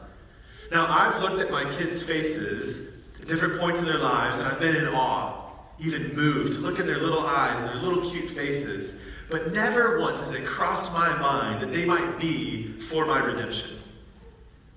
Now, 0.71 0.87
I've 0.87 1.21
looked 1.21 1.41
at 1.41 1.51
my 1.51 1.69
kids' 1.69 2.01
faces 2.01 2.93
at 3.19 3.27
different 3.27 3.59
points 3.59 3.79
in 3.79 3.85
their 3.85 3.97
lives, 3.97 4.39
and 4.39 4.47
I've 4.47 4.61
been 4.61 4.77
in 4.77 4.87
awe, 4.87 5.51
even 5.79 6.15
moved 6.15 6.53
to 6.53 6.59
look 6.59 6.79
at 6.79 6.85
their 6.85 6.99
little 6.99 7.27
eyes, 7.27 7.61
their 7.65 7.75
little 7.75 8.09
cute 8.09 8.29
faces, 8.29 9.01
but 9.29 9.51
never 9.51 9.99
once 9.99 10.21
has 10.21 10.31
it 10.31 10.45
crossed 10.45 10.93
my 10.93 11.13
mind 11.17 11.61
that 11.61 11.73
they 11.73 11.83
might 11.83 12.17
be 12.17 12.79
for 12.79 13.05
my 13.05 13.19
redemption 13.19 13.77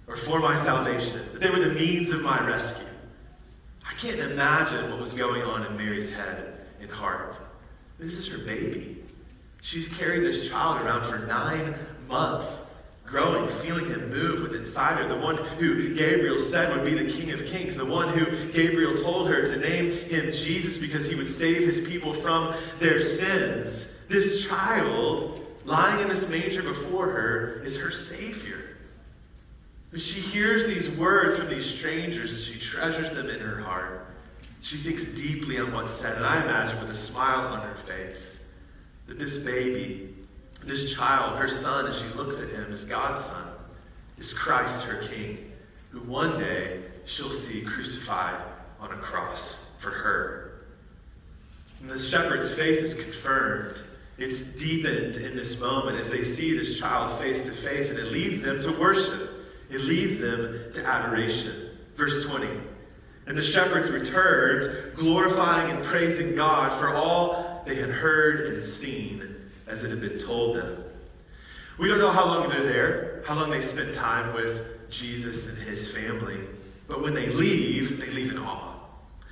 or 0.08 0.16
for 0.16 0.40
my 0.40 0.56
salvation, 0.56 1.28
that 1.32 1.40
they 1.40 1.48
were 1.48 1.60
the 1.60 1.74
means 1.74 2.10
of 2.10 2.22
my 2.22 2.44
rescue. 2.44 2.88
I 3.88 3.94
can't 3.94 4.18
imagine 4.18 4.90
what 4.90 4.98
was 4.98 5.12
going 5.12 5.42
on 5.42 5.64
in 5.64 5.76
Mary's 5.76 6.12
head 6.12 6.66
and 6.80 6.90
heart. 6.90 7.38
This 8.00 8.14
is 8.14 8.26
her 8.26 8.38
baby. 8.38 8.97
She's 9.60 9.88
carried 9.88 10.22
this 10.22 10.48
child 10.48 10.82
around 10.82 11.04
for 11.04 11.18
nine 11.26 11.74
months, 12.08 12.66
growing, 13.04 13.48
feeling 13.48 13.86
him 13.86 14.10
move 14.10 14.42
within 14.42 14.60
inside 14.60 14.98
her. 14.98 15.08
The 15.08 15.18
one 15.18 15.36
who 15.36 15.94
Gabriel 15.94 16.38
said 16.38 16.74
would 16.74 16.84
be 16.84 16.94
the 16.94 17.10
King 17.10 17.32
of 17.32 17.44
Kings. 17.46 17.76
The 17.76 17.84
one 17.84 18.16
who 18.16 18.52
Gabriel 18.52 18.94
told 18.96 19.28
her 19.28 19.42
to 19.42 19.56
name 19.56 19.90
him 19.90 20.30
Jesus 20.30 20.76
because 20.76 21.08
he 21.08 21.14
would 21.14 21.28
save 21.28 21.62
his 21.62 21.86
people 21.88 22.12
from 22.12 22.54
their 22.78 23.00
sins. 23.00 23.92
This 24.08 24.46
child 24.46 25.44
lying 25.64 26.00
in 26.00 26.08
this 26.08 26.28
manger 26.28 26.62
before 26.62 27.06
her 27.06 27.62
is 27.64 27.76
her 27.76 27.90
Savior. 27.90 28.76
But 29.90 30.00
she 30.00 30.20
hears 30.20 30.66
these 30.66 30.90
words 30.90 31.36
from 31.36 31.48
these 31.48 31.66
strangers 31.66 32.30
and 32.30 32.40
she 32.40 32.58
treasures 32.58 33.10
them 33.10 33.28
in 33.30 33.40
her 33.40 33.60
heart. 33.60 34.06
She 34.60 34.76
thinks 34.76 35.06
deeply 35.08 35.58
on 35.58 35.72
what's 35.72 35.92
said, 35.92 36.16
and 36.16 36.26
I 36.26 36.42
imagine 36.42 36.80
with 36.80 36.90
a 36.90 36.94
smile 36.94 37.48
on 37.48 37.60
her 37.60 37.76
face 37.76 38.47
that 39.08 39.18
this 39.18 39.36
baby, 39.38 40.14
this 40.64 40.92
child, 40.94 41.38
her 41.38 41.48
son, 41.48 41.86
as 41.86 41.98
she 41.98 42.06
looks 42.16 42.38
at 42.38 42.48
him, 42.50 42.70
is 42.70 42.84
God's 42.84 43.24
son, 43.24 43.48
is 44.16 44.32
Christ, 44.32 44.84
her 44.84 45.02
king, 45.02 45.52
who 45.90 46.00
one 46.00 46.38
day 46.38 46.82
she'll 47.04 47.30
see 47.30 47.62
crucified 47.62 48.40
on 48.78 48.92
a 48.92 48.96
cross 48.96 49.58
for 49.78 49.90
her. 49.90 50.60
And 51.80 51.90
the 51.90 51.98
shepherd's 51.98 52.52
faith 52.54 52.78
is 52.78 52.94
confirmed 52.94 53.82
it's 54.18 54.40
deepened 54.40 55.16
in 55.16 55.36
this 55.36 55.58
moment 55.60 55.96
as 55.96 56.10
they 56.10 56.22
see 56.22 56.56
this 56.56 56.76
child 56.76 57.12
face 57.20 57.42
to 57.42 57.52
face, 57.52 57.88
and 57.88 57.98
it 57.98 58.06
leads 58.06 58.40
them 58.40 58.60
to 58.62 58.72
worship. 58.72 59.30
It 59.70 59.80
leads 59.82 60.18
them 60.18 60.72
to 60.72 60.84
adoration. 60.84 61.70
Verse 61.94 62.24
20. 62.24 62.48
And 63.28 63.38
the 63.38 63.42
shepherds 63.42 63.90
returned, 63.90 64.96
glorifying 64.96 65.70
and 65.70 65.84
praising 65.84 66.34
God 66.34 66.72
for 66.72 66.94
all 66.94 67.47
they 67.68 67.76
had 67.76 67.90
heard 67.90 68.52
and 68.52 68.62
seen 68.62 69.50
as 69.66 69.84
it 69.84 69.90
had 69.90 70.00
been 70.00 70.18
told 70.18 70.56
them. 70.56 70.84
We 71.78 71.88
don't 71.88 71.98
know 71.98 72.10
how 72.10 72.24
long 72.24 72.48
they're 72.48 72.64
there, 72.64 73.22
how 73.26 73.34
long 73.34 73.50
they 73.50 73.60
spent 73.60 73.94
time 73.94 74.34
with 74.34 74.90
Jesus 74.90 75.48
and 75.48 75.58
his 75.58 75.94
family, 75.94 76.38
but 76.88 77.02
when 77.02 77.14
they 77.14 77.26
leave, 77.26 78.00
they 78.00 78.10
leave 78.10 78.32
in 78.32 78.38
awe. 78.38 78.74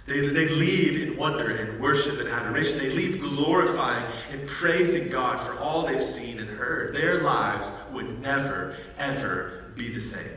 They, 0.07 0.20
they 0.20 0.49
leave 0.49 1.03
in 1.03 1.16
wonder 1.16 1.57
and 1.57 1.81
worship 1.81 2.20
and 2.20 2.29
adoration. 2.29 2.79
They 2.79 2.90
leave 2.90 3.20
glorifying 3.20 4.07
and 4.31 4.46
praising 4.46 5.09
God 5.09 5.40
for 5.40 5.59
all 5.59 5.85
they've 5.85 6.03
seen 6.03 6.38
and 6.38 6.49
heard. 6.49 6.94
Their 6.94 7.20
lives 7.22 7.72
would 7.92 8.20
never, 8.20 8.77
ever 8.99 9.72
be 9.75 9.88
the 9.88 10.01
same. 10.01 10.31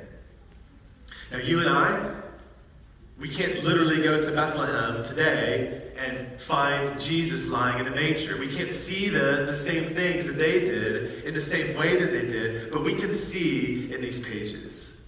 Now, 1.32 1.38
you 1.38 1.60
and 1.60 1.70
I, 1.70 2.16
we 3.20 3.28
can't 3.28 3.62
literally 3.66 4.02
go 4.02 4.22
to 4.22 4.32
Bethlehem 4.32 5.04
today 5.04 5.92
and 5.98 6.42
find 6.42 6.98
Jesus 7.00 7.48
lying 7.48 7.80
in 7.80 7.86
the 7.86 7.92
manger. 7.92 8.38
We 8.38 8.48
can't 8.48 8.70
see 8.70 9.10
the, 9.10 9.44
the 9.46 9.56
same 9.56 9.94
things 9.94 10.26
that 10.28 10.38
they 10.38 10.62
did 10.62 11.26
in 11.26 11.34
the 11.34 11.42
same 11.42 11.78
way 11.78 11.98
that 11.98 12.12
they 12.12 12.28
did, 12.28 12.72
but 12.72 12.86
we 12.86 12.96
can 12.96 13.12
see 13.12 13.94
in 13.94 14.02
these 14.02 14.20
pages. 14.20 15.02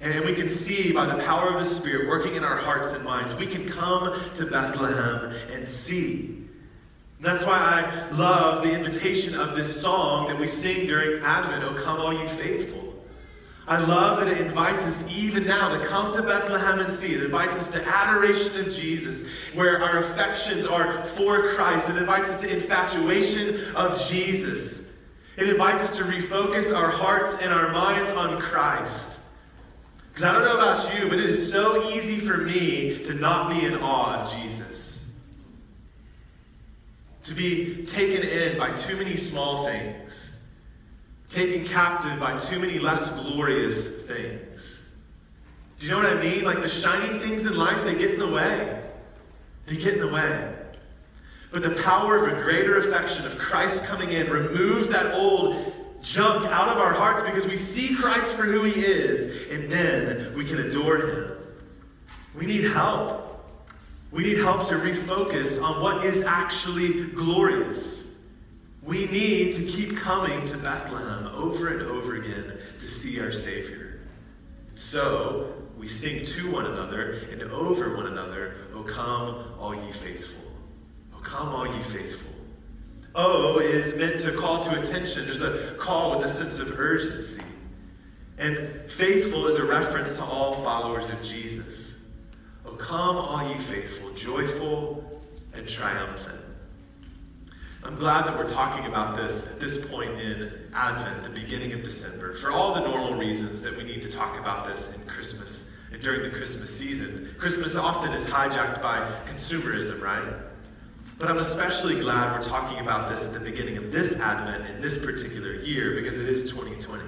And 0.00 0.24
we 0.24 0.34
can 0.34 0.48
see 0.48 0.92
by 0.92 1.06
the 1.06 1.22
power 1.24 1.48
of 1.48 1.58
the 1.58 1.64
Spirit 1.64 2.08
working 2.08 2.36
in 2.36 2.44
our 2.44 2.56
hearts 2.56 2.92
and 2.92 3.04
minds, 3.04 3.34
we 3.34 3.46
can 3.46 3.66
come 3.66 4.18
to 4.34 4.46
Bethlehem 4.46 5.34
and 5.52 5.68
see. 5.68 6.42
That's 7.20 7.44
why 7.44 7.56
I 7.56 8.10
love 8.16 8.62
the 8.62 8.72
invitation 8.72 9.34
of 9.34 9.54
this 9.54 9.80
song 9.80 10.28
that 10.28 10.38
we 10.38 10.46
sing 10.46 10.86
during 10.86 11.22
Advent, 11.22 11.64
O 11.64 11.74
come 11.74 12.00
all 12.00 12.12
you 12.12 12.28
faithful. 12.28 12.83
I 13.66 13.78
love 13.78 14.18
that 14.18 14.28
it 14.28 14.42
invites 14.42 14.84
us 14.84 15.08
even 15.08 15.46
now 15.46 15.70
to 15.76 15.84
come 15.86 16.12
to 16.14 16.22
Bethlehem 16.22 16.80
and 16.80 16.90
see. 16.90 17.14
It 17.14 17.22
invites 17.22 17.56
us 17.56 17.68
to 17.68 17.82
adoration 17.86 18.60
of 18.60 18.70
Jesus, 18.74 19.26
where 19.54 19.82
our 19.82 20.00
affections 20.00 20.66
are 20.66 21.02
for 21.04 21.48
Christ. 21.54 21.88
It 21.88 21.96
invites 21.96 22.28
us 22.28 22.40
to 22.42 22.54
infatuation 22.54 23.74
of 23.74 23.98
Jesus. 24.06 24.86
It 25.38 25.48
invites 25.48 25.82
us 25.82 25.96
to 25.96 26.04
refocus 26.04 26.76
our 26.76 26.90
hearts 26.90 27.38
and 27.40 27.52
our 27.52 27.72
minds 27.72 28.10
on 28.10 28.38
Christ. 28.38 29.18
Because 30.10 30.24
I 30.24 30.32
don't 30.32 30.44
know 30.44 30.54
about 30.54 30.94
you, 30.94 31.08
but 31.08 31.18
it 31.18 31.28
is 31.28 31.50
so 31.50 31.90
easy 31.90 32.20
for 32.20 32.36
me 32.36 32.98
to 33.00 33.14
not 33.14 33.50
be 33.50 33.64
in 33.64 33.76
awe 33.78 34.20
of 34.20 34.32
Jesus. 34.32 35.04
To 37.24 37.34
be 37.34 37.82
taken 37.84 38.22
in 38.22 38.58
by 38.58 38.72
too 38.72 38.96
many 38.96 39.16
small 39.16 39.64
things, 39.64 40.33
taken 41.34 41.64
captive 41.64 42.18
by 42.20 42.38
too 42.38 42.60
many 42.60 42.78
less 42.78 43.08
glorious 43.08 44.02
things. 44.02 44.82
Do 45.78 45.86
you 45.86 45.92
know 45.92 45.98
what 45.98 46.16
I 46.16 46.22
mean? 46.22 46.44
Like 46.44 46.62
the 46.62 46.68
shiny 46.68 47.18
things 47.18 47.44
in 47.44 47.56
life, 47.56 47.82
they 47.82 47.94
get 47.94 48.12
in 48.12 48.20
the 48.20 48.30
way. 48.30 48.82
They 49.66 49.76
get 49.76 49.94
in 49.94 50.00
the 50.00 50.12
way. 50.12 50.54
But 51.52 51.62
the 51.62 51.82
power 51.82 52.16
of 52.16 52.38
a 52.38 52.42
greater 52.42 52.78
affection 52.78 53.26
of 53.26 53.36
Christ 53.38 53.84
coming 53.84 54.10
in 54.10 54.28
removes 54.28 54.88
that 54.88 55.14
old 55.14 55.72
junk 56.02 56.46
out 56.46 56.68
of 56.68 56.78
our 56.78 56.92
hearts 56.92 57.22
because 57.22 57.46
we 57.46 57.56
see 57.56 57.94
Christ 57.94 58.30
for 58.32 58.44
who 58.44 58.62
he 58.62 58.80
is, 58.80 59.50
and 59.50 59.70
then 59.70 60.34
we 60.36 60.44
can 60.44 60.60
adore 60.60 60.98
him. 60.98 61.32
We 62.34 62.46
need 62.46 62.64
help. 62.64 63.22
We 64.10 64.22
need 64.22 64.38
help 64.38 64.68
to 64.68 64.74
refocus 64.74 65.60
on 65.62 65.82
what 65.82 66.04
is 66.04 66.22
actually 66.22 67.06
glorious. 67.06 68.03
We 68.84 69.06
need 69.06 69.54
to 69.54 69.64
keep 69.64 69.96
coming 69.96 70.46
to 70.46 70.58
Bethlehem 70.58 71.26
over 71.28 71.68
and 71.68 71.82
over 71.82 72.16
again 72.16 72.58
to 72.78 72.86
see 72.86 73.18
our 73.18 73.32
Savior. 73.32 74.00
So 74.74 75.54
we 75.78 75.88
sing 75.88 76.24
to 76.26 76.50
one 76.50 76.66
another 76.66 77.12
and 77.32 77.42
over 77.44 77.96
one 77.96 78.06
another, 78.06 78.56
O 78.74 78.82
come, 78.82 79.54
all 79.58 79.74
ye 79.74 79.90
faithful. 79.90 80.42
O 81.16 81.20
come, 81.20 81.48
all 81.48 81.66
ye 81.66 81.80
faithful. 81.80 82.30
O 83.14 83.58
is 83.58 83.96
meant 83.96 84.20
to 84.20 84.32
call 84.32 84.60
to 84.62 84.78
attention. 84.78 85.24
There's 85.24 85.40
a 85.40 85.74
call 85.78 86.16
with 86.16 86.26
a 86.26 86.28
sense 86.28 86.58
of 86.58 86.78
urgency. 86.78 87.42
And 88.36 88.90
faithful 88.90 89.46
is 89.46 89.56
a 89.56 89.64
reference 89.64 90.16
to 90.16 90.24
all 90.24 90.52
followers 90.52 91.08
of 91.08 91.22
Jesus. 91.22 91.96
O 92.66 92.72
come, 92.72 93.16
all 93.16 93.48
ye 93.48 93.56
faithful, 93.56 94.10
joyful 94.10 95.22
and 95.54 95.66
triumphant. 95.66 96.43
I'm 97.84 97.96
glad 97.96 98.26
that 98.26 98.38
we're 98.38 98.46
talking 98.46 98.86
about 98.86 99.14
this 99.14 99.46
at 99.46 99.60
this 99.60 99.84
point 99.84 100.18
in 100.18 100.50
Advent, 100.72 101.22
the 101.22 101.28
beginning 101.28 101.74
of 101.74 101.82
December, 101.82 102.32
for 102.32 102.50
all 102.50 102.72
the 102.72 102.80
normal 102.80 103.18
reasons 103.18 103.60
that 103.60 103.76
we 103.76 103.84
need 103.84 104.00
to 104.02 104.10
talk 104.10 104.38
about 104.40 104.66
this 104.66 104.94
in 104.94 105.02
Christmas 105.06 105.70
and 105.92 106.00
during 106.00 106.22
the 106.22 106.30
Christmas 106.30 106.74
season. 106.74 107.34
Christmas 107.38 107.76
often 107.76 108.14
is 108.14 108.24
hijacked 108.24 108.80
by 108.80 109.06
consumerism, 109.26 110.00
right? 110.00 110.34
But 111.18 111.28
I'm 111.28 111.36
especially 111.36 112.00
glad 112.00 112.32
we're 112.32 112.46
talking 112.46 112.78
about 112.78 113.10
this 113.10 113.22
at 113.22 113.34
the 113.34 113.40
beginning 113.40 113.76
of 113.76 113.92
this 113.92 114.18
Advent 114.18 114.66
in 114.70 114.80
this 114.80 114.96
particular 114.96 115.54
year 115.56 115.94
because 115.94 116.16
it 116.16 116.28
is 116.28 116.50
2020. 116.50 117.02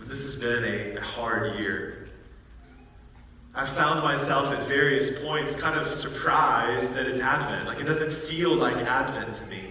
And 0.00 0.10
this 0.10 0.24
has 0.24 0.34
been 0.34 0.64
a, 0.64 0.96
a 0.96 1.00
hard 1.00 1.56
year. 1.60 2.03
I 3.56 3.64
found 3.64 4.02
myself 4.02 4.52
at 4.52 4.64
various 4.66 5.22
points 5.22 5.54
kind 5.54 5.78
of 5.78 5.86
surprised 5.86 6.92
that 6.94 7.06
it's 7.06 7.20
Advent. 7.20 7.68
Like 7.68 7.80
it 7.80 7.84
doesn't 7.84 8.12
feel 8.12 8.52
like 8.54 8.78
Advent 8.78 9.34
to 9.36 9.46
me. 9.46 9.70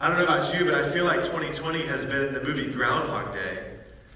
I 0.00 0.08
don't 0.08 0.18
know 0.18 0.24
about 0.24 0.52
you, 0.52 0.64
but 0.64 0.74
I 0.74 0.82
feel 0.82 1.04
like 1.04 1.20
2020 1.20 1.86
has 1.86 2.04
been 2.04 2.34
the 2.34 2.42
movie 2.42 2.66
Groundhog 2.66 3.32
Day. 3.32 3.64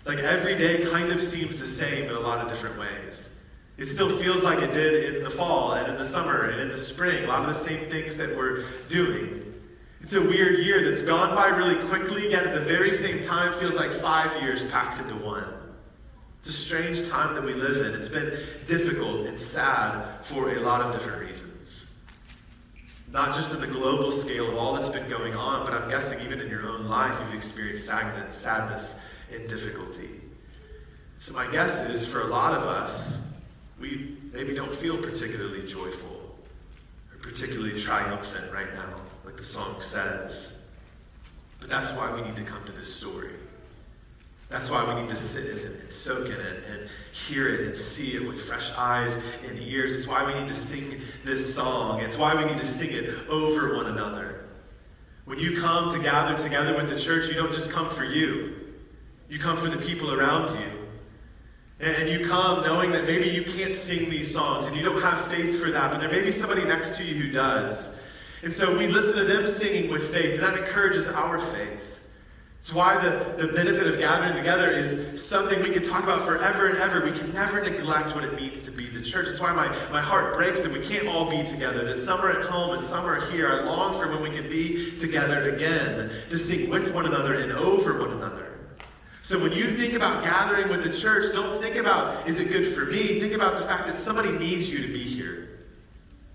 Like 0.05 0.19
every 0.19 0.59
day 0.59 0.83
kind 0.91 1.13
of 1.13 1.21
seems 1.21 1.59
the 1.59 1.69
same 1.69 2.07
in 2.07 2.17
a 2.17 2.21
lot 2.21 2.41
of 2.41 2.49
different 2.49 2.79
ways. 2.79 3.31
It 3.77 3.87
still 3.87 4.09
feels 4.09 4.43
like 4.43 4.61
it 4.61 4.73
did 4.73 5.15
in 5.15 5.23
the 5.23 5.31
fall 5.31 5.73
and 5.75 5.89
in 5.93 5.97
the 5.97 6.05
summer 6.05 6.45
and 6.47 6.61
in 6.61 6.69
the 6.69 6.79
spring. 6.79 7.25
A 7.25 7.29
lot 7.29 7.43
of 7.43 7.47
the 7.47 7.55
same 7.55 7.89
things 7.89 8.17
that 8.17 8.37
we're 8.37 8.65
doing. 8.89 9.55
It's 10.01 10.15
a 10.15 10.21
weird 10.21 10.59
year 10.59 10.85
that's 10.85 11.03
gone 11.03 11.35
by 11.37 11.47
really 11.47 11.77
quickly, 11.89 12.31
yet 12.31 12.45
at 12.45 12.55
the 12.55 12.61
very 12.61 12.93
same 12.93 13.23
time 13.23 13.53
feels 13.53 13.77
like 13.77 13.93
five 13.93 14.43
years 14.43 14.65
packed 14.65 15.01
into 15.01 15.15
one. 15.15 15.45
It's 16.45 16.55
a 16.55 16.63
strange 16.63 17.09
time 17.09 17.35
that 17.37 17.43
we 17.43 17.55
live 17.55 17.87
in. 17.87 17.95
It's 17.95 18.07
been 18.07 18.39
difficult 18.67 19.25
and 19.25 19.41
sad 19.41 20.23
for 20.27 20.51
a 20.51 20.61
lot 20.61 20.83
of 20.83 20.93
different 20.93 21.23
reasons. 21.23 21.87
Not 23.11 23.35
just 23.35 23.55
in 23.55 23.63
the 23.63 23.67
global 23.67 24.11
scale 24.11 24.51
of 24.51 24.57
all 24.59 24.75
that's 24.75 24.91
been 24.91 25.09
going 25.09 25.35
on, 25.35 25.65
but 25.65 25.73
I'm 25.73 25.89
guessing 25.89 26.21
even 26.21 26.43
in 26.43 26.51
your 26.51 26.69
own 26.69 26.87
life 26.87 27.19
you've 27.19 27.33
experienced 27.33 27.87
sadness 27.87 29.01
and 29.33 29.49
difficulty. 29.49 30.21
So, 31.17 31.33
my 31.33 31.51
guess 31.51 31.81
is 31.81 32.07
for 32.07 32.21
a 32.21 32.27
lot 32.27 32.53
of 32.53 32.65
us, 32.65 33.23
we 33.81 34.19
maybe 34.31 34.53
don't 34.53 34.75
feel 34.75 34.99
particularly 34.99 35.67
joyful 35.67 36.37
or 37.11 37.19
particularly 37.23 37.81
triumphant 37.81 38.53
right 38.53 38.75
now, 38.75 38.97
like 39.25 39.39
the 39.39 39.45
song 39.45 39.81
says. 39.81 40.59
But 41.59 41.71
that's 41.71 41.91
why 41.93 42.15
we 42.15 42.21
need 42.21 42.37
to 42.37 42.45
come 42.45 42.63
to 42.67 42.73
this 42.73 42.95
story. 42.95 43.31
That's 44.49 44.71
why 44.71 44.85
we 44.85 45.01
need 45.01 45.09
to 45.09 45.17
sit 45.17 45.47
in 45.47 45.59
it 45.59 45.81
and 45.81 45.93
soak 45.93 46.27
in 46.27 46.41
it 46.41 46.65
and 46.69 46.89
hear 47.13 47.49
it 47.49 47.67
and 47.67 47.77
see 47.77 48.15
it 48.15 48.27
with 48.27 48.41
fresh 48.43 48.71
eyes 48.77 49.19
and 49.47 49.59
ears. 49.59 49.95
It's 49.95 50.07
why 50.07 50.25
we 50.25 50.39
need 50.39 50.49
to 50.49 50.55
sing 50.55 51.01
this 51.25 51.55
song. 51.55 52.01
It's 52.01 52.17
why 52.17 52.35
we 52.35 52.45
need 52.45 52.59
to 52.59 52.67
sing 52.67 52.93
it 52.93 53.11
over 53.29 53.77
one 53.77 53.87
another. 53.87 54.45
When 55.25 55.39
you 55.39 55.59
come 55.59 55.91
to 55.93 55.99
gather 55.99 56.37
together 56.37 56.77
with 56.77 56.89
the 56.89 56.99
church, 56.99 57.29
you 57.29 57.35
don't 57.35 57.53
just 57.53 57.71
come 57.71 57.89
for 57.89 58.05
you, 58.05 58.75
you 59.29 59.39
come 59.39 59.57
for 59.57 59.69
the 59.69 59.79
people 59.79 60.13
around 60.13 60.51
you. 60.59 60.71
And 61.81 62.09
you 62.09 62.25
come 62.25 62.63
knowing 62.63 62.93
that 62.93 63.05
maybe 63.05 63.29
you 63.29 63.43
can't 63.43 63.75
sing 63.75 64.09
these 64.09 64.33
songs 64.33 64.67
and 64.67 64.77
you 64.77 64.85
don't 64.85 65.03
have 65.03 65.21
faith 65.27 65.61
for 65.61 65.71
that, 65.71 65.91
but 65.91 66.01
there 66.01 66.11
may 66.11 66.23
be 66.23 66.31
somebody 66.31 66.65
next 66.65 66.97
to 66.97 67.05
you 67.05 67.15
who 67.15 67.33
does. 67.33 67.97
And 68.43 68.53
so 68.53 68.77
we 68.77 68.87
listen 68.87 69.17
to 69.17 69.25
them 69.25 69.47
singing 69.47 69.91
with 69.91 70.13
faith, 70.13 70.35
and 70.35 70.43
that 70.43 70.59
encourages 70.59 71.09
our 71.09 71.41
faith. 71.41 72.04
It's 72.65 72.73
why 72.73 72.97
the, 72.97 73.35
the 73.37 73.53
benefit 73.53 73.87
of 73.87 73.99
gathering 73.99 74.35
together 74.35 74.71
is 74.71 75.23
something 75.23 75.63
we 75.63 75.71
can 75.71 75.87
talk 75.87 76.03
about 76.03 76.23
forever 76.23 76.69
and 76.69 76.79
ever. 76.79 77.05
We 77.05 77.13
can 77.13 77.31
never 77.35 77.61
neglect 77.61 78.15
what 78.15 78.25
it 78.25 78.35
means 78.37 78.63
to 78.63 78.71
be 78.71 78.87
the 78.87 79.03
church. 79.03 79.29
It's 79.29 79.39
why 79.39 79.53
my, 79.53 79.69
my 79.91 80.01
heart 80.01 80.33
breaks 80.33 80.63
that 80.63 80.73
we 80.73 80.81
can't 80.81 81.07
all 81.07 81.29
be 81.29 81.45
together, 81.45 81.85
that 81.85 81.99
some 81.99 82.23
are 82.23 82.31
at 82.31 82.47
home 82.47 82.73
and 82.73 82.83
some 82.83 83.05
are 83.05 83.31
here. 83.31 83.53
I 83.53 83.65
long 83.65 83.93
for 83.93 84.09
when 84.09 84.23
we 84.23 84.31
can 84.31 84.49
be 84.49 84.97
together 84.97 85.55
again, 85.55 86.11
to 86.31 86.39
sing 86.39 86.71
with 86.71 86.95
one 86.95 87.05
another 87.05 87.35
and 87.35 87.53
over 87.53 88.01
one 88.01 88.13
another. 88.13 88.59
So 89.21 89.39
when 89.39 89.53
you 89.53 89.77
think 89.77 89.93
about 89.93 90.25
gathering 90.25 90.71
with 90.71 90.83
the 90.83 90.91
church, 90.91 91.35
don't 91.35 91.61
think 91.61 91.77
about, 91.77 92.27
is 92.27 92.39
it 92.39 92.49
good 92.49 92.75
for 92.75 92.87
me? 92.87 93.21
Think 93.21 93.35
about 93.35 93.59
the 93.59 93.65
fact 93.65 93.87
that 93.89 93.99
somebody 93.99 94.31
needs 94.31 94.71
you 94.71 94.87
to 94.87 94.91
be 94.91 95.03
here. 95.03 95.67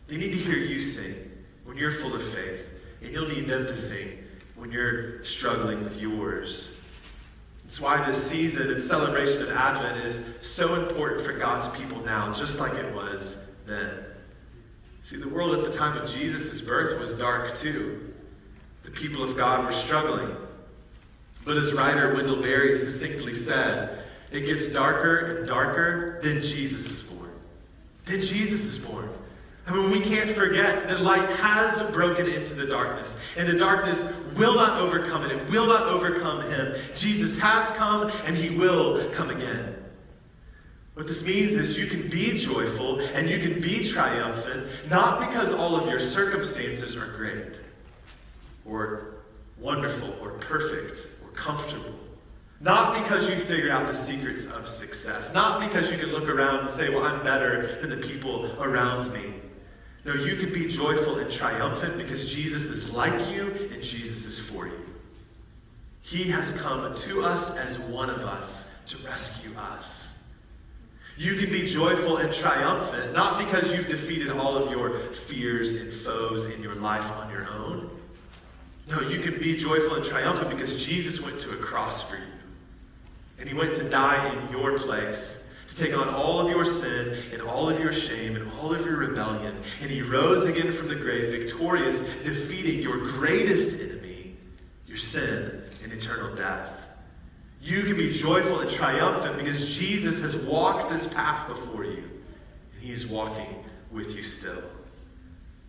They 0.06 0.18
need 0.18 0.34
to 0.34 0.38
hear 0.38 0.58
you 0.58 0.80
sing 0.80 1.16
when 1.64 1.76
you're 1.76 1.90
full 1.90 2.14
of 2.14 2.22
faith, 2.22 2.70
and 3.02 3.12
you'll 3.12 3.30
need 3.30 3.48
them 3.48 3.66
to 3.66 3.76
sing 3.76 4.26
when 4.60 4.72
you're 4.72 5.24
struggling 5.24 5.84
with 5.84 6.00
yours. 6.00 6.76
It's 7.66 7.80
why 7.80 8.06
this 8.06 8.30
season 8.30 8.70
and 8.70 8.82
celebration 8.82 9.42
of 9.42 9.52
Advent 9.52 10.04
is 10.04 10.24
so 10.42 10.76
important 10.76 11.22
for 11.22 11.34
God's 11.34 11.68
people 11.78 12.02
now, 12.04 12.34
just 12.34 12.60
like 12.60 12.74
it 12.74 12.94
was 12.94 13.44
then. 13.66 14.04
See, 15.04 15.18
the 15.18 15.30
world 15.30 15.56
at 15.56 15.64
the 15.64 15.72
time 15.72 15.98
of 15.98 16.12
Jesus' 16.12 16.60
birth 16.62 17.00
was 17.00 17.14
dark 17.14 17.56
too. 17.56 18.14
The 18.84 18.92
people 18.92 19.24
of 19.24 19.38
God 19.38 19.66
were 19.66 19.72
struggling. 19.72 20.36
But 21.46 21.58
as 21.58 21.74
writer 21.74 22.14
Wendell 22.16 22.42
Berry 22.42 22.76
succinctly 22.76 23.34
said, 23.34 24.04
it 24.32 24.42
gets 24.42 24.66
darker 24.66 25.38
and 25.38 25.48
darker, 25.48 26.20
then 26.22 26.42
Jesus 26.42 26.90
is 26.90 27.02
born. 27.02 27.32
Then 28.06 28.22
Jesus 28.22 28.66
is 28.66 28.78
born. 28.78 29.10
I 29.70 29.72
mean, 29.72 29.92
we 29.92 30.00
can't 30.00 30.32
forget 30.32 30.88
that 30.88 31.02
light 31.02 31.30
has 31.30 31.80
broken 31.92 32.26
into 32.26 32.56
the 32.56 32.66
darkness, 32.66 33.18
and 33.38 33.48
the 33.48 33.54
darkness 33.54 34.04
will 34.36 34.56
not 34.56 34.80
overcome 34.82 35.24
it. 35.26 35.32
It 35.32 35.48
will 35.52 35.68
not 35.68 35.84
overcome 35.84 36.42
him. 36.42 36.74
Jesus 36.96 37.38
has 37.38 37.70
come, 37.72 38.10
and 38.26 38.36
he 38.36 38.50
will 38.50 39.08
come 39.12 39.30
again. 39.30 39.76
What 40.96 41.06
this 41.06 41.24
means 41.24 41.54
is 41.54 41.78
you 41.78 41.86
can 41.86 42.10
be 42.10 42.36
joyful 42.38 43.00
and 43.00 43.30
you 43.30 43.38
can 43.40 43.62
be 43.62 43.88
triumphant, 43.88 44.68
not 44.90 45.20
because 45.20 45.52
all 45.52 45.76
of 45.76 45.88
your 45.88 46.00
circumstances 46.00 46.98
are 46.98 47.08
great, 47.16 47.62
or 48.66 49.22
wonderful, 49.60 50.16
or 50.20 50.32
perfect, 50.40 51.08
or 51.24 51.30
comfortable. 51.34 51.94
Not 52.60 53.02
because 53.02 53.30
you 53.30 53.38
figured 53.38 53.70
out 53.70 53.86
the 53.86 53.94
secrets 53.94 54.46
of 54.48 54.68
success. 54.68 55.34
Not 55.34 55.62
because 55.62 55.92
you 55.92 55.98
can 55.98 56.12
look 56.12 56.28
around 56.28 56.62
and 56.62 56.70
say, 56.70 56.90
well, 56.90 57.04
I'm 57.04 57.24
better 57.24 57.78
than 57.80 57.92
the 57.92 57.98
people 57.98 58.52
around 58.62 59.14
me. 59.14 59.36
No, 60.06 60.14
you 60.14 60.36
can 60.38 60.54
be 60.54 60.68
joyful 60.68 61.20
and 61.20 61.30
triumphant 61.30 61.98
because 61.98 62.32
Jesus 62.32 62.64
is 62.66 62.92
like 62.92 63.14
you 63.32 63.70
and 63.74 63.84
Jesus 63.84 64.26
is 64.26 64.40
for 64.40 64.68
you. 64.68 64.86
He 66.02 66.24
has 66.26 66.52
come 66.54 66.94
to 66.94 67.24
us 67.24 67.56
as 67.56 67.78
one 67.80 68.10
of 68.10 68.20
us 68.20 68.70
to 68.88 68.98
rescue 69.00 69.56
us. 69.58 70.18
You 71.18 71.36
can 71.36 71.52
be 71.52 71.66
joyful 71.66 72.18
and 72.18 72.34
triumphant, 72.34 73.14
not 73.14 73.38
because 73.38 73.72
you've 73.74 73.90
defeated 73.90 74.32
all 74.32 74.56
of 74.56 74.72
your 74.72 75.00
fears 75.12 75.74
and 75.74 75.94
foes 75.94 76.46
in 76.46 76.64
your 76.64 76.76
life 76.76 77.12
on 77.12 77.30
your 77.30 77.48
own, 77.50 77.90
no, 78.90 79.02
you 79.02 79.20
can 79.20 79.40
be 79.40 79.56
joyful 79.56 79.96
and 79.96 80.06
triumphant 80.06 80.50
because 80.50 80.84
Jesus 80.84 81.22
went 81.22 81.38
to 81.40 81.52
a 81.52 81.58
cross 81.58 82.02
for 82.02 82.16
you. 82.16 82.24
And 83.38 83.48
he 83.48 83.54
went 83.54 83.76
to 83.76 83.88
die 83.88 84.34
in 84.34 84.52
your 84.52 84.80
place, 84.80 85.44
to 85.70 85.76
take 85.76 85.96
on 85.96 86.10
all 86.10 86.40
of 86.40 86.50
your 86.50 86.66
sin 86.66 87.18
and 87.32 87.42
all 87.42 87.70
of 87.70 87.80
your 87.80 87.92
shame 87.92 88.36
and 88.36 88.52
all 88.54 88.74
of 88.74 88.86
your 88.86 88.98
rebellion. 88.98 89.56
And 89.82 89.90
he 89.90 90.02
rose 90.02 90.46
again 90.46 90.72
from 90.72 90.88
the 90.88 90.96
grave, 90.96 91.32
victorious, 91.32 92.02
defeating 92.24 92.82
your 92.82 92.98
greatest 92.98 93.80
enemy, 93.80 94.36
your 94.88 94.98
sin 94.98 95.64
and 95.84 95.94
eternal 95.94 96.36
death. 96.36 96.90
You 97.62 97.84
can 97.84 97.98
be 97.98 98.12
joyful 98.12 98.60
and 98.60 98.70
triumphant 98.70 99.38
because 99.38 99.76
Jesus 99.76 100.22
has 100.22 100.36
walked 100.36 100.90
this 100.90 101.08
path 101.08 101.48
before 101.48 101.84
you, 101.84 102.04
and 102.74 102.82
he 102.82 102.92
is 102.92 103.06
walking 103.06 103.64
with 103.92 104.16
you 104.16 104.24
still. 104.24 104.64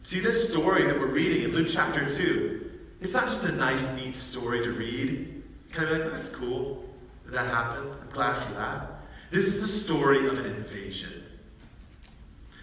See, 0.03 0.21
this 0.21 0.49
story 0.49 0.87
that 0.87 0.99
we're 0.99 1.09
reading 1.09 1.43
in 1.43 1.53
Luke 1.53 1.69
chapter 1.71 2.09
2 2.09 2.71
it's 3.01 3.15
not 3.15 3.29
just 3.29 3.45
a 3.45 3.53
nice, 3.53 3.91
neat 3.95 4.15
story 4.15 4.63
to 4.63 4.73
read. 4.73 5.43
Kind 5.73 5.89
of 5.89 6.01
like, 6.01 6.13
that's 6.13 6.29
cool 6.29 6.85
that 7.25 7.33
that 7.33 7.47
happened. 7.47 7.97
I'm 8.01 8.11
glad 8.11 8.37
for 8.37 8.53
that. 8.55 9.00
This 9.31 9.47
is 9.47 9.61
the 9.61 9.69
story 9.69 10.27
of 10.27 10.38
an 10.38 10.47
invasion. 10.47 11.25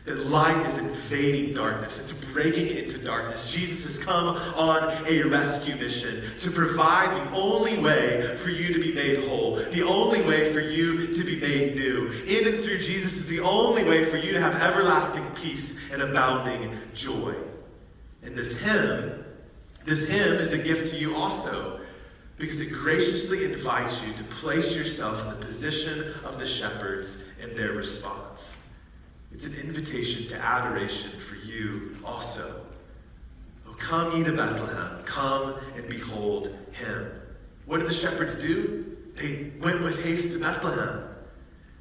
That 0.06 0.25
light 0.27 0.65
is 0.65 0.77
invading 0.77 1.53
darkness. 1.53 1.99
It's 1.99 2.13
breaking 2.32 2.77
into 2.77 2.97
darkness. 2.97 3.51
Jesus 3.51 3.84
has 3.84 3.97
come 4.03 4.38
on 4.56 5.06
a 5.06 5.23
rescue 5.23 5.75
mission 5.75 6.23
to 6.38 6.49
provide 6.49 7.15
the 7.15 7.32
only 7.32 7.77
way 7.77 8.38
for 8.38 8.49
you 8.49 8.73
to 8.73 8.80
be 8.80 8.93
made 8.93 9.25
whole, 9.25 9.56
the 9.56 9.84
only 9.84 10.21
way 10.21 10.53
for 10.53 10.62
you 10.62 11.13
to 11.13 11.23
be 11.25 11.38
made 11.39 11.75
new. 11.75 12.10
In 12.25 12.53
and 12.53 12.63
through 12.63 12.80
Jesus 12.80 13.17
is 13.17 13.27
the 13.27 13.41
only 13.41 13.84
way 13.84 14.06
for 14.06 14.15
you 14.15 14.32
to 14.32 14.39
have 14.39 14.56
everlasting 14.56 15.25
peace 15.36 15.77
and 15.91 16.01
abounding 16.01 16.77
joy. 16.93 17.36
And 18.23 18.38
this 18.38 18.58
hymn 18.58 19.25
this 19.88 20.03
hymn 20.03 20.34
is 20.34 20.51
a 20.51 20.58
gift 20.58 20.91
to 20.91 20.99
you 20.99 21.15
also 21.15 21.80
because 22.38 22.60
it 22.60 22.71
graciously 22.71 23.45
invites 23.45 24.02
you 24.04 24.13
to 24.13 24.23
place 24.26 24.76
yourself 24.76 25.23
in 25.23 25.30
the 25.30 25.45
position 25.45 26.13
of 26.23 26.40
the 26.40 26.46
shepherds 26.46 27.23
in 27.42 27.56
their 27.56 27.73
response. 27.73 28.62
It's 29.31 29.46
an 29.46 29.56
invitation 29.56 30.27
to 30.27 30.35
adoration 30.38 31.19
for 31.19 31.35
you 31.35 31.98
also. 32.06 32.62
Oh, 33.67 33.73
come 33.73 34.15
ye 34.15 34.23
to 34.23 34.31
Bethlehem, 34.31 35.04
come 35.04 35.56
and 35.75 35.90
behold 35.90 36.56
him. 36.71 37.12
What 37.65 37.79
did 37.79 37.88
the 37.88 37.94
shepherds 37.94 38.35
do? 38.35 38.98
They 39.15 39.52
went 39.60 39.81
with 39.81 40.04
haste 40.04 40.31
to 40.33 40.40
Bethlehem. 40.40 41.04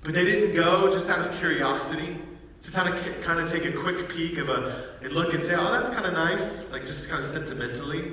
But 0.03 0.15
they 0.15 0.25
didn't 0.25 0.55
go 0.55 0.91
just 0.91 1.11
out 1.11 1.21
of 1.21 1.33
curiosity 1.39 2.17
to 2.63 2.73
kind 2.73 2.93
of 2.93 3.21
kind 3.21 3.39
of 3.39 3.51
take 3.51 3.65
a 3.65 3.73
quick 3.73 4.09
peek 4.09 4.39
of 4.39 4.49
a 4.49 4.95
and 5.03 5.13
look 5.13 5.35
and 5.35 5.43
say, 5.43 5.55
"Oh, 5.55 5.71
that's 5.71 5.89
kind 5.91 6.07
of 6.07 6.13
nice," 6.15 6.69
like 6.71 6.87
just 6.87 7.09
kind 7.09 7.23
of 7.23 7.29
sentimentally. 7.29 8.13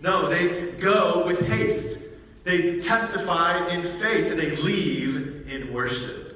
No, 0.00 0.28
they 0.28 0.72
go 0.72 1.24
with 1.26 1.46
haste. 1.46 1.98
They 2.44 2.78
testify 2.78 3.68
in 3.68 3.82
faith 3.82 4.30
and 4.30 4.38
they 4.38 4.54
leave 4.56 5.50
in 5.50 5.72
worship. 5.72 6.26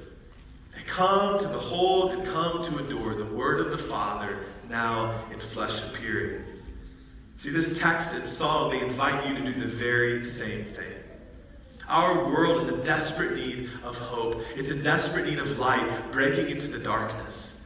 They 0.75 0.81
come 0.83 1.39
to 1.39 1.47
behold 1.47 2.13
and 2.13 2.25
come 2.25 2.61
to 2.63 2.77
adore 2.79 3.15
the 3.15 3.25
word 3.25 3.61
of 3.61 3.71
the 3.71 3.77
Father 3.77 4.39
now 4.69 5.23
in 5.31 5.39
flesh 5.39 5.81
appearing. 5.83 6.43
See, 7.37 7.49
this 7.49 7.77
text 7.77 8.13
and 8.13 8.25
song, 8.25 8.71
they 8.71 8.81
invite 8.81 9.27
you 9.27 9.35
to 9.35 9.43
do 9.43 9.53
the 9.53 9.67
very 9.67 10.23
same 10.23 10.65
thing. 10.65 10.93
Our 11.87 12.25
world 12.25 12.61
is 12.61 12.69
in 12.69 12.81
desperate 12.81 13.35
need 13.35 13.69
of 13.83 13.97
hope. 13.97 14.43
It's 14.55 14.69
in 14.69 14.83
desperate 14.83 15.25
need 15.25 15.39
of 15.39 15.59
light 15.59 16.11
breaking 16.11 16.49
into 16.49 16.67
the 16.67 16.79
darkness. 16.79 17.59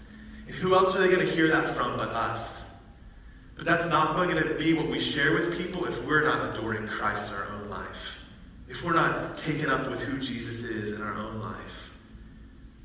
And 0.47 0.55
who 0.55 0.75
else 0.75 0.95
are 0.95 0.99
they 0.99 1.13
going 1.13 1.25
to 1.25 1.31
hear 1.31 1.47
that 1.49 1.69
from 1.69 1.97
but 1.97 2.09
us? 2.09 2.64
But 3.55 3.65
that's 3.65 3.87
not 3.87 4.15
going 4.15 4.35
to 4.35 4.55
be 4.55 4.73
what 4.73 4.87
we 4.87 4.99
share 4.99 5.33
with 5.33 5.57
people 5.57 5.85
if 5.85 6.05
we're 6.05 6.23
not 6.23 6.55
adoring 6.55 6.87
Christ 6.87 7.31
in 7.31 7.37
our 7.37 7.47
own 7.53 7.69
life. 7.69 8.19
If 8.67 8.83
we're 8.83 8.93
not 8.93 9.35
taken 9.35 9.69
up 9.69 9.89
with 9.89 10.01
who 10.01 10.19
Jesus 10.19 10.63
is 10.63 10.91
in 10.91 11.01
our 11.01 11.13
own 11.15 11.39
life. 11.39 11.91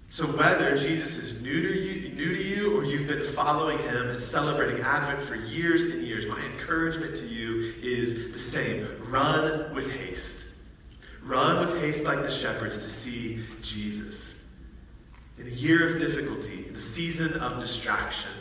So 0.08 0.26
whether 0.26 0.76
Jesus 0.76 1.16
is 1.16 1.40
new 1.40 1.62
to 1.62 1.78
you, 1.78 2.12
new 2.14 2.34
to 2.34 2.42
you 2.42 2.76
or 2.76 2.84
you've 2.84 3.06
been 3.06 3.22
following 3.22 3.78
him 3.78 4.08
and 4.08 4.20
celebrating 4.20 4.82
Advent 4.82 5.22
for 5.22 5.36
years 5.36 5.84
and 5.84 6.02
years, 6.02 6.26
my 6.26 6.40
encouragement 6.46 7.14
to 7.16 7.26
you 7.26 7.74
is 7.80 8.32
the 8.32 8.38
same. 8.38 8.88
Run 9.08 9.72
with 9.72 9.88
haste. 9.92 10.46
Run 11.22 11.60
with 11.60 11.80
haste 11.80 12.02
like 12.02 12.24
the 12.24 12.30
shepherds 12.30 12.76
to 12.78 12.88
see 12.88 13.44
Jesus. 13.62 14.34
In 15.38 15.46
a 15.46 15.50
year 15.50 15.86
of 15.86 16.00
difficulty, 16.00 16.66
in 16.66 16.74
the 16.74 16.80
season 16.80 17.34
of 17.34 17.60
distraction, 17.60 18.32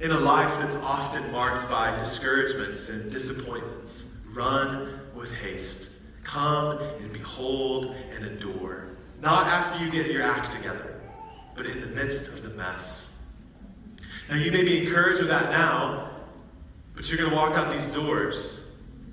in 0.00 0.10
a 0.10 0.18
life 0.18 0.58
that's 0.58 0.76
often 0.76 1.30
marked 1.30 1.68
by 1.70 1.96
discouragements 1.96 2.88
and 2.88 3.10
disappointments, 3.10 4.10
run 4.32 5.00
with 5.14 5.30
haste. 5.30 5.90
Come 6.24 6.78
and 6.78 7.12
behold 7.12 7.94
and 8.12 8.24
adore. 8.24 8.96
Not 9.20 9.46
after 9.46 9.84
you 9.84 9.90
get 9.90 10.10
your 10.10 10.22
act 10.22 10.52
together, 10.52 11.00
but 11.54 11.66
in 11.66 11.80
the 11.80 11.86
midst 11.88 12.28
of 12.28 12.42
the 12.42 12.50
mess. 12.50 13.12
Now, 14.28 14.36
you 14.36 14.50
may 14.50 14.64
be 14.64 14.86
encouraged 14.86 15.20
with 15.20 15.28
that 15.28 15.50
now, 15.50 16.10
but 16.94 17.08
you're 17.08 17.18
going 17.18 17.30
to 17.30 17.36
walk 17.36 17.56
out 17.56 17.72
these 17.72 17.88
doors, 17.88 18.64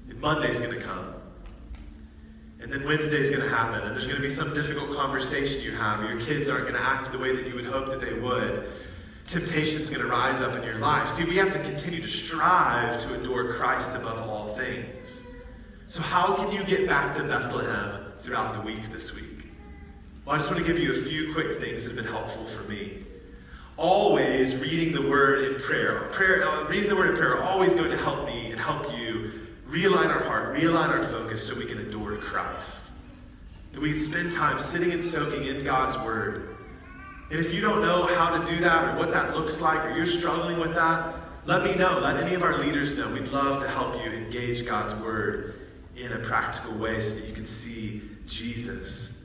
and 0.10 0.20
Monday's 0.20 0.60
going 0.60 0.74
to 0.74 0.82
come. 0.82 1.14
And 2.62 2.72
then 2.72 2.86
Wednesday's 2.86 3.30
going 3.30 3.42
to 3.42 3.50
happen, 3.50 3.82
and 3.82 3.96
there's 3.96 4.06
going 4.06 4.22
to 4.22 4.28
be 4.28 4.34
some 4.34 4.54
difficult 4.54 4.96
conversation 4.96 5.62
you 5.62 5.76
have. 5.76 6.02
Your 6.02 6.20
kids 6.20 6.50
aren't 6.50 6.64
going 6.64 6.76
to 6.76 6.82
act 6.82 7.12
the 7.12 7.18
way 7.18 7.36
that 7.36 7.48
you 7.48 7.56
would 7.56 7.66
hope 7.66 7.88
that 7.88 8.00
they 8.00 8.14
would. 8.14 8.70
Temptation's 9.26 9.89
going 9.89 10.01
to 10.01 10.07
rise 10.07 10.41
up 10.41 10.55
in 10.55 10.63
your 10.63 10.80
life. 10.80 11.07
See, 11.07 11.24
we 11.24 11.38
have 11.38 11.53
to 11.53 11.59
continue 11.59 12.01
to 12.01 12.07
strive 12.07 13.01
to 13.03 13.19
adore 13.19 13.53
Christ 13.53 13.95
above 13.95 14.28
all 14.28 14.47
things. 14.47 15.22
So, 15.88 16.01
how 16.01 16.36
can 16.36 16.51
you 16.51 16.63
get 16.63 16.88
back 16.88 17.15
to 17.15 17.24
Bethlehem 17.24 18.13
throughout 18.19 18.53
the 18.53 18.61
week 18.61 18.89
this 18.89 19.13
week? 19.13 19.47
Well, 20.26 20.36
I 20.36 20.39
just 20.39 20.49
want 20.49 20.65
to 20.65 20.72
give 20.72 20.82
you 20.82 20.91
a 20.91 20.95
few 20.95 21.34
quick 21.34 21.59
things 21.59 21.84
that 21.84 21.93
have 21.93 22.01
been 22.01 22.11
helpful 22.11 22.45
for 22.45 22.63
me. 22.69 23.03
Always 23.76 24.55
reading 24.55 24.93
the 24.93 25.01
Word 25.01 25.51
in 25.51 25.59
prayer. 25.59 26.09
prayer 26.11 26.47
uh, 26.47 26.67
reading 26.69 26.89
the 26.89 26.95
Word 26.95 27.09
in 27.09 27.15
prayer 27.17 27.43
always 27.43 27.74
going 27.74 27.89
to 27.89 27.97
help 27.97 28.26
me 28.26 28.51
and 28.51 28.59
help 28.59 28.97
you 28.97 29.32
realign 29.67 30.07
our 30.07 30.24
heart, 30.24 30.55
realign 30.55 30.89
our 30.89 31.01
focus 31.01 31.45
so 31.45 31.55
we 31.55 31.65
can 31.65 31.80
adore 31.80 32.15
Christ. 32.17 32.91
That 33.72 33.82
we 33.82 33.93
spend 33.93 34.32
time 34.32 34.59
sitting 34.59 34.91
and 34.91 35.03
soaking 35.03 35.45
in 35.45 35.63
God's 35.63 35.97
Word. 35.97 36.51
And 37.32 37.40
if 37.40 37.54
you 37.54 37.62
don't 37.62 37.82
know 37.82 38.04
how 38.04 38.38
to 38.38 38.46
do 38.46 38.60
that 38.60 38.90
or 38.90 39.00
what 39.00 39.14
that 39.14 39.38
looks 39.38 39.62
like 39.62 39.86
or 39.86 39.96
you're 39.96 40.06
struggling 40.06 40.60
with 40.60 40.76
that, 40.76 41.16
let 41.46 41.64
me 41.64 41.74
know. 41.76 41.98
Let 42.00 42.18
any 42.18 42.36
of 42.36 42.44
our 42.44 42.58
leaders 42.58 42.96
know. 42.98 43.10
We'd 43.10 43.30
love 43.30 43.62
to 43.64 43.70
help 43.70 43.96
you 43.96 44.12
engage 44.12 44.66
God's 44.66 44.94
Word 44.96 45.70
in 45.96 46.12
a 46.12 46.20
practical 46.20 46.74
way 46.74 47.00
so 47.00 47.16
that 47.16 47.26
you 47.26 47.34
can 47.34 47.46
see 47.46 48.02
Jesus. 48.26 49.18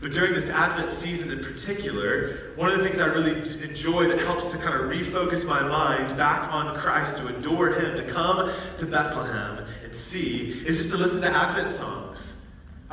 But 0.00 0.12
during 0.12 0.32
this 0.32 0.48
Advent 0.48 0.90
season 0.90 1.30
in 1.30 1.40
particular, 1.40 2.52
one 2.56 2.70
of 2.70 2.78
the 2.78 2.84
things 2.84 2.98
I 2.98 3.06
really 3.06 3.38
enjoy 3.62 4.08
that 4.08 4.20
helps 4.20 4.50
to 4.52 4.56
kind 4.56 4.74
of 4.74 4.90
refocus 4.90 5.46
my 5.46 5.62
mind 5.62 6.16
back 6.16 6.50
on 6.50 6.74
Christ, 6.76 7.16
to 7.18 7.26
adore 7.28 7.74
Him, 7.74 7.94
to 7.94 8.02
come 8.04 8.52
to 8.78 8.86
Bethlehem 8.86 9.66
and 9.82 9.94
see, 9.94 10.62
is 10.66 10.78
just 10.78 10.90
to 10.92 10.96
listen 10.96 11.20
to 11.20 11.28
Advent 11.28 11.70
songs. 11.70 12.33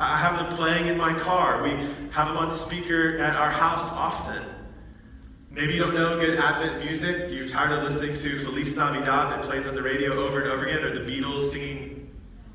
I 0.02 0.16
have 0.16 0.36
them 0.36 0.56
playing 0.56 0.86
in 0.86 0.98
my 0.98 1.16
car. 1.18 1.62
We 1.62 1.70
have 2.10 2.28
them 2.28 2.36
on 2.36 2.50
speaker 2.50 3.18
at 3.18 3.36
our 3.36 3.50
house 3.50 3.88
often. 3.92 4.42
Maybe 5.50 5.74
you 5.74 5.80
don't 5.80 5.94
know 5.94 6.18
good 6.18 6.38
Advent 6.38 6.84
music. 6.84 7.30
You're 7.30 7.46
tired 7.46 7.72
of 7.72 7.84
listening 7.84 8.14
to 8.14 8.44
Feliz 8.44 8.74
Navidad 8.76 9.30
that 9.30 9.42
plays 9.42 9.66
on 9.66 9.74
the 9.74 9.82
radio 9.82 10.14
over 10.14 10.42
and 10.42 10.50
over 10.50 10.66
again, 10.66 10.82
or 10.82 10.92
the 10.92 11.00
Beatles 11.00 11.50
singing 11.50 12.10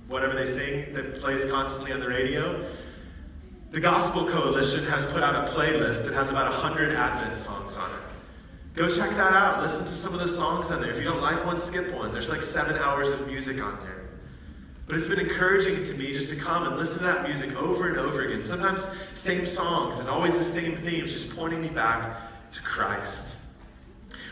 whatever 0.07 0.35
they 0.35 0.45
sing 0.45 0.93
that 0.93 1.19
plays 1.19 1.45
constantly 1.45 1.93
on 1.93 1.99
the 1.99 2.07
radio. 2.07 2.65
The 3.71 3.79
Gospel 3.79 4.25
Coalition 4.25 4.85
has 4.85 5.05
put 5.05 5.23
out 5.23 5.35
a 5.35 5.51
playlist 5.51 6.05
that 6.05 6.13
has 6.13 6.29
about 6.29 6.51
100 6.51 6.93
Advent 6.93 7.35
songs 7.37 7.77
on 7.77 7.89
it. 7.91 7.97
Go 8.75 8.87
check 8.89 9.11
that 9.11 9.33
out. 9.33 9.61
Listen 9.61 9.85
to 9.85 9.91
some 9.91 10.13
of 10.13 10.19
the 10.19 10.27
songs 10.27 10.71
on 10.71 10.81
there. 10.81 10.91
If 10.91 10.97
you 10.97 11.03
don't 11.03 11.21
like 11.21 11.45
one, 11.45 11.57
skip 11.57 11.93
one. 11.93 12.13
There's 12.13 12.29
like 12.29 12.41
seven 12.41 12.77
hours 12.77 13.11
of 13.11 13.25
music 13.27 13.61
on 13.61 13.77
there. 13.83 13.96
But 14.87 14.95
it's 14.95 15.07
been 15.07 15.19
encouraging 15.19 15.83
to 15.83 15.93
me 15.95 16.13
just 16.13 16.29
to 16.29 16.35
come 16.37 16.65
and 16.65 16.77
listen 16.77 16.99
to 16.99 17.03
that 17.05 17.23
music 17.23 17.53
over 17.61 17.89
and 17.89 17.97
over 17.97 18.25
again. 18.25 18.41
Sometimes 18.41 18.89
same 19.13 19.45
songs 19.45 19.99
and 19.99 20.07
always 20.07 20.37
the 20.37 20.45
same 20.45 20.77
themes, 20.77 21.11
just 21.11 21.35
pointing 21.35 21.61
me 21.61 21.67
back 21.67 22.51
to 22.53 22.61
Christ. 22.61 23.35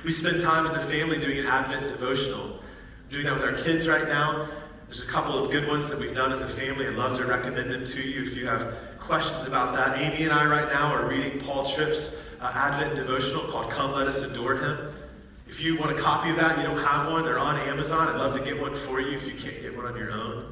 We 0.05 0.11
spend 0.11 0.41
time 0.41 0.65
as 0.65 0.73
a 0.73 0.79
family 0.79 1.19
doing 1.19 1.39
an 1.39 1.45
Advent 1.45 1.89
devotional. 1.89 2.59
We're 3.07 3.21
doing 3.21 3.25
that 3.25 3.33
with 3.33 3.43
our 3.43 3.53
kids 3.53 3.87
right 3.87 4.07
now. 4.07 4.47
There's 4.85 5.01
a 5.01 5.07
couple 5.07 5.37
of 5.37 5.51
good 5.51 5.67
ones 5.67 5.89
that 5.89 5.99
we've 5.99 6.15
done 6.15 6.31
as 6.31 6.41
a 6.41 6.47
family. 6.47 6.87
I'd 6.87 6.93
love 6.93 7.17
to 7.17 7.25
recommend 7.25 7.71
them 7.71 7.83
to 7.83 8.01
you 8.01 8.23
if 8.23 8.37
you 8.37 8.47
have 8.47 8.75
questions 8.99 9.45
about 9.47 9.73
that. 9.73 9.97
Amy 9.97 10.23
and 10.23 10.31
I, 10.31 10.45
right 10.45 10.71
now, 10.71 10.93
are 10.93 11.07
reading 11.07 11.39
Paul 11.39 11.65
Tripp's 11.65 12.15
uh, 12.39 12.51
Advent 12.53 12.95
devotional 12.95 13.43
called 13.51 13.69
Come 13.71 13.91
Let 13.91 14.07
Us 14.07 14.21
Adore 14.21 14.57
Him. 14.57 14.93
If 15.47 15.59
you 15.61 15.77
want 15.77 15.97
a 15.97 16.01
copy 16.01 16.29
of 16.29 16.37
that, 16.37 16.57
you 16.57 16.63
don't 16.63 16.83
have 16.83 17.11
one, 17.11 17.23
they're 17.23 17.39
on 17.39 17.55
Amazon. 17.67 18.07
I'd 18.07 18.17
love 18.17 18.35
to 18.37 18.43
get 18.43 18.59
one 18.59 18.75
for 18.75 18.99
you 18.99 19.13
if 19.15 19.25
you 19.25 19.33
can't 19.33 19.61
get 19.61 19.75
one 19.75 19.85
on 19.85 19.95
your 19.97 20.11
own. 20.11 20.44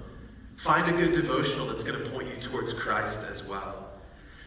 Find 0.57 0.93
a 0.93 0.97
good 0.97 1.13
devotional 1.13 1.67
that's 1.67 1.83
going 1.83 2.01
to 2.01 2.09
point 2.09 2.29
you 2.29 2.39
towards 2.39 2.73
Christ 2.73 3.25
as 3.29 3.43
well. 3.43 3.89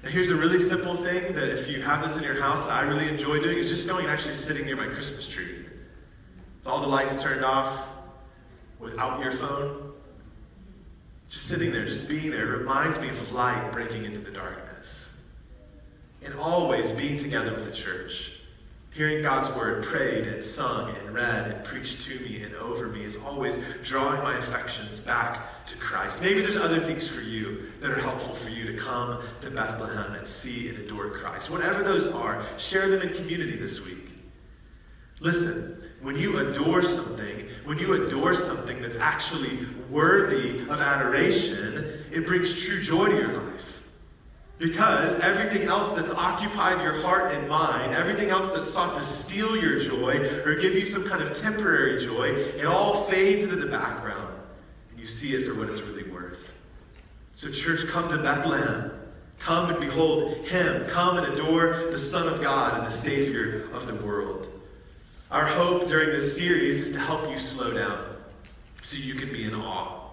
Now, 0.03 0.11
here's 0.11 0.31
a 0.31 0.37
really 0.37 0.59
simple 0.59 0.95
thing 0.95 1.33
that 1.35 1.49
if 1.49 1.69
you 1.69 1.83
have 1.83 2.03
this 2.03 2.17
in 2.17 2.23
your 2.23 2.41
house 2.41 2.65
that 2.65 2.73
I 2.73 2.83
really 2.83 3.09
enjoy 3.09 3.41
doing 3.41 3.59
is 3.59 3.69
just 3.69 3.87
going 3.87 4.07
actually 4.07 4.35
sitting 4.35 4.65
near 4.67 4.77
my 4.77 4.87
Christmas 4.87 5.27
tree. 5.27 5.65
With 6.61 6.69
all 6.69 6.81
the 6.81 6.87
lights 6.87 7.21
turned 7.23 7.45
off, 7.45 7.89
without 8.79 9.21
your 9.21 9.33
phone, 9.33 9.93
just 11.29 11.47
sitting 11.47 11.73
there, 11.73 11.85
just 11.85 12.09
being 12.09 12.31
there, 12.31 12.55
It 12.55 12.59
reminds 12.59 12.99
me 12.99 13.09
of 13.09 13.33
light 13.33 13.73
breaking 13.73 14.05
into 14.05 14.21
the 14.21 14.31
darkness. 14.31 15.17
And 16.23 16.35
always 16.35 16.93
being 16.93 17.19
together 17.19 17.53
with 17.55 17.65
the 17.65 17.73
church, 17.73 18.36
hearing 18.97 19.23
God's 19.23 19.55
word 19.55 19.85
prayed 19.85 20.27
and 20.27 20.43
sung 20.43 20.97
and 20.97 21.13
read 21.13 21.51
and 21.51 21.63
preached 21.65 22.01
to 22.07 22.19
me 22.21 22.43
and 22.43 22.55
over 22.55 22.89
me 22.89 23.05
is 23.05 23.17
always 23.17 23.59
drawing 23.85 24.23
my 24.23 24.39
affections 24.39 24.99
back 24.99 25.67
to 25.67 25.77
Christ. 25.77 26.23
Maybe 26.23 26.41
there's 26.41 26.57
other 26.57 26.81
things 26.81 27.07
for 27.07 27.21
you 27.21 27.71
that 27.81 27.91
are 27.91 28.01
helpful 28.01 28.35
for 28.35 28.49
you 28.49 28.73
to 28.73 28.79
come 28.79 29.23
to 29.43 29.51
Bethlehem 29.51 30.15
and 30.15 30.27
see 30.27 30.71
and 30.71 30.79
adore 30.79 31.11
Christ. 31.11 31.51
Whatever 31.51 31.83
those 31.83 32.07
are, 32.07 32.43
share 32.57 32.89
them 32.89 33.03
in 33.03 33.13
community 33.13 33.57
this 33.57 33.85
week. 33.85 34.09
Listen, 35.21 35.77
when 36.01 36.17
you 36.17 36.39
adore 36.39 36.83
something, 36.83 37.49
when 37.65 37.79
you 37.79 38.07
adore 38.07 38.33
something 38.33 38.81
that's 38.81 38.97
actually 38.97 39.67
worthy 39.91 40.61
of 40.71 40.81
adoration, 40.81 42.03
it 42.11 42.27
brings 42.27 42.55
true 42.65 42.81
joy 42.81 43.09
to 43.09 43.15
your 43.15 43.43
life. 43.43 43.66
Because 44.59 45.21
everything 45.21 45.69
else 45.69 45.93
that's 45.93 46.11
occupied 46.11 46.83
your 46.83 46.95
heart 47.03 47.35
and 47.35 47.47
mind, 47.47 47.93
everything 47.93 48.31
else 48.31 48.51
that 48.53 48.65
sought 48.65 48.95
to 48.95 49.03
steal 49.03 49.55
your 49.57 49.79
joy 49.79 50.17
or 50.47 50.55
give 50.55 50.75
you 50.75 50.85
some 50.87 51.07
kind 51.07 51.23
of 51.23 51.39
temporary 51.39 52.03
joy, 52.03 52.29
it 52.29 52.65
all 52.65 53.05
fades 53.05 53.43
into 53.43 53.57
the 53.57 53.67
background 53.67 54.35
and 54.91 54.99
you 54.99 55.07
see 55.07 55.35
it 55.35 55.47
for 55.47 55.55
what 55.55 55.69
it's 55.69 55.83
really 55.83 56.11
worth. 56.11 56.55
So, 57.35 57.51
church, 57.51 57.87
come 57.89 58.09
to 58.09 58.17
Bethlehem. 58.17 58.93
Come 59.39 59.69
and 59.69 59.79
behold 59.79 60.47
Him. 60.47 60.87
Come 60.89 61.19
and 61.19 61.35
adore 61.35 61.89
the 61.91 61.99
Son 61.99 62.27
of 62.27 62.41
God 62.41 62.79
and 62.79 62.87
the 62.87 62.91
Savior 62.91 63.69
of 63.75 63.87
the 63.87 63.95
world. 63.97 64.49
Our 65.31 65.45
hope 65.45 65.87
during 65.89 66.09
this 66.09 66.35
series 66.35 66.79
is 66.79 66.93
to 66.93 67.01
help 67.01 67.29
you 67.29 67.39
slow 67.39 67.73
down 67.73 68.17
so 68.81 68.97
you 68.97 69.17
can 69.17 69.31
be 69.31 69.45
in 69.45 69.55
awe. 69.55 70.06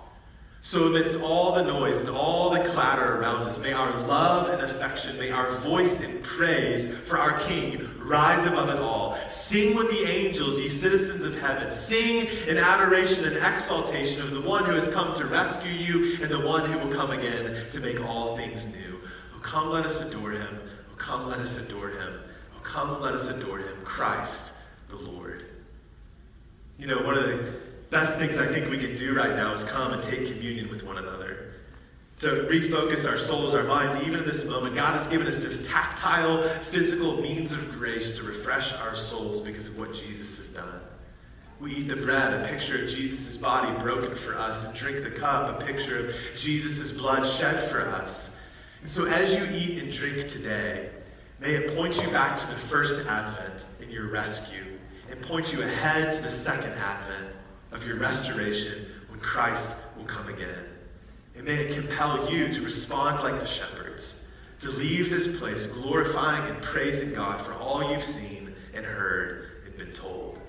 So, 0.66 0.88
amidst 0.88 1.20
all 1.20 1.52
the 1.52 1.62
noise 1.62 1.98
and 1.98 2.08
all 2.08 2.50
the 2.50 2.62
clatter 2.62 3.18
around 3.20 3.44
us, 3.44 3.60
may 3.60 3.74
our 3.74 3.94
love 4.04 4.48
and 4.48 4.62
affection, 4.62 5.18
may 5.18 5.30
our 5.30 5.52
voice 5.58 6.00
in 6.00 6.22
praise 6.22 6.88
for 7.00 7.18
our 7.18 7.38
King 7.42 7.90
rise 8.00 8.46
above 8.46 8.70
it 8.70 8.78
all. 8.78 9.18
Sing 9.30 9.76
with 9.76 9.90
the 9.90 10.10
angels, 10.10 10.58
ye 10.58 10.70
citizens 10.70 11.26
of 11.26 11.38
heaven. 11.38 11.70
Sing 11.70 12.28
in 12.48 12.56
adoration 12.56 13.26
and 13.26 13.36
exaltation 13.36 14.22
of 14.22 14.34
the 14.34 14.40
one 14.40 14.64
who 14.64 14.72
has 14.72 14.88
come 14.88 15.14
to 15.16 15.26
rescue 15.26 15.70
you 15.70 16.24
and 16.24 16.32
the 16.32 16.40
one 16.40 16.72
who 16.72 16.80
will 16.80 16.96
come 16.96 17.12
again 17.12 17.68
to 17.70 17.80
make 17.82 18.00
all 18.00 18.38
things 18.38 18.66
new. 18.68 19.02
Oh, 19.36 19.40
come, 19.42 19.70
let 19.70 19.86
us 19.86 20.00
adore 20.00 20.32
him. 20.32 20.62
Oh, 20.90 20.96
come, 20.96 21.28
let 21.28 21.40
us 21.40 21.58
adore 21.58 21.90
him. 21.90 22.22
Oh, 22.56 22.62
come, 22.64 23.02
let 23.02 23.14
us 23.14 23.28
adore 23.28 23.60
him. 23.60 23.76
Christ 23.84 24.54
the 24.88 24.96
Lord. 24.96 25.44
You 26.78 26.88
know, 26.88 27.04
one 27.04 27.18
of 27.18 27.26
the 27.26 27.63
best 27.94 28.18
things 28.18 28.40
I 28.40 28.48
think 28.48 28.72
we 28.72 28.80
can 28.80 28.96
do 28.96 29.16
right 29.16 29.36
now 29.36 29.54
is 29.54 29.64
come 29.64 29.94
and 29.94 30.02
take 30.02 30.28
communion 30.28 30.68
with 30.70 30.84
one 30.84 30.98
another. 30.98 31.52
to 32.16 32.28
refocus 32.50 33.10
our 33.10 33.18
souls, 33.18 33.54
our 33.56 33.64
minds, 33.64 33.96
even 34.06 34.20
in 34.20 34.26
this 34.26 34.46
moment. 34.46 34.76
God 34.76 34.96
has 34.96 35.08
given 35.08 35.28
us 35.28 35.38
this 35.38 35.68
tactile, 35.68 36.42
physical 36.60 37.20
means 37.22 37.52
of 37.52 37.72
grace 37.72 38.16
to 38.18 38.24
refresh 38.24 38.72
our 38.74 38.96
souls 38.96 39.40
because 39.40 39.68
of 39.68 39.78
what 39.78 39.94
Jesus 39.94 40.38
has 40.38 40.52
done. 40.52 40.80
We 41.60 41.76
eat 41.76 41.88
the 41.88 41.96
bread, 41.96 42.34
a 42.34 42.48
picture 42.48 42.84
of 42.84 42.90
Jesus' 42.90 43.36
body 43.36 43.78
broken 43.80 44.16
for 44.16 44.38
us, 44.38 44.64
and 44.64 44.76
drink 44.76 45.04
the 45.04 45.10
cup, 45.10 45.62
a 45.62 45.66
picture 45.66 46.08
of 46.08 46.16
Jesus' 46.36 46.92
blood 46.92 47.26
shed 47.26 47.60
for 47.60 47.82
us. 47.82 48.30
And 48.82 48.90
so 48.90 49.06
as 49.06 49.34
you 49.34 49.44
eat 49.46 49.82
and 49.82 49.92
drink 49.92 50.28
today, 50.28 50.90
may 51.40 51.56
it 51.56 51.76
point 51.76 52.02
you 52.02 52.10
back 52.10 52.40
to 52.40 52.48
the 52.48 52.58
first 52.58 53.06
advent 53.08 53.66
in 53.82 53.90
your 53.90 54.08
rescue 54.10 54.78
and 55.10 55.22
point 55.22 55.52
you 55.52 55.62
ahead 55.64 56.14
to 56.14 56.22
the 56.22 56.30
second 56.30 56.74
advent 56.74 57.34
of 57.74 57.86
your 57.86 57.98
restoration 57.98 58.86
when 59.10 59.20
Christ 59.20 59.76
will 59.98 60.06
come 60.06 60.30
again. 60.30 60.66
And 61.36 61.46
may 61.46 61.56
it 61.56 61.74
compel 61.74 62.32
you 62.32 62.54
to 62.54 62.62
respond 62.62 63.24
like 63.24 63.40
the 63.40 63.46
shepherds, 63.46 64.24
to 64.62 64.70
leave 64.70 65.10
this 65.10 65.40
place 65.40 65.66
glorifying 65.66 66.50
and 66.50 66.62
praising 66.62 67.14
God 67.14 67.42
for 67.42 67.54
all 67.54 67.92
you've 67.92 68.04
seen 68.04 68.54
and 68.74 68.86
heard 68.86 69.64
and 69.66 69.76
been 69.78 69.92
told. 69.92 70.40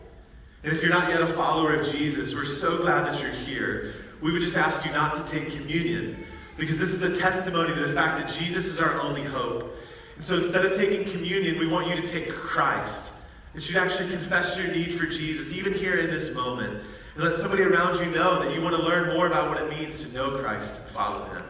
And 0.63 0.73
if 0.73 0.83
you're 0.83 0.93
not 0.93 1.11
yet 1.11 1.21
a 1.21 1.27
follower 1.27 1.75
of 1.75 1.91
Jesus, 1.91 2.35
we're 2.35 2.45
so 2.45 2.79
glad 2.79 3.07
that 3.07 3.21
you're 3.21 3.33
here. 3.33 3.95
We 4.21 4.33
would 4.33 4.41
just 4.41 4.57
ask 4.57 4.85
you 4.85 4.93
not 4.93 5.15
to 5.15 5.31
take 5.31 5.51
communion 5.51 6.25
because 6.57 6.79
this 6.79 6.91
is 6.91 7.03
a 7.03 7.19
testimony 7.19 7.75
to 7.75 7.81
the 7.81 7.93
fact 7.93 8.19
that 8.19 8.39
Jesus 8.39 8.67
is 8.67 8.81
our 8.81 9.01
only 9.01 9.23
hope. 9.23 9.75
And 10.15 10.25
so 10.25 10.37
instead 10.37 10.65
of 10.65 10.77
taking 10.77 11.05
communion, 11.11 11.59
we 11.59 11.67
want 11.67 11.89
you 11.89 11.97
to 11.97 12.03
take 12.03 12.31
Christ. 12.31 13.13
That 13.55 13.69
you'd 13.69 13.79
actually 13.79 14.11
confess 14.11 14.57
your 14.57 14.69
need 14.69 14.95
for 14.95 15.07
Jesus, 15.07 15.53
even 15.53 15.73
here 15.73 15.97
in 15.97 16.11
this 16.11 16.35
moment. 16.35 16.83
Let 17.17 17.37
somebody 17.37 17.63
around 17.63 18.05
you 18.05 18.11
know 18.11 18.43
that 18.43 18.53
you 18.53 18.61
want 18.61 18.75
to 18.75 18.83
learn 18.83 19.15
more 19.15 19.29
about 19.29 19.49
what 19.49 19.63
it 19.63 19.71
means 19.71 20.03
to 20.03 20.13
know 20.13 20.37
Christ 20.39 20.81
and 20.81 20.89
follow 20.91 21.25
him. 21.27 21.45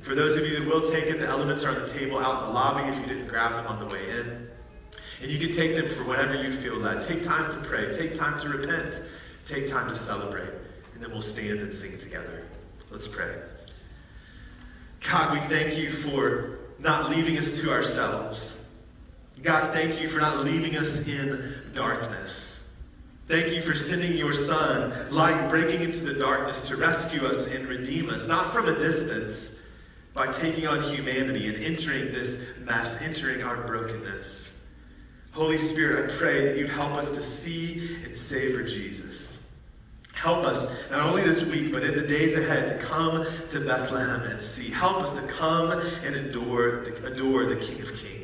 For 0.00 0.14
those 0.14 0.38
of 0.38 0.46
you 0.46 0.58
that 0.58 0.66
will 0.66 0.80
take 0.80 1.04
it, 1.04 1.20
the 1.20 1.26
elements 1.26 1.64
are 1.64 1.70
on 1.70 1.78
the 1.78 1.86
table 1.86 2.18
out 2.18 2.40
in 2.40 2.48
the 2.48 2.54
lobby 2.54 2.88
if 2.88 2.98
you 2.98 3.06
didn't 3.06 3.26
grab 3.26 3.52
them 3.52 3.66
on 3.66 3.78
the 3.78 3.86
way 3.86 4.10
in. 4.10 4.48
And 5.22 5.30
you 5.30 5.38
can 5.38 5.54
take 5.54 5.76
them 5.76 5.88
for 5.88 6.04
whatever 6.04 6.34
you 6.34 6.50
feel 6.50 6.76
led. 6.76 7.02
Take 7.02 7.22
time 7.22 7.50
to 7.50 7.58
pray. 7.58 7.92
Take 7.94 8.14
time 8.14 8.38
to 8.40 8.48
repent. 8.48 9.02
Take 9.44 9.68
time 9.68 9.88
to 9.88 9.94
celebrate. 9.94 10.50
And 10.94 11.02
then 11.02 11.10
we'll 11.10 11.20
stand 11.20 11.60
and 11.60 11.72
sing 11.72 11.98
together. 11.98 12.44
Let's 12.90 13.08
pray. 13.08 13.34
God, 15.10 15.34
we 15.34 15.40
thank 15.40 15.76
you 15.76 15.90
for 15.90 16.58
not 16.78 17.10
leaving 17.10 17.36
us 17.36 17.58
to 17.60 17.70
ourselves. 17.70 18.60
God, 19.42 19.72
thank 19.74 20.00
you 20.00 20.08
for 20.08 20.20
not 20.20 20.44
leaving 20.44 20.76
us 20.76 21.06
in 21.06 21.54
darkness. 21.74 22.53
Thank 23.26 23.54
you 23.54 23.62
for 23.62 23.74
sending 23.74 24.18
your 24.18 24.34
Son, 24.34 24.92
light 25.10 25.48
breaking 25.48 25.80
into 25.80 26.00
the 26.00 26.12
darkness 26.12 26.68
to 26.68 26.76
rescue 26.76 27.26
us 27.26 27.46
and 27.46 27.66
redeem 27.66 28.10
us, 28.10 28.28
not 28.28 28.50
from 28.50 28.68
a 28.68 28.78
distance, 28.78 29.56
by 30.12 30.26
taking 30.26 30.66
on 30.66 30.82
humanity 30.82 31.48
and 31.48 31.56
entering 31.56 32.12
this 32.12 32.38
mess, 32.60 33.00
entering 33.00 33.42
our 33.42 33.56
brokenness. 33.62 34.60
Holy 35.32 35.56
Spirit, 35.56 36.12
I 36.12 36.14
pray 36.14 36.46
that 36.46 36.58
you'd 36.58 36.68
help 36.68 36.96
us 36.96 37.12
to 37.14 37.22
see 37.22 37.98
and 38.04 38.14
savor 38.14 38.62
Jesus. 38.62 39.42
Help 40.12 40.44
us, 40.44 40.66
not 40.90 41.00
only 41.00 41.22
this 41.22 41.44
week, 41.44 41.72
but 41.72 41.82
in 41.82 41.96
the 41.96 42.06
days 42.06 42.36
ahead, 42.36 42.68
to 42.68 42.86
come 42.86 43.26
to 43.48 43.60
Bethlehem 43.60 44.22
and 44.22 44.40
see. 44.40 44.70
Help 44.70 45.02
us 45.02 45.16
to 45.16 45.22
come 45.22 45.70
and 45.70 46.14
adore 46.14 46.84
the, 46.84 47.06
adore 47.06 47.46
the 47.46 47.56
King 47.56 47.80
of 47.80 47.88
Kings. 47.96 48.23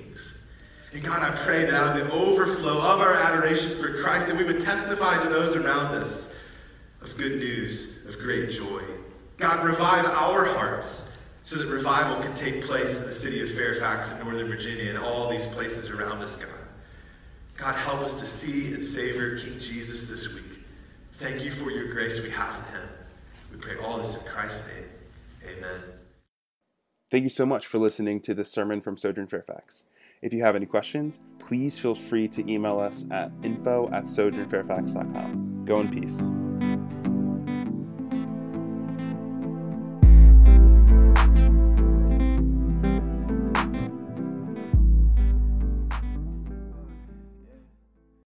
And 0.93 1.03
God, 1.03 1.23
I 1.23 1.31
pray 1.37 1.65
that 1.65 1.75
out 1.75 1.97
of 1.97 2.07
the 2.07 2.13
overflow 2.13 2.79
of 2.79 3.01
our 3.01 3.15
adoration 3.15 3.77
for 3.77 4.03
Christ, 4.03 4.27
that 4.27 4.37
we 4.37 4.45
would 4.45 4.61
testify 4.61 5.23
to 5.23 5.29
those 5.29 5.55
around 5.55 5.95
us 5.95 6.35
of 7.01 7.17
good 7.17 7.39
news, 7.39 7.99
of 8.09 8.19
great 8.19 8.51
joy. 8.51 8.83
God, 9.39 9.65
revive 9.65 10.05
our 10.05 10.47
hearts 10.47 11.03
so 11.45 11.57
that 11.57 11.69
revival 11.69 12.23
can 12.23 12.35
take 12.35 12.65
place 12.65 13.01
in 13.01 13.07
the 13.07 13.13
city 13.13 13.41
of 13.41 13.51
Fairfax 13.51 14.11
and 14.11 14.23
Northern 14.23 14.49
Virginia 14.49 14.91
and 14.91 14.99
all 14.99 15.31
these 15.31 15.47
places 15.47 15.89
around 15.89 16.23
us, 16.23 16.37
God. 16.37 16.49
God, 17.57 17.75
help 17.77 18.01
us 18.01 18.19
to 18.19 18.27
see 18.27 18.73
and 18.73 18.83
savor 18.83 19.37
King 19.37 19.59
Jesus 19.59 20.09
this 20.09 20.33
week. 20.35 20.61
Thank 21.13 21.45
you 21.45 21.51
for 21.51 21.71
your 21.71 21.93
grace 21.93 22.21
we 22.23 22.31
have 22.31 22.57
in 22.57 22.75
him. 22.75 22.89
We 23.53 23.59
pray 23.59 23.77
all 23.79 23.99
this 23.99 24.15
in 24.17 24.23
Christ's 24.23 24.67
name. 24.69 25.57
Amen. 25.59 25.83
Thank 27.11 27.25
you 27.25 27.31
so 27.31 27.45
much 27.45 27.67
for 27.67 27.79
listening 27.79 28.21
to 28.21 28.35
this 28.35 28.51
sermon 28.51 28.81
from 28.81 28.97
Sojourn 28.97 29.27
Fairfax. 29.27 29.85
If 30.23 30.33
you 30.35 30.43
have 30.43 30.55
any 30.55 30.67
questions, 30.67 31.21
please 31.39 31.79
feel 31.79 31.95
free 31.95 32.29
to 32.29 32.51
email 32.51 32.79
us 32.79 33.07
at 33.11 33.33
info 33.43 33.89
at 33.93 34.05
sojournfairfax.com. 34.05 35.65
Go 35.65 35.81
in 35.81 35.89
peace. 35.89 36.21